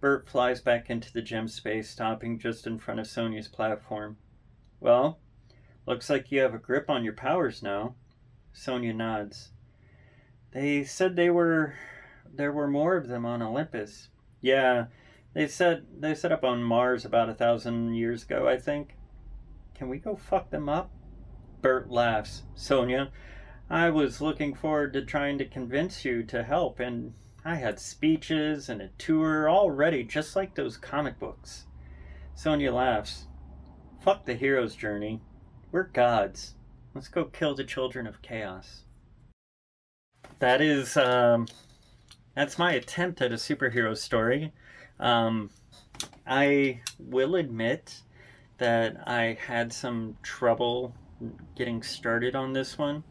Bert 0.00 0.26
flies 0.26 0.62
back 0.62 0.88
into 0.88 1.12
the 1.12 1.20
gem 1.20 1.48
space, 1.48 1.90
stopping 1.90 2.38
just 2.38 2.66
in 2.66 2.78
front 2.78 2.98
of 2.98 3.06
Sonia's 3.06 3.46
platform. 3.46 4.16
Well, 4.80 5.18
looks 5.86 6.08
like 6.08 6.32
you 6.32 6.40
have 6.40 6.54
a 6.54 6.58
grip 6.58 6.88
on 6.88 7.04
your 7.04 7.12
powers 7.12 7.62
now. 7.62 7.94
Sonia 8.54 8.94
nods. 8.94 9.50
They 10.52 10.82
said 10.82 11.14
they 11.14 11.28
were 11.28 11.74
there 12.32 12.50
were 12.50 12.66
more 12.66 12.96
of 12.96 13.08
them 13.08 13.26
on 13.26 13.42
Olympus. 13.42 14.08
Yeah, 14.40 14.86
they 15.34 15.46
said 15.46 15.84
they 16.00 16.14
set 16.14 16.32
up 16.32 16.42
on 16.42 16.62
Mars 16.62 17.04
about 17.04 17.28
a 17.28 17.34
thousand 17.34 17.96
years 17.96 18.22
ago, 18.22 18.48
I 18.48 18.56
think. 18.56 18.96
Can 19.74 19.90
we 19.90 19.98
go 19.98 20.16
fuck 20.16 20.48
them 20.48 20.70
up? 20.70 20.90
Bert 21.60 21.90
laughs. 21.90 22.44
Sonia, 22.54 23.10
I 23.70 23.90
was 23.90 24.22
looking 24.22 24.54
forward 24.54 24.94
to 24.94 25.04
trying 25.04 25.36
to 25.38 25.44
convince 25.44 26.04
you 26.04 26.22
to 26.24 26.42
help, 26.42 26.80
and 26.80 27.12
I 27.44 27.56
had 27.56 27.78
speeches 27.78 28.70
and 28.70 28.80
a 28.80 28.88
tour 28.96 29.48
all 29.48 29.70
ready, 29.70 30.04
just 30.04 30.34
like 30.34 30.54
those 30.54 30.78
comic 30.78 31.18
books. 31.18 31.66
Sonia 32.34 32.72
laughs. 32.72 33.26
Fuck 34.00 34.24
the 34.24 34.34
hero's 34.34 34.74
journey. 34.74 35.20
We're 35.70 35.84
gods. 35.84 36.54
Let's 36.94 37.08
go 37.08 37.26
kill 37.26 37.54
the 37.54 37.64
children 37.64 38.06
of 38.06 38.22
chaos. 38.22 38.84
That 40.38 40.62
is, 40.62 40.96
um, 40.96 41.46
that's 42.34 42.58
my 42.58 42.72
attempt 42.72 43.20
at 43.20 43.32
a 43.32 43.36
superhero 43.36 43.96
story. 43.96 44.52
Um, 44.98 45.50
I 46.26 46.80
will 46.98 47.34
admit 47.34 48.02
that 48.56 48.96
I 49.06 49.36
had 49.46 49.72
some 49.72 50.16
trouble 50.22 50.94
getting 51.54 51.82
started 51.82 52.34
on 52.34 52.52
this 52.54 52.78
one. 52.78 53.04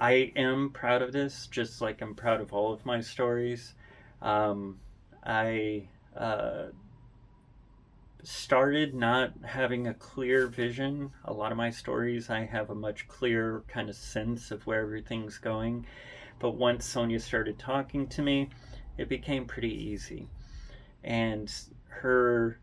I 0.00 0.32
am 0.36 0.70
proud 0.70 1.02
of 1.02 1.12
this, 1.12 1.46
just 1.46 1.80
like 1.80 2.02
I'm 2.02 2.14
proud 2.14 2.40
of 2.40 2.52
all 2.52 2.72
of 2.72 2.84
my 2.84 3.00
stories. 3.00 3.74
Um, 4.20 4.78
I 5.24 5.88
uh, 6.16 6.66
started 8.22 8.94
not 8.94 9.32
having 9.44 9.86
a 9.86 9.94
clear 9.94 10.48
vision. 10.48 11.12
A 11.24 11.32
lot 11.32 11.50
of 11.50 11.56
my 11.56 11.70
stories, 11.70 12.28
I 12.28 12.44
have 12.44 12.70
a 12.70 12.74
much 12.74 13.08
clearer 13.08 13.64
kind 13.68 13.88
of 13.88 13.96
sense 13.96 14.50
of 14.50 14.66
where 14.66 14.82
everything's 14.82 15.38
going. 15.38 15.86
But 16.38 16.56
once 16.56 16.84
Sonia 16.84 17.20
started 17.20 17.58
talking 17.58 18.06
to 18.08 18.22
me, 18.22 18.50
it 18.98 19.08
became 19.08 19.46
pretty 19.46 19.72
easy. 19.72 20.28
And 21.02 21.50
her 21.88 22.58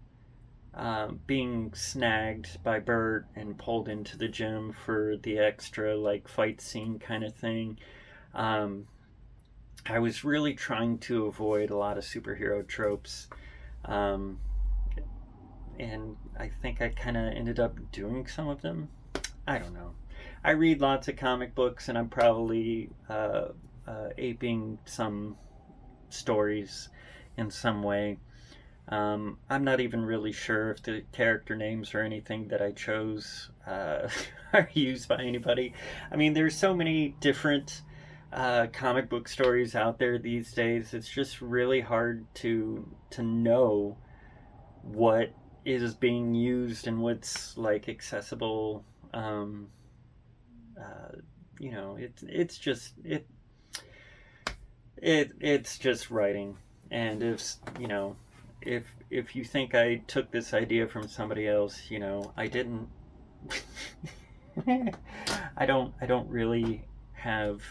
um, 0.76 1.20
being 1.28 1.74
snagged 1.76 2.64
by 2.64 2.80
Bert 2.80 3.28
and 3.36 3.58
pulled 3.58 3.88
into 3.88 4.18
the 4.18 4.28
gym 4.28 4.74
for 4.86 5.18
the 5.18 5.38
extra 5.38 5.96
like 5.96 6.28
fight 6.28 6.62
scene 6.62 7.00
kind 7.00 7.24
of 7.24 7.36
thing. 7.36 7.78
Um, 8.34 8.88
I 9.86 10.00
was 10.00 10.24
really 10.24 10.54
trying 10.54 10.98
to 11.00 11.26
avoid 11.26 11.70
a 11.70 11.78
lot 11.78 11.98
of 11.98 12.04
superhero 12.04 12.66
tropes. 12.66 13.28
Um, 13.86 14.40
and 15.80 16.16
I 16.40 16.50
think 16.62 16.82
I 16.82 16.90
kind 16.90 17.18
of 17.18 17.34
ended 17.34 17.60
up 17.60 17.78
doing 17.92 18.28
some 18.28 18.48
of 18.48 18.62
them. 18.62 18.90
I 19.48 19.58
don't 19.58 19.74
know. 19.74 19.92
I 20.44 20.52
read 20.52 20.82
lots 20.82 21.08
of 21.08 21.16
comic 21.16 21.56
books, 21.56 21.90
and 21.90 21.98
I'm 21.98 22.10
probably 22.10 22.90
uh, 23.10 23.50
uh, 23.88 24.10
aping 24.18 24.78
some 24.86 25.38
stories 26.10 26.90
in 27.38 27.50
some 27.52 27.84
way. 27.84 28.18
Um, 28.90 29.38
I'm 29.50 29.64
not 29.64 29.80
even 29.80 30.04
really 30.04 30.34
sure 30.34 30.72
if 30.72 30.84
the 30.84 31.04
character 31.14 31.56
names 31.56 31.96
or 31.96 32.02
anything 32.02 32.50
that 32.50 32.62
I 32.62 32.72
chose 32.72 33.50
uh, 33.66 34.10
are 34.54 34.70
used 34.74 35.08
by 35.08 35.24
anybody. 35.24 35.74
I 36.12 36.16
mean, 36.18 36.34
there's 36.34 36.56
so 36.56 36.76
many 36.76 37.16
different 37.20 37.82
uh, 38.34 38.68
comic 38.74 39.10
book 39.10 39.28
stories 39.30 39.76
out 39.76 40.00
there 40.00 40.18
these 40.18 40.54
days. 40.54 40.94
It's 40.94 41.10
just 41.10 41.42
really 41.42 41.82
hard 41.82 42.26
to 42.36 42.88
to 43.12 43.24
know 43.24 43.98
what 44.82 45.34
is 45.66 45.94
being 45.94 46.34
used 46.34 46.88
and 46.88 47.02
what's 47.02 47.58
like 47.58 47.88
accessible. 47.88 48.84
Um, 49.14 49.70
uh, 50.80 51.18
you 51.60 51.72
know, 51.72 51.96
it's 51.98 52.24
it's 52.28 52.58
just 52.58 52.94
it 53.06 53.28
it 54.98 55.32
it's 55.40 55.78
just 55.78 56.12
writing, 56.12 56.58
and 56.92 57.24
if 57.24 57.54
you 57.80 57.88
know 57.88 58.18
if 58.66 58.86
if 59.10 59.36
you 59.36 59.44
think 59.44 59.76
I 59.76 59.98
took 60.08 60.32
this 60.32 60.54
idea 60.54 60.88
from 60.88 61.08
somebody 61.08 61.48
else, 61.48 61.90
you 61.90 62.00
know, 62.00 62.34
I 62.38 62.48
didn't. 62.48 62.88
I 64.68 65.66
don't. 65.66 65.94
I 66.02 66.06
don't 66.06 66.30
really 66.30 66.86
have 67.14 67.62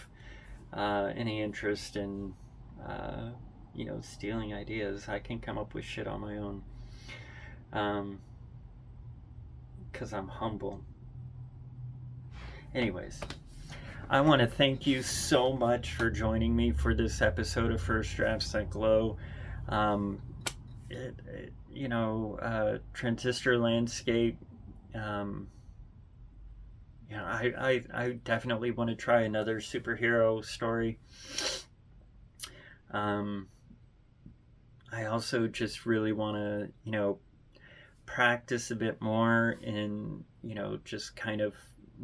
uh, 0.73 1.13
any 1.17 1.43
interest 1.43 1.97
in, 1.97 2.35
uh, 2.87 3.31
you 3.75 3.85
know, 3.85 4.01
stealing 4.01 4.55
ideas. 4.55 5.09
I 5.09 5.19
can 5.19 5.39
come 5.39 5.59
up 5.59 5.75
with 5.75 5.85
shit 5.85 6.07
on 6.07 6.21
my 6.21 6.37
own. 6.39 6.63
Um, 7.73 8.21
because 9.91 10.13
I'm 10.13 10.29
humble. 10.29 10.81
Anyways, 12.75 13.21
I 14.09 14.21
want 14.23 14.41
to 14.41 14.47
thank 14.47 14.87
you 14.87 15.03
so 15.03 15.53
much 15.53 15.93
for 15.93 16.11
joining 16.11 16.57
me 16.57 16.73
for 16.73 16.95
this 16.95 17.21
episode 17.21 17.71
of 17.71 17.81
First 17.81 18.17
Drafts 18.17 18.53
That 18.53 18.71
Glow. 18.71 19.19
Um, 19.69 20.21
you 21.71 21.89
know, 21.89 22.39
uh, 22.43 22.79
transistor 22.93 23.59
landscape. 23.59 24.39
Um, 24.95 25.49
know, 27.17 27.25
I, 27.25 27.53
I, 27.59 27.85
I 27.95 28.11
definitely 28.25 28.71
want 28.71 28.91
to 28.91 28.97
try 28.97 29.23
another 29.23 29.61
superhero 29.61 30.45
story. 30.45 30.99
Um, 32.91 33.49
I 34.91 35.07
also 35.07 35.47
just 35.47 35.87
really 35.87 36.13
want 36.13 36.37
to, 36.37 36.69
you 36.85 36.93
know, 36.93 37.19
practice 38.05 38.71
a 38.71 38.77
bit 38.77 39.01
more 39.01 39.57
in, 39.63 40.25
you 40.43 40.55
know, 40.55 40.79
just 40.85 41.17
kind 41.17 41.41
of 41.41 41.55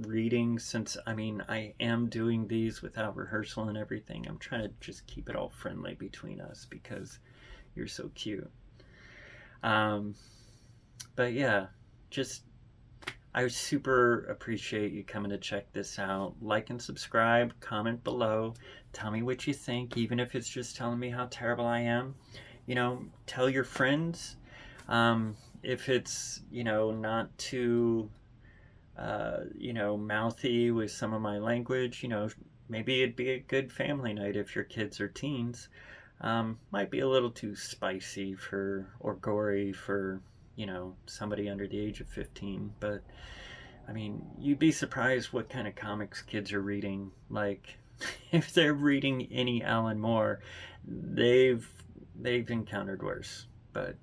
reading 0.03 0.61
since 0.61 0.97
I 1.07 1.15
mean 1.15 1.43
I 1.49 1.75
am 1.81 2.09
doing 2.09 2.47
these 2.47 2.83
without 2.83 3.17
rehearsal 3.17 3.69
and 3.69 3.77
everything. 3.77 4.27
I'm 4.29 4.39
trying 4.39 4.63
to 4.63 4.71
just 4.81 5.07
keep 5.07 5.29
it 5.29 5.37
all 5.37 5.51
friendly 5.51 5.95
between 5.95 6.41
us 6.41 6.67
because 6.71 7.19
you're 7.75 7.89
so 7.89 8.11
cute. 8.15 8.51
Um, 9.63 10.15
but 11.17 11.33
yeah, 11.33 11.67
just 12.11 12.43
I 13.35 13.47
super 13.49 14.25
appreciate 14.25 14.93
you 14.93 15.05
coming 15.05 15.31
to 15.31 15.39
check 15.39 15.73
this 15.73 15.99
out. 15.99 16.35
Like 16.41 16.71
and 16.71 16.81
subscribe, 16.81 17.53
comment 17.61 18.03
below, 18.03 18.55
tell 18.93 19.11
me 19.11 19.23
what 19.23 19.47
you 19.47 19.55
think, 19.55 19.97
even 19.97 20.19
if 20.19 20.35
it's 20.35 20.49
just 20.49 20.77
telling 20.77 20.99
me 20.99 21.11
how 21.11 21.29
terrible 21.31 21.67
I 21.67 21.81
am. 21.81 22.15
You 22.67 22.75
know, 22.75 23.05
tell 23.27 23.49
your 23.49 23.65
friends. 23.65 24.37
Um, 24.89 25.37
if 25.63 25.89
it's, 25.89 26.41
you 26.51 26.65
know, 26.65 26.91
not 26.91 27.37
too, 27.39 28.11
uh, 28.99 29.41
you 29.55 29.73
know, 29.73 29.97
mouthy 29.97 30.71
with 30.71 30.91
some 30.91 31.13
of 31.13 31.21
my 31.21 31.39
language, 31.39 32.03
you 32.03 32.09
know, 32.09 32.29
maybe 32.69 33.03
it'd 33.03 33.17
be 33.17 33.31
a 33.31 33.39
good 33.39 33.73
family 33.73 34.15
night 34.15 34.37
if 34.37 34.55
your 34.55 34.65
kids 34.65 35.01
are 35.01 35.09
teens. 35.09 35.69
Um, 36.21 36.59
might 36.73 36.91
be 36.91 37.01
a 37.01 37.09
little 37.09 37.31
too 37.31 37.55
spicy 37.55 38.35
for, 38.35 38.89
or 38.99 39.15
gory 39.15 39.73
for, 39.73 40.21
you 40.57 40.67
know, 40.67 40.97
somebody 41.07 41.49
under 41.49 41.69
the 41.69 41.79
age 41.79 42.01
of 42.01 42.09
15, 42.09 42.73
but 42.81 43.03
I 43.89 43.93
mean, 43.93 44.23
you'd 44.39 44.59
be 44.59 44.71
surprised 44.71 45.33
what 45.33 45.49
kind 45.49 45.67
of 45.67 45.75
comics 45.75 46.21
kids 46.21 46.53
are 46.53 46.61
reading. 46.61 47.11
Like, 47.31 47.79
if 48.33 48.53
they're 48.53 48.75
reading 48.75 49.29
any 49.33 49.63
Alan 49.63 49.99
Moore, 49.99 50.41
they've 50.87 51.67
they've 52.21 52.51
encountered 52.51 53.03
worse. 53.03 53.47
But 53.73 53.97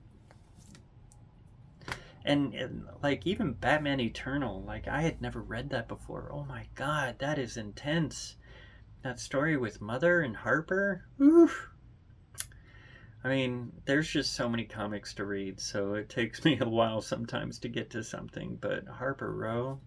and, 2.24 2.56
and, 2.56 2.86
like 3.04 3.28
even 3.28 3.54
Batman 3.54 4.00
Eternal, 4.00 4.64
like 4.66 4.88
I 4.88 5.02
had 5.02 5.22
never 5.22 5.42
read 5.42 5.70
that 5.70 5.88
before. 5.88 6.32
Oh 6.34 6.46
my 6.46 6.66
god, 6.74 7.20
that 7.20 7.38
is 7.38 7.56
intense. 7.56 8.36
That 9.04 9.20
story 9.20 9.56
with 9.56 9.82
Mother 9.82 10.22
and 10.22 10.36
Harper. 10.36 11.06
Oof. 11.22 11.70
I 13.26 13.28
mean, 13.30 13.72
there's 13.86 14.08
just 14.08 14.34
so 14.34 14.48
many 14.48 14.66
comics 14.66 15.16
to 15.16 15.26
read, 15.26 15.60
so 15.60 15.96
it 15.96 16.10
takes 16.10 16.46
me 16.46 16.60
a 16.62 16.70
while 16.70 17.02
sometimes 17.02 17.58
to 17.60 17.68
get 17.68 17.90
to 17.92 18.04
something. 18.04 18.60
But 18.62 18.86
Harper 18.88 19.34
Row, 19.34 19.80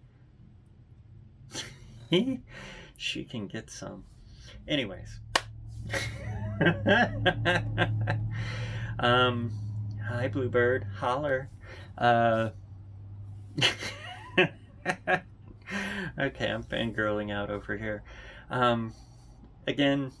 she 2.97 3.23
can 3.23 3.47
get 3.47 3.69
some. 3.69 4.03
Anyways. 4.67 5.21
um, 8.99 9.53
hi, 10.05 10.27
Bluebird. 10.27 10.85
Holler. 10.97 11.49
Uh, 11.97 12.49
okay, 16.19 16.51
I'm 16.51 16.63
fangirling 16.63 17.31
out 17.31 17.49
over 17.49 17.77
here. 17.77 18.03
Um, 18.49 18.93
again, 19.65 20.11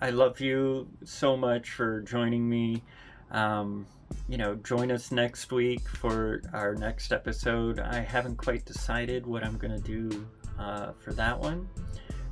I 0.00 0.10
love 0.10 0.40
you 0.40 0.88
so 1.04 1.36
much 1.36 1.70
for 1.70 2.02
joining 2.02 2.48
me. 2.48 2.84
Um, 3.32 3.84
you 4.28 4.38
know, 4.38 4.54
join 4.54 4.92
us 4.92 5.10
next 5.10 5.50
week 5.50 5.88
for 5.88 6.40
our 6.52 6.76
next 6.76 7.12
episode. 7.12 7.80
I 7.80 7.98
haven't 8.00 8.36
quite 8.36 8.64
decided 8.64 9.26
what 9.26 9.44
I'm 9.44 9.58
going 9.58 9.74
to 9.74 9.82
do 9.82 10.24
uh, 10.56 10.92
for 10.92 11.12
that 11.14 11.38
one, 11.38 11.68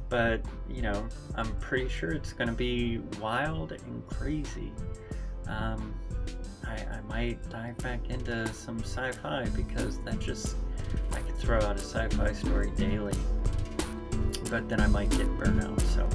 but 0.09 0.43
you 0.71 0.81
know, 0.81 1.09
I'm 1.35 1.53
pretty 1.57 1.89
sure 1.89 2.13
it's 2.13 2.33
going 2.33 2.49
to 2.49 2.55
be 2.55 2.99
wild 3.21 3.73
and 3.73 4.07
crazy. 4.07 4.73
Um, 5.49 5.93
I, 6.65 6.75
I 6.75 7.01
might 7.09 7.51
dive 7.51 7.77
back 7.79 8.11
into 8.11 8.47
some 8.53 8.79
sci 8.79 9.11
fi 9.11 9.45
because 9.57 9.99
that 10.03 10.21
just, 10.21 10.57
I 11.13 11.19
could 11.19 11.37
throw 11.37 11.59
out 11.59 11.77
a 11.77 11.81
sci 11.81 12.09
fi 12.11 12.33
story 12.33 12.71
daily, 12.77 13.15
but 14.51 14.69
then 14.69 14.81
I 14.81 14.87
might 14.87 15.11
get 15.11 15.27
burnout, 15.37 15.81
so 15.81 16.09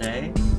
day 0.00 0.49